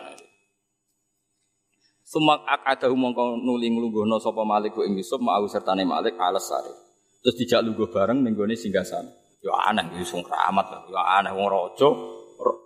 Sumak 2.15 2.47
akadahu 2.47 2.95
mongko 2.95 3.43
nuli 3.43 3.67
nglungguhna 3.67 4.23
sapa 4.23 4.47
Malik 4.47 4.71
ing 4.79 4.95
Yusuf 4.95 5.19
mau 5.19 5.43
sertane 5.51 5.83
Malik 5.83 6.15
alas 6.15 6.47
sare. 6.47 6.71
Terus 7.19 7.35
dijak 7.35 7.59
lungguh 7.67 7.91
bareng 7.91 8.23
ning 8.23 8.39
singgasan. 8.55 9.03
Ya 9.43 9.51
aneh 9.67 9.83
iki 9.99 10.07
sing 10.07 10.23
keramat, 10.23 10.63
ya 10.87 11.19
aneh 11.19 11.35
wong 11.35 11.51
raja. 11.51 11.91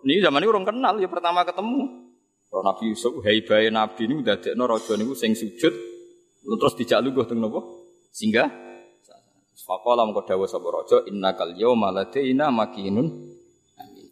Ini 0.06 0.22
zaman 0.22 0.46
ini 0.46 0.54
orang 0.54 0.70
kenal 0.70 1.02
ya 1.02 1.10
pertama 1.10 1.42
ketemu. 1.42 1.82
Roh 2.54 2.62
Nabi 2.62 2.94
Yusuf, 2.94 3.26
haibahe 3.26 3.74
Nabi 3.74 4.22
udah 4.22 4.38
dadekno 4.38 4.70
raja 4.70 4.94
niku 5.02 5.18
sing 5.18 5.34
sujud 5.34 5.74
terus 6.46 6.74
dijak 6.78 7.02
lungguh 7.02 7.26
teng 7.26 7.42
napa? 7.42 7.66
Singgah. 8.14 8.54
Faqala 9.66 10.06
mengko 10.06 10.30
dawuh 10.30 10.46
sapa 10.46 10.70
raja 10.70 11.10
innakal 11.10 11.58
yauma 11.58 11.90
ladaina 11.90 12.54
makinun 12.54 13.34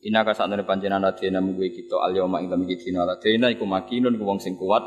Ina 0.07 0.23
ka 0.23 0.31
sak 0.31 0.47
panjenengan 0.63 1.09
ladena 1.09 1.43
munggu 1.43 1.67
kita 1.73 1.99
al 1.99 2.15
yauma 2.15 2.39
ing 2.39 2.47
tamiki 2.47 2.79
dina 2.79 3.03
ladena 3.03 3.51
iku 3.51 3.65
makinun 3.65 4.15
ku 4.15 4.23
wong 4.23 4.39
sing 4.39 4.55
kuat, 4.55 4.79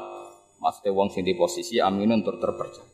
maksudnya 0.61 0.93
wong 0.93 1.09
sing 1.09 1.25
di 1.25 1.35
posisi 1.35 1.81
aminun 1.81 2.21
tur 2.21 2.37
terpercaya. 2.37 2.87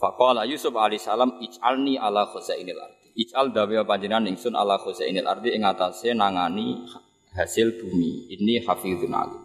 Faqala 0.00 0.48
Yusuf 0.48 0.72
alaihi 0.72 0.96
salam 0.96 1.36
ij'alni 1.44 2.00
ala 2.00 2.24
khazainil 2.32 2.80
ardi. 2.80 3.08
Ij'al 3.20 3.52
dawe 3.52 3.84
panjenengan 3.84 4.24
ingsun 4.32 4.56
ala 4.56 4.80
khazainil 4.80 5.28
ardi 5.28 5.52
ing 5.52 5.62
atase 5.68 6.16
nangani 6.16 6.88
hasil 7.36 7.76
bumi. 7.76 8.32
Ini 8.32 8.64
hafizun 8.64 9.12
alim. 9.12 9.44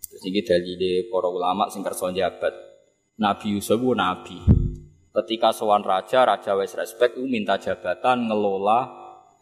Terus 0.00 0.24
iki 0.24 0.40
dalile 0.48 1.12
para 1.12 1.28
ulama 1.28 1.68
sing 1.68 1.84
kersa 1.84 2.08
jabat. 2.08 2.56
Nabi 3.20 3.60
Yusuf 3.60 3.84
nabi. 3.92 4.40
Ketika 5.12 5.52
sowan 5.52 5.84
raja, 5.84 6.24
raja 6.24 6.56
wis 6.56 6.72
respect 6.72 7.20
minta 7.20 7.60
jabatan 7.60 8.32
ngelola 8.32 8.88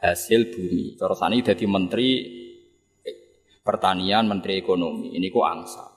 hasil 0.03 0.51
bumi. 0.51 0.99
Terus 0.99 1.23
ini 1.31 1.39
jadi 1.47 1.65
menteri 1.71 2.09
pertanian, 3.63 4.27
menteri 4.27 4.59
ekonomi. 4.59 5.15
Ini 5.15 5.31
ku 5.31 5.47
angsa. 5.47 5.90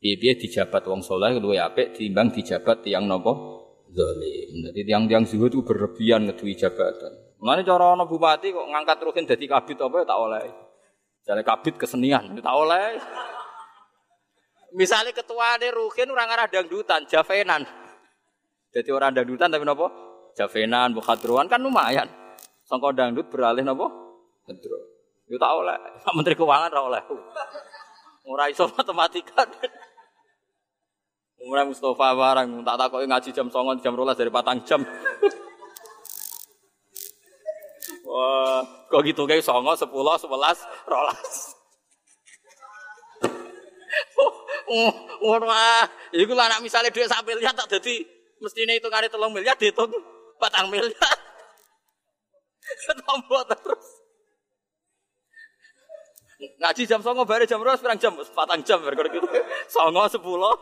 Dia 0.00 0.32
dijabat 0.36 0.86
wong 0.86 1.00
soleh 1.00 1.40
luwe 1.40 1.56
apik 1.56 1.96
timbang 1.96 2.30
dijabat 2.30 2.84
tiang 2.84 3.08
nopo 3.08 3.32
zalim. 3.90 4.68
Jadi 4.70 4.80
tiang-tiang 4.84 5.24
zuhud 5.24 5.50
itu 5.50 5.64
berlebihan 5.64 6.28
ngedui 6.28 6.52
jabatan. 6.52 7.12
Mana 7.40 7.64
cara 7.64 7.96
bupati 8.04 8.52
kok 8.52 8.66
ngangkat 8.68 8.96
rukin 9.02 9.24
jadi 9.24 9.44
kabit 9.48 9.76
apa 9.80 9.96
ya 10.00 10.04
tak 10.04 10.18
oleh. 10.20 10.44
Jadi 11.26 11.42
kabit 11.42 11.74
kesenian 11.80 12.22
tak 12.38 12.54
oleh. 12.54 13.00
Misalnya 14.76 15.16
ketua 15.16 15.56
ada 15.56 15.68
rukin 15.72 16.12
orang 16.12 16.28
arah 16.36 16.46
dangdutan, 16.52 17.08
javenan. 17.08 17.64
Jadi 18.76 18.90
orang 18.92 19.16
dangdutan 19.16 19.48
tapi 19.48 19.64
nopo? 19.64 19.88
Javenan, 20.36 20.92
bukhadruan 20.92 21.48
kan 21.48 21.64
lumayan. 21.64 22.04
Sangka 22.68 22.92
dangdut 22.92 23.32
beralih 23.32 23.64
napa? 23.64 23.88
Gendro. 24.44 24.76
Yo 25.30 25.40
tak 25.40 25.52
oleh. 25.54 25.78
Menteri 26.12 26.34
Keuangan 26.36 26.70
ora 26.70 26.82
oleh. 26.92 27.02
Ora 28.26 28.44
iso 28.50 28.68
matematika. 28.74 29.46
Umrah 31.36 31.68
Mustafa 31.68 32.16
barang 32.16 32.64
tak 32.64 32.76
takoki 32.80 33.06
ngaji 33.06 33.30
jam 33.30 33.46
09.00 33.52 33.84
jam 33.84 33.92
12 33.92 34.16
dari 34.16 34.30
patang 34.32 34.58
jam. 34.64 34.80
Wah, 38.06 38.62
kok 38.88 39.02
gitu 39.04 39.28
kayak 39.28 39.44
songo, 39.44 39.76
sepuluh, 39.76 40.16
sebelas, 40.16 40.64
rolas. 40.88 41.52
Wah, 45.26 45.84
itu 46.14 46.32
lah 46.32 46.48
anak 46.48 46.64
misalnya 46.64 46.88
duit 46.88 47.10
sampai 47.10 47.36
lihat 47.36 47.52
tak 47.58 47.68
jadi 47.76 48.06
mestinya 48.40 48.72
itu 48.72 48.88
kali 48.88 49.12
telung 49.12 49.36
miliar 49.36 49.58
dihitung 49.58 49.92
batang 50.40 50.72
miliar. 50.72 51.16
Tombol 53.06 53.42
terus. 53.46 53.86
Ngaji 56.36 56.82
jam 56.84 57.00
songo 57.00 57.24
bare 57.24 57.48
jam 57.48 57.64
ros 57.64 57.80
pirang 57.80 57.96
jam? 57.96 58.12
Patang 58.36 58.60
jam 58.60 58.80
berkor 58.84 59.08
gitu. 59.08 59.24
Songo 59.72 60.04
sepuluh, 60.08 60.52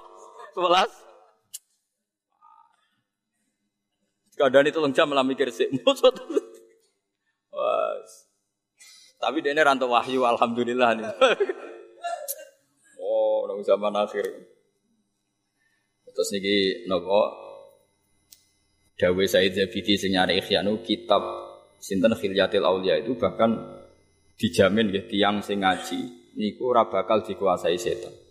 sebelas. 0.54 0.90
Kadang 4.34 4.66
itu 4.66 4.78
jam 4.94 5.06
malah 5.10 5.26
mikir 5.26 5.50
sih. 5.50 5.70
Tapi 9.24 9.40
dia 9.40 9.56
ini 9.56 9.62
rantau 9.64 9.88
wahyu, 9.88 10.26
alhamdulillah 10.26 11.00
nih. 11.00 11.06
oh, 13.00 13.48
nunggu 13.48 13.64
zaman 13.64 13.94
akhir. 13.94 14.26
Terus 16.14 16.28
niki 16.30 16.86
nopo 16.86 17.44
Dawe 18.94 19.24
Said 19.26 19.58
Zabidi 19.58 19.98
sing 19.98 20.14
nyari 20.14 20.38
Ikhyanu 20.38 20.78
kitab 20.86 21.24
sinten 21.82 22.14
khilyatil 22.14 22.62
aulia 22.62 23.02
itu 23.02 23.18
bahkan 23.18 23.82
dijamin 24.38 24.94
ya 24.94 25.02
tiang 25.10 25.42
sing 25.42 25.66
ngaji 25.66 26.30
niku 26.38 26.70
ora 26.70 26.86
bakal 26.86 27.26
dikuasai 27.26 27.74
setan. 27.74 28.23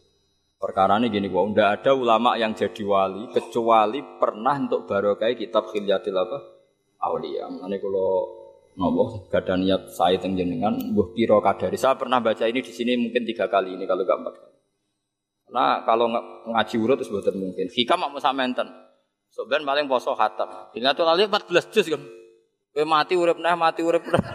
Perkara 0.63 0.95
ini 0.95 1.11
gini, 1.11 1.27
wah, 1.27 1.43
ndak 1.43 1.83
ada 1.83 1.91
ulama 1.91 2.39
yang 2.39 2.55
jadi 2.55 2.87
wali 2.87 3.27
kecuali 3.35 3.99
pernah 3.99 4.55
untuk 4.55 4.87
barokah 4.87 5.35
kitab 5.35 5.67
khilyatil 5.67 6.15
apa? 6.15 6.39
Aulia. 7.03 7.51
Ini 7.51 7.83
kalau 7.83 8.31
nopo 8.79 9.27
gak 9.27 9.43
ada 9.43 9.59
niat 9.59 9.91
saya 9.91 10.15
jenengan, 10.23 10.71
buh 10.95 11.11
piro 11.11 11.43
kadari. 11.43 11.75
Saya 11.75 11.99
pernah 11.99 12.23
baca 12.23 12.47
ini 12.47 12.63
di 12.63 12.71
sini 12.71 12.95
mungkin 12.95 13.27
tiga 13.27 13.51
kali 13.51 13.75
ini 13.75 13.83
kalau 13.83 14.07
gak 14.07 14.23
empat 14.23 14.33
kali. 14.39 14.55
Nah 15.51 15.83
kalau 15.83 16.07
ngaji 16.47 16.75
urut 16.79 17.03
itu 17.03 17.11
sebetulnya 17.11 17.43
mungkin. 17.43 17.67
Hikam 17.67 17.99
mau 17.99 18.15
samenten. 18.23 18.71
Sebenarnya 19.35 19.67
paling 19.67 19.91
poso 19.91 20.15
khatam. 20.15 20.47
Ingat 20.79 20.95
tuh 20.95 21.03
kali 21.03 21.27
14 21.27 21.75
juz 21.75 21.91
kan. 21.91 21.99
Kowe 22.71 22.87
mati 22.87 23.19
urip 23.19 23.35
nah 23.35 23.59
mati 23.59 23.83
urip 23.83 24.07
nah. 24.07 24.23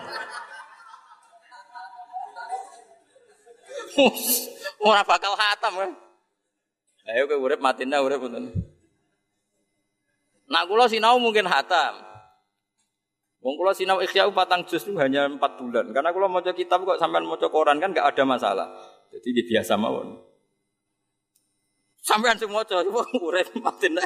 Ora 4.85 5.01
bakal 5.09 5.33
khatam 5.33 5.72
kan. 5.72 6.08
Ayo 7.09 7.25
kowe 7.25 7.41
urip 7.41 7.61
mati 7.65 7.89
nah 7.89 8.05
urip 8.05 8.21
ngoten. 8.21 8.53
Nak 10.49 10.65
kula 10.69 10.89
sinau 10.93 11.17
mungkin 11.17 11.49
khatam. 11.49 12.05
Wong 13.41 13.55
kula 13.57 13.73
sinau 13.73 14.05
ikhya 14.05 14.29
patang 14.29 14.69
juz 14.69 14.85
itu 14.85 14.93
hanya 15.01 15.25
4 15.25 15.41
bulan. 15.41 15.89
Karena 15.97 16.13
kula 16.13 16.29
maca 16.29 16.53
kitab 16.53 16.85
kok 16.85 17.01
sampean 17.01 17.25
maca 17.25 17.49
koran 17.49 17.81
kan 17.81 17.97
gak 17.97 18.13
ada 18.13 18.25
masalah. 18.29 18.69
Jadi 19.09 19.41
biasa 19.49 19.81
mawon. 19.81 20.21
Sampean 22.05 22.37
sing 22.37 22.53
maca 22.53 22.85
wong 22.93 23.09
urip 23.25 23.49
mati 23.57 23.89
nah. 23.89 24.05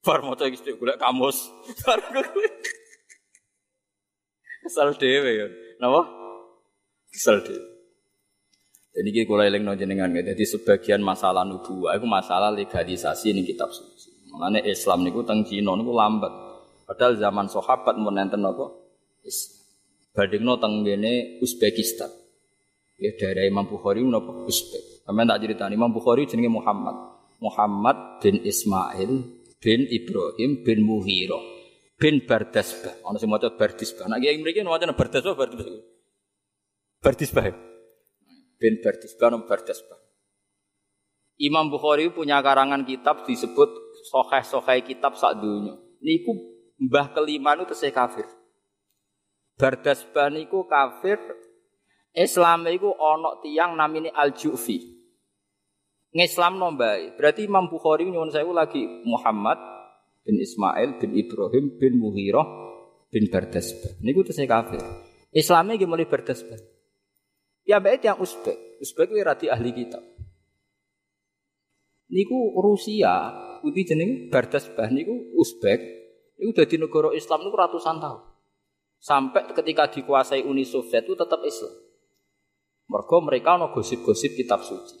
Bar 0.00 0.24
maca 0.24 0.48
iki 0.48 0.72
golek 0.72 0.96
kamus. 0.96 1.52
Bar 1.84 2.00
Kesal 4.64 4.96
dhewe 4.96 5.30
ya. 5.36 5.46
Napa? 5.76 6.08
Kesal 7.12 7.44
dhewe. 7.44 7.73
Jadi 8.94 9.08
kita 9.10 9.26
kalau 9.26 9.42
eling 9.42 9.66
jenengan. 9.74 10.08
Jadi 10.14 10.44
sebagian 10.46 11.02
masalah 11.02 11.42
nubuah 11.42 11.98
itu 11.98 12.06
masalah 12.06 12.54
legalisasi 12.54 13.34
ini 13.34 13.42
kitab 13.42 13.74
suci. 13.74 14.30
Mengenai 14.30 14.70
Islam 14.70 15.02
niku 15.02 15.26
teng 15.26 15.42
Cina 15.42 15.74
niku 15.74 15.90
lambat. 15.90 16.30
Padahal 16.86 17.18
zaman 17.18 17.50
sahabat 17.50 17.98
mau 17.98 18.14
nenten 18.14 18.46
apa? 18.46 18.70
Islam. 19.26 19.62
Badingno 20.14 20.54
teng 20.62 20.86
Uzbekistan. 21.42 22.10
Ya 22.94 23.10
daerah 23.18 23.50
Imam 23.50 23.66
Bukhari 23.66 24.06
napa 24.06 24.30
Uzbek. 24.46 25.02
Sampeyan 25.02 25.26
tak 25.26 25.38
cerita 25.42 25.66
Imam 25.66 25.90
Bukhari 25.90 26.30
jenenge 26.30 26.54
Muhammad. 26.54 26.94
Muhammad 27.42 28.22
bin 28.22 28.46
Ismail 28.46 29.10
bin 29.58 29.80
Ibrahim 29.90 30.62
bin 30.62 30.78
Muhiro 30.86 31.42
bin 31.98 32.22
Bardasbah. 32.22 33.02
Ana 33.02 33.18
sing 33.18 33.26
maca 33.26 33.50
Bardisbah. 33.50 34.06
Nek 34.06 34.22
kiai 34.22 34.38
mriki 34.38 34.62
maca 34.62 34.86
Bardasbah 34.94 35.34
Bardisbah. 35.34 35.82
Bardisbah. 37.02 37.73
Bin 38.64 38.80
Bardisbah 38.80 39.28
nom 39.28 39.44
Bardasbah. 39.44 40.00
Imam 41.36 41.68
Bukhari 41.68 42.08
punya 42.08 42.40
karangan 42.40 42.88
kitab 42.88 43.28
disebut 43.28 43.68
Soheh-soheh 44.08 44.80
kitab 44.80 45.20
sak 45.20 45.36
dunya. 45.36 45.76
Niku 46.00 46.32
mbah 46.80 47.12
kelima 47.12 47.52
itu 47.60 47.68
tesih 47.68 47.92
kafir. 47.92 48.24
Bardasbah 49.60 50.32
niku 50.32 50.64
kafir 50.64 51.20
Islam 52.16 52.64
iku 52.72 52.96
ana 52.96 53.36
tiang 53.44 53.76
namine 53.76 54.08
Al-Jufi. 54.16 54.96
Ngislam 56.16 56.56
nombai. 56.56 57.12
Berarti 57.20 57.44
Imam 57.44 57.68
Bukhari 57.68 58.08
nyuwun 58.08 58.32
saya 58.32 58.48
lagi 58.48 58.80
Muhammad 59.04 59.60
bin 60.24 60.40
Ismail 60.40 61.04
bin 61.04 61.12
Ibrahim 61.20 61.76
bin 61.76 62.00
Muhirah 62.00 62.48
bin 63.12 63.28
Bardasbah. 63.28 64.00
Niku 64.00 64.24
tesih 64.24 64.48
kafir. 64.48 64.80
Islamnya 65.36 65.76
nggih 65.76 65.90
mulai 65.90 66.08
Ya 67.64 67.80
baik 67.80 68.04
yang 68.04 68.20
Uzbek. 68.20 68.80
Uzbek 68.84 69.08
kuwi 69.08 69.24
radi 69.24 69.48
ahli 69.48 69.72
kitab. 69.72 70.04
Niku 72.12 72.60
Rusia, 72.60 73.32
putih 73.64 73.88
jeneng 73.88 74.28
Bardasbah 74.28 74.92
niku 74.92 75.32
Uzbek. 75.40 75.80
Niku 76.36 76.52
dadi 76.52 76.76
negara 76.76 77.10
Islam 77.16 77.48
niku 77.48 77.56
ratusan 77.56 77.96
tahun. 77.98 78.22
Sampai 79.00 79.52
ketika 79.52 79.88
dikuasai 79.88 80.44
Uni 80.44 80.64
Soviet 80.64 81.04
itu 81.04 81.16
tetap 81.16 81.40
Islam. 81.44 81.72
Mergo 82.88 83.16
mereka 83.24 83.56
ono 83.56 83.72
gosip-gosip 83.72 84.36
kitab 84.36 84.60
suci. 84.60 85.00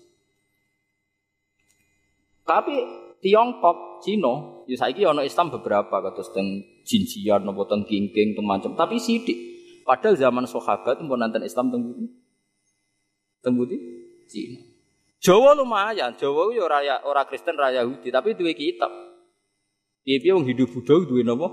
Tapi 2.44 2.76
Tiongkok, 3.24 4.04
Cina, 4.04 4.64
ya 4.68 4.76
saiki 4.76 5.08
ono 5.08 5.24
Islam 5.24 5.48
beberapa 5.48 6.04
kados 6.04 6.28
teng 6.36 6.60
Jinjian 6.84 7.48
napa 7.48 7.64
teng 7.64 7.88
Kingking 7.88 8.36
teng 8.36 8.44
macam, 8.44 8.76
tapi 8.76 9.00
sidik. 9.00 9.36
Padahal 9.84 10.16
zaman 10.16 10.44
sahabat 10.44 11.00
pun 11.00 11.16
nonton 11.16 11.40
Islam 11.40 11.72
teng 11.72 11.82
budi 13.52 13.76
Cina. 14.24 14.64
Jawa 15.20 15.52
lumayan, 15.52 16.16
Jawa 16.16 16.48
ya 16.52 16.64
ora 16.64 16.78
ora 17.04 17.22
Kristen, 17.28 17.56
ora 17.56 17.72
Yahudi, 17.72 18.08
tapi 18.08 18.32
duwe 18.32 18.56
kitab. 18.56 18.92
Piye-piye 20.04 20.36
wong 20.36 20.44
Hindu 20.44 20.68
Buddha 20.68 21.00
duwe 21.04 21.24
napa? 21.24 21.48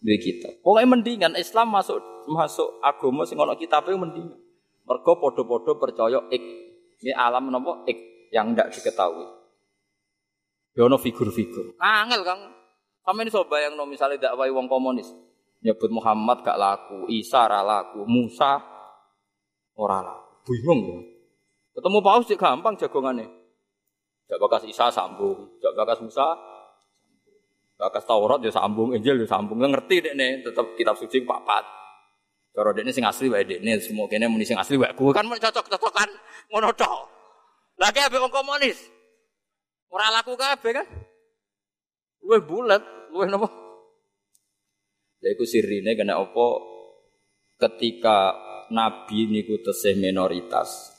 Duwe 0.00 0.16
kitab. 0.16 0.64
Pokoke 0.64 0.84
mendingan 0.88 1.36
Islam 1.36 1.76
masuk 1.76 2.00
masuk 2.24 2.80
agama 2.80 3.28
sing 3.28 3.36
ono 3.36 3.52
kitabe 3.56 3.92
mendingan. 3.92 4.40
Mergo 4.88 5.12
padha-padha 5.20 5.72
percaya 5.76 6.20
ik. 6.32 6.44
Ini 7.04 7.12
alam 7.12 7.52
napa 7.52 7.84
ik 7.84 8.28
yang 8.32 8.56
tidak 8.56 8.72
diketahui. 8.72 9.28
Ya 10.72 10.88
ono 10.88 10.96
figur-figur. 10.96 11.76
Angel 11.80 12.24
Kang. 12.24 12.40
Sampe 13.06 13.22
ini 13.22 13.30
coba 13.30 13.62
yang 13.62 13.78
no, 13.78 13.86
misalnya 13.86 14.32
dakwai 14.32 14.50
wong 14.50 14.66
komunis. 14.66 15.06
Nyebut 15.62 15.94
Muhammad 15.94 16.42
gak 16.42 16.58
laku, 16.58 17.06
Isa 17.06 17.46
ora 17.46 17.62
laku, 17.62 18.02
Musa 18.02 18.58
ora 19.78 20.02
laku. 20.02 20.25
Bingung 20.46 20.80
ya. 20.86 20.98
Ketemu 21.76 21.98
paus 22.00 22.24
sih 22.24 22.38
gampang 22.38 22.78
jagongannya. 22.78 23.26
Jak 24.26 24.38
bakas 24.40 24.64
Isa 24.66 24.88
sambung, 24.88 25.58
jak 25.60 25.74
bakas 25.76 26.00
Musa 26.00 26.34
bakas 27.76 28.08
Taurat 28.08 28.40
ya 28.40 28.48
sambung, 28.48 28.96
Injil 28.96 29.20
ya 29.20 29.28
sambung. 29.28 29.60
Nggak 29.60 29.72
ngerti 29.76 29.96
deh 30.08 30.14
nih, 30.16 30.40
tetap 30.40 30.64
kitab 30.74 30.96
suci 30.96 31.22
papat. 31.22 31.62
Cara 32.56 32.72
dekne 32.72 32.88
sing 32.88 33.04
asli 33.04 33.28
wae 33.28 33.44
dekne, 33.44 33.76
semua 33.84 34.08
kene 34.08 34.32
muni 34.32 34.48
sing 34.48 34.56
asli 34.56 34.80
wae 34.80 34.96
ku 34.96 35.12
kan 35.12 35.28
cocok-cocokan 35.28 36.08
ngono 36.48 36.72
tok. 36.72 37.04
Lagi 37.76 38.00
abe 38.00 38.16
wong 38.16 38.32
komunis. 38.32 38.80
Ora 39.92 40.08
laku 40.08 40.32
kabeh 40.32 40.72
kan? 40.72 40.86
Luwih 42.24 42.42
bulat, 42.48 42.80
luwih 43.12 43.28
napa? 43.28 43.52
Lha 45.20 45.28
iku 45.36 45.44
sirine 45.44 45.92
kena 45.92 46.16
apa 46.16 46.46
ketika 47.60 48.32
nabi 48.72 49.30
niku 49.30 49.58
tesih 49.62 49.98
minoritas. 49.98 50.94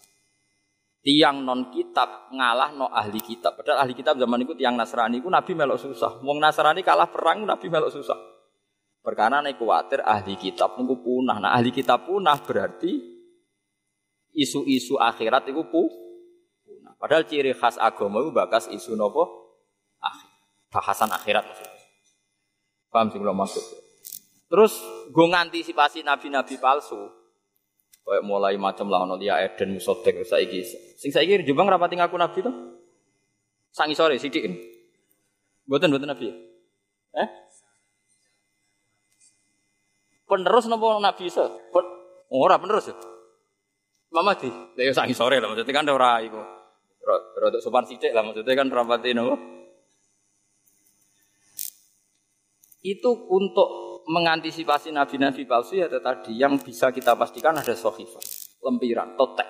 Tiang 1.01 1.45
non 1.45 1.71
kitab 1.71 2.31
ngalah 2.35 2.75
no 2.75 2.91
ahli 2.91 3.23
kitab. 3.23 3.55
Padahal 3.55 3.87
ahli 3.87 3.95
kitab 3.95 4.19
zaman 4.19 4.43
itu 4.43 4.53
tiang 4.59 4.75
Nasrani 4.75 5.23
itu 5.23 5.31
nabi 5.31 5.55
melok 5.55 5.79
susah. 5.79 6.19
Wong 6.19 6.43
Nasrani 6.43 6.83
kalah 6.83 7.07
perang 7.07 7.47
nabi 7.47 7.71
melok 7.71 7.95
susah. 7.95 8.19
Perkara 8.99 9.39
nek 9.39 9.55
kuwatir 9.55 10.03
ahli 10.03 10.35
kitab 10.35 10.75
niku 10.75 10.99
punah. 10.99 11.39
Nah 11.39 11.55
ahli 11.55 11.71
kitab 11.71 12.03
punah 12.11 12.35
berarti 12.43 12.99
isu-isu 14.35 14.99
akhirat 14.99 15.47
itu 15.47 15.63
punah. 15.71 16.93
Padahal 16.99 17.23
ciri 17.23 17.55
khas 17.55 17.79
agama 17.79 18.19
itu 18.19 18.35
bakas 18.35 18.67
isu 18.67 18.99
nopo 18.99 19.23
akhir. 20.03 20.27
Bahasan 20.67 21.07
akhirat 21.07 21.47
maksudnya. 21.47 21.77
Paham 22.91 23.07
sih 23.11 23.19
belum 23.19 23.37
maksud. 23.37 23.63
Terus 24.47 24.73
gue 25.11 25.27
ngantisipasi 25.27 26.03
nabi-nabi 26.03 26.55
palsu. 26.59 26.99
Kayak 28.07 28.23
mulai 28.23 28.55
macam 28.55 28.87
lah 28.87 29.03
ono 29.03 29.19
dia 29.19 29.35
Eden 29.43 29.75
musotek 29.75 30.23
saiki. 30.23 30.63
Sing 30.95 31.11
saiki 31.11 31.43
Jombang 31.43 31.67
rapati 31.67 31.99
ngaku 31.99 32.15
nabi 32.15 32.39
tuh. 32.39 32.55
Sangi 33.75 33.99
sore 33.99 34.15
sidik. 34.15 34.47
Mboten 35.67 35.91
mboten 35.91 36.07
nabi. 36.07 36.31
Eh? 37.11 37.27
Penerus 40.23 40.71
nopo 40.71 41.03
nabi 41.03 41.27
iso? 41.27 41.51
Ora 42.31 42.55
penerus 42.55 42.87
ya. 42.87 42.95
Mama 44.07 44.39
di, 44.39 44.47
ya 44.79 44.95
sangi 44.95 45.11
sore 45.11 45.43
lah 45.43 45.51
maksudnya 45.51 45.75
kan 45.75 45.91
ora 45.91 46.23
iku. 46.23 46.39
Rodok 47.43 47.59
sopan 47.59 47.83
sidik 47.91 48.15
lah 48.15 48.23
maksudnya 48.23 48.55
kan 48.55 48.71
rapati 48.71 49.11
nopo. 49.11 49.35
Itu 52.87 53.11
untuk 53.35 53.86
mengantisipasi 54.07 54.95
nabi-nabi 54.95 55.43
palsu 55.43 55.75
ya 55.75 55.91
tadi 55.91 56.39
yang 56.39 56.55
bisa 56.57 56.95
kita 56.95 57.13
pastikan 57.19 57.59
ada 57.59 57.75
sohifah, 57.75 58.23
lempiran, 58.63 59.19
totek. 59.19 59.45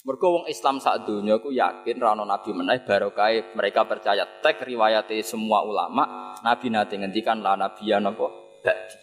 Mergo 0.00 0.40
wong 0.40 0.44
Islam 0.48 0.80
sak 0.80 1.04
dunia 1.04 1.44
ku 1.44 1.52
yakin 1.52 2.00
rano 2.00 2.24
nabi 2.24 2.56
meneh 2.56 2.80
barokah 2.88 3.52
mereka 3.52 3.84
percaya 3.84 4.24
tek 4.40 4.64
riwayate 4.64 5.20
semua 5.20 5.60
ulama 5.60 6.32
nabi 6.40 6.72
nate 6.72 6.96
ngendikan 6.96 7.44
la 7.44 7.52
nabiya 7.52 8.00
napa 8.00 8.32
ba'di. 8.64 8.96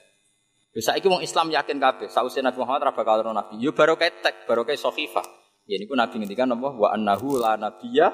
Yo 0.74 0.82
saiki 0.82 1.06
wong 1.06 1.22
Islam 1.22 1.54
yakin 1.54 1.78
kabeh 1.78 2.10
sausé 2.10 2.42
Nabi 2.42 2.58
Muhammad 2.58 2.90
ra 2.90 2.94
bakal 2.98 3.22
ono 3.22 3.30
nabi. 3.30 3.62
Yo 3.62 3.78
barokah 3.78 4.10
tek 4.10 4.50
barokah 4.50 4.74
sohifah. 4.74 5.22
Ya 5.70 5.78
niku 5.78 5.94
nabi 5.94 6.18
ngendikan 6.18 6.50
napa 6.50 6.74
wa 6.74 6.90
annahu 6.90 7.38
la 7.38 7.62
nabiya 7.62 8.10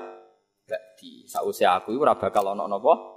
ba'di. 0.68 1.24
Sausé 1.32 1.64
aku 1.64 1.96
iku 1.96 2.04
ora 2.04 2.20
bakal 2.20 2.52
ono 2.52 2.68
napa 2.68 3.13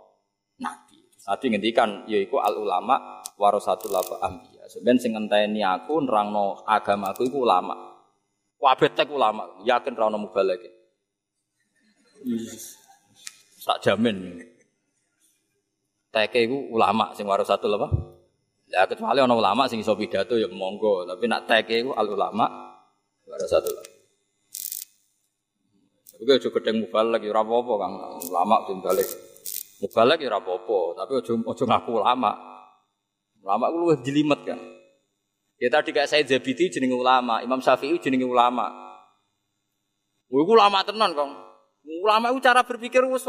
nabi. 1.26 1.44
Ngendikan 1.50 2.06
yaiku 2.06 2.38
al 2.38 2.54
ulama 2.56 3.22
warasatul 3.36 3.92
anbiya. 4.22 4.64
Sebenarnya 4.70 5.02
sing 5.02 5.12
ngenteni 5.14 5.60
aku 5.62 6.00
nerangno 6.02 6.62
agamaku 6.64 7.26
iku 7.28 7.42
ulama. 7.42 7.98
Kabeh 8.56 8.90
tek 8.98 9.12
ulama, 9.14 9.62
yakin 9.62 9.94
ra 9.94 10.10
ono 10.10 10.18
mubalek. 10.18 10.58
Tak 13.62 13.78
jamin. 13.78 14.42
Teke 16.10 16.50
iku 16.50 16.74
ulama 16.74 17.14
sing 17.14 17.30
waras 17.30 17.46
satu 17.46 17.70
apa? 17.70 17.86
Ya 18.66 18.82
kecuali 18.90 19.22
ono 19.22 19.38
ulama 19.38 19.70
sing 19.70 19.78
iso 19.78 19.94
pidato 19.94 20.34
ya 20.34 20.50
monggo, 20.50 21.06
tapi 21.06 21.30
nak 21.30 21.46
teke 21.46 21.86
iku 21.86 21.94
al 21.94 22.10
ulama 22.10 22.74
waras 23.28 23.50
satu. 23.54 23.70
Tapi 26.16 26.30
aja 26.32 26.48
gedeng 26.48 26.76
mubalek 26.82 27.22
ya 27.22 27.30
ora 27.36 27.46
apa-apa 27.46 27.72
Kang. 27.76 27.94
Ulama 28.32 28.56
ben 28.66 28.78
balik. 28.82 29.08
Mubalek 29.76 30.24
ya 30.24 30.32
ora 30.32 30.40
apa-apa, 30.40 30.78
tapi 31.04 31.12
aja 31.20 31.32
aja 31.36 31.64
ngaku 31.68 31.90
ulama. 32.00 32.32
Ulama 33.44 33.64
ku 33.68 33.76
luwih 33.76 33.98
jelimet 34.00 34.40
kan. 34.42 34.56
Ya 35.60 35.68
tadi 35.68 35.92
kayak 35.92 36.08
saya 36.08 36.24
Zabidi 36.24 36.68
jenenge 36.72 36.96
ulama, 36.96 37.44
Imam 37.44 37.60
Syafi'i 37.60 38.00
jenenge 38.00 38.24
ulama. 38.24 38.72
Wah, 40.26 40.38
iku 40.42 40.52
ulama 40.56 40.80
tenan, 40.84 41.12
Kang. 41.12 41.32
Ulama 41.86 42.32
itu 42.32 42.40
cara 42.42 42.64
berpikir 42.66 43.04
wis 43.06 43.24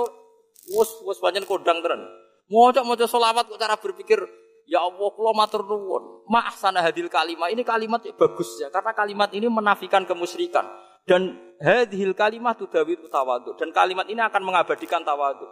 wis 0.72 0.90
wis 1.04 1.18
pancen 1.20 1.44
kodang 1.44 1.84
tenan. 1.84 2.04
Maca 2.48 2.82
maca 2.84 3.06
selawat 3.06 3.52
kok 3.52 3.60
cara 3.60 3.76
berpikir 3.76 4.24
Ya 4.68 4.84
Allah, 4.84 5.10
kula 5.16 5.32
matur 5.32 5.64
nuwun. 5.64 6.28
Ma'ahsana 6.28 6.84
hadil 6.84 7.08
kalimat. 7.08 7.48
Ini 7.56 7.64
kalimat 7.64 8.04
yang 8.04 8.20
bagus 8.20 8.60
ya, 8.60 8.68
karena 8.68 8.92
kalimat 8.92 9.32
ini 9.32 9.48
menafikan 9.48 10.04
kemusyrikan. 10.04 10.68
Dan 11.08 11.56
hadil 11.64 12.12
kalimat 12.12 12.60
tudawi 12.60 13.00
tawadu. 13.08 13.56
Dan 13.56 13.72
kalimat 13.72 14.12
ini 14.12 14.20
akan 14.20 14.44
mengabadikan 14.44 15.08
tawadu. 15.08 15.48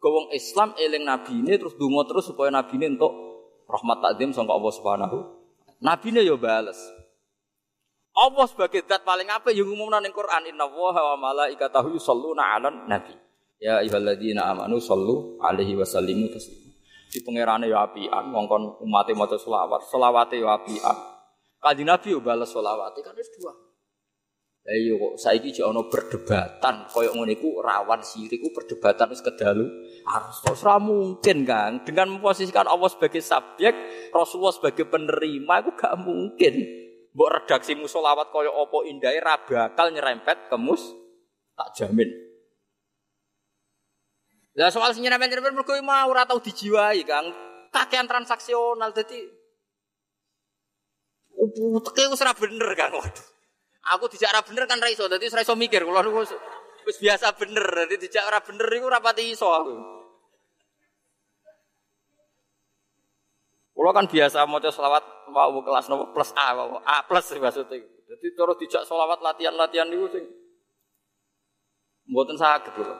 Bergowong 0.00 0.32
Islam 0.32 0.72
eling 0.80 1.04
nabi 1.04 1.44
ini 1.44 1.60
terus 1.60 1.76
dungo 1.76 2.08
terus 2.08 2.24
supaya 2.24 2.48
nabi 2.48 2.80
ini 2.80 2.96
untuk 2.96 3.12
rahmat 3.68 4.00
takdim 4.00 4.32
sangka 4.32 4.56
Allah 4.56 4.72
Subhanahu 4.72 5.18
Nabi 5.80 6.12
ini 6.12 6.24
ya 6.24 6.36
bales. 6.40 6.76
Allah 8.12 8.44
sebagai 8.48 8.84
zat 8.84 9.00
paling 9.00 9.28
apa 9.32 9.48
yang 9.48 9.68
umumnya 9.68 10.00
ning 10.00 10.12
Quran 10.12 10.48
Inna 10.48 10.68
wa 10.68 11.16
malaikatahu 11.16 11.96
yusalluna 11.96 12.56
'alan 12.56 12.84
nabi. 12.84 13.16
Ya 13.60 13.80
ayyuhalladzina 13.80 14.44
amanu 14.44 14.76
sallu 14.80 15.40
alaihi 15.40 15.76
wasallimu 15.76 16.32
taslima. 16.32 16.72
Di 17.12 17.20
pangerane 17.24 17.68
ya 17.68 17.84
apian 17.84 18.32
ngongkon 18.32 18.80
umate 18.84 19.12
maca 19.16 19.36
selawat, 19.40 19.84
selawate 19.88 20.36
ya 20.36 20.52
apian. 20.52 20.96
Kanjeng 21.60 21.88
Nabi 21.88 22.08
yo 22.12 22.20
bales 22.24 22.52
selawate 22.52 23.00
kan 23.00 23.16
wis 23.16 23.28
dua. 23.36 23.52
Lah 24.60 24.76
iya 24.76 24.92
kok 25.00 25.14
saiki 25.16 25.48
jek 25.56 25.64
ana 25.64 25.80
perdebatan 25.88 26.92
koyo 26.92 27.16
ngene 27.16 27.40
rawan 27.40 28.04
sirik 28.04 28.44
ku 28.44 28.52
perdebatan 28.52 29.08
wis 29.08 29.24
kedalu. 29.24 29.64
Harus 30.06 30.40
ora 30.64 30.80
mungkin 30.80 31.44
Kang 31.44 31.84
dengan 31.84 32.16
memposisikan 32.16 32.66
Allah 32.66 32.88
sebagai 32.88 33.20
subjek, 33.20 33.74
Rasulullah 34.10 34.54
sebagai 34.54 34.88
penerima 34.88 35.54
itu 35.62 35.70
gak 35.76 35.94
mungkin. 36.00 36.54
Mbok 37.10 37.30
redaksi 37.42 37.74
musolawat 37.74 38.30
koyo 38.30 38.54
opo 38.54 38.86
indai 38.86 39.18
ra 39.18 39.42
bakal 39.42 39.90
nyerempet 39.90 40.46
kemus 40.46 40.94
tak 41.58 41.74
jamin. 41.74 42.06
Lah 44.54 44.70
soal 44.70 44.94
sing 44.94 45.02
nyerempet-nyerempet 45.06 45.54
mergo 45.54 45.74
mau 45.82 46.10
ora 46.10 46.26
tau 46.26 46.38
dijiwai 46.38 47.02
Kang. 47.06 47.26
Kakean 47.70 48.06
transaksional 48.10 48.90
dadi 48.90 49.20
Teke 51.86 52.02
wis 52.10 52.20
ora 52.22 52.34
bener 52.34 52.70
Kang. 52.76 52.92
Waduh. 52.94 53.26
Aku 53.96 54.12
dijak 54.12 54.36
bener 54.44 54.68
kan 54.68 54.78
ra 54.78 54.92
iso, 54.92 55.08
dadi 55.08 55.26
iso 55.26 55.54
mikir 55.56 55.82
kula 55.82 56.04
niku 56.04 56.22
wis 56.86 56.98
biasa 56.98 57.32
bener, 57.36 57.64
dadi 57.64 57.96
dijak 58.00 58.24
ora 58.26 58.40
bener 58.40 58.68
iku 58.70 58.86
ora 58.88 59.00
pati 59.00 59.32
iso 59.32 59.48
aku. 59.48 59.74
Kula 63.76 63.96
kan 63.96 64.04
biasa 64.10 64.44
maca 64.44 64.68
selawat 64.68 65.32
mau 65.32 65.56
kelas 65.64 65.88
nopo 65.88 66.12
plus 66.12 66.36
A, 66.36 66.52
mau 66.52 66.80
A 66.84 67.00
plus 67.06 67.32
maksudnya. 67.40 67.80
Jadi 67.80 68.26
terus 68.34 68.56
dijak 68.60 68.82
selawat 68.84 69.24
latihan-latihan 69.24 69.88
niku 69.88 70.10
sing 70.12 70.24
mboten 72.10 72.36
saged 72.36 72.74
kula. 72.74 72.96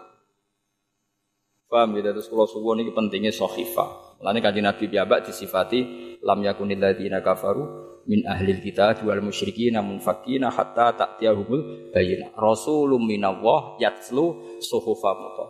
Paham 1.70 1.94
ya, 1.94 2.10
terus 2.10 2.26
kalau 2.26 2.50
suwon 2.50 2.82
ini 2.82 2.90
pentingnya 2.90 3.30
sohifa. 3.30 4.18
Lalu 4.18 4.42
kaji 4.42 4.60
Nabi 4.62 4.84
biabak 4.90 5.22
disifati 5.22 5.80
lam 6.18 6.42
yakunil 6.42 6.82
ladina 6.82 7.22
kafaru 7.22 7.89
min 8.10 8.26
ahlil 8.26 8.58
kita 8.58 8.98
jual 8.98 9.22
musyriki 9.22 9.70
namun 9.70 10.02
fakina 10.02 10.50
hatta 10.50 10.98
tak 10.98 11.22
tiahumul 11.22 11.94
bayina. 11.94 12.34
Rasulum 12.34 13.06
minallah 13.06 13.78
yatslu 13.78 14.58
suhufa 14.58 15.14
muta. 15.14 15.46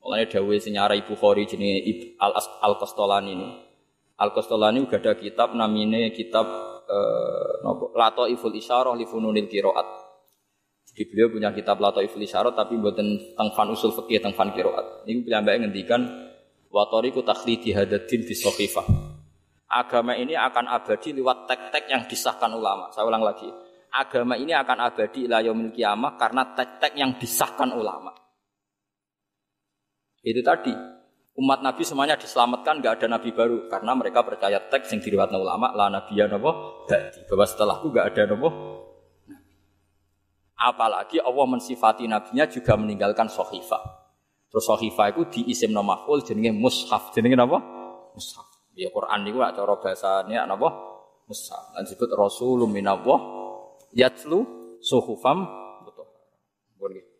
Mulanya 0.00 0.40
senyara 0.56 0.96
ibu 0.96 1.12
khori 1.12 1.44
jenis 1.44 2.16
al 2.16 2.32
al 2.64 2.74
kostolani 2.80 3.36
ini. 3.36 3.48
Al 4.16 4.32
kostolani 4.32 4.80
juga 4.80 4.96
ada 5.04 5.12
kitab 5.20 5.52
namanya 5.52 6.08
kitab 6.16 6.48
eh, 6.88 7.60
nopo 7.60 7.92
Lato 7.92 8.24
Iful 8.24 8.56
Isyarah 8.56 8.96
li 8.96 9.04
Fununil 9.04 9.44
Kiroat. 9.44 9.84
Jadi 10.88 11.02
beliau 11.12 11.28
punya 11.28 11.52
kitab 11.52 11.76
Lato 11.76 12.00
Iful 12.00 12.24
Isyarah 12.24 12.56
tapi 12.56 12.80
buatan 12.80 13.36
tentang 13.36 13.68
usul 13.68 13.92
fikih 13.92 14.24
tentang 14.24 14.56
kiroat. 14.56 15.04
Ini 15.04 15.28
beliau 15.28 15.60
ngendikan 15.60 16.00
watori 16.72 17.12
ku 17.12 17.20
takhlidi 17.20 17.76
hadatin 17.76 18.24
bisofifah. 18.24 19.03
Agama 19.74 20.14
ini 20.14 20.38
akan 20.38 20.70
abadi 20.70 21.10
lewat 21.10 21.50
tek-tek 21.50 21.90
yang 21.90 22.06
disahkan 22.06 22.46
ulama. 22.54 22.94
Saya 22.94 23.10
ulang 23.10 23.26
lagi. 23.26 23.50
Agama 23.90 24.38
ini 24.38 24.54
akan 24.54 24.78
abadi 24.86 25.26
ila 25.26 25.42
yaumil 25.42 25.74
kiamah 25.74 26.14
karena 26.14 26.54
tek-tek 26.54 26.94
yang 26.94 27.18
disahkan 27.18 27.74
ulama. 27.74 28.14
Itu 30.22 30.38
tadi. 30.46 30.70
Umat 31.34 31.66
Nabi 31.66 31.82
semuanya 31.82 32.14
diselamatkan, 32.14 32.78
nggak 32.78 33.02
ada 33.02 33.18
Nabi 33.18 33.34
baru 33.34 33.66
karena 33.66 33.90
mereka 33.98 34.22
percaya 34.22 34.62
teks 34.70 34.94
yang 34.94 35.02
diriwayatkan 35.02 35.42
ulama 35.42 35.74
lah 35.74 35.90
Nabi 35.90 36.14
ya 36.14 36.30
nopo 36.30 36.86
bahwa 37.26 37.42
setelahku 37.42 37.90
nggak 37.90 38.06
ada 38.14 38.30
nopo 38.30 38.74
Apalagi 40.54 41.18
Allah 41.18 41.46
mensifati 41.50 42.06
nabinya 42.06 42.46
juga 42.46 42.78
meninggalkan 42.78 43.26
sohifah. 43.26 43.82
Terus 44.48 44.64
sohifah 44.64 45.10
itu 45.10 45.22
di 45.26 45.40
isim 45.50 45.74
nomaful 45.74 46.22
jenenge 46.22 46.54
mushaf. 46.54 47.10
Jenenge 47.10 47.34
apa? 47.34 47.58
Mushaf. 48.14 48.53
Ya 48.74 48.90
Quran 48.90 49.22
itu 49.26 49.38
gak 49.38 49.54
cara 49.54 49.74
bahasanya 49.78 50.50
apa? 50.50 50.68
Mushaf. 51.30 51.72
Dan 51.78 51.86
disebut 51.86 52.10
Rasulun 52.12 52.68
minallah 52.68 53.20
yatlu 53.94 54.44
suhufam 54.82 55.46
betul. 55.86 56.06
Boleh. 56.76 57.13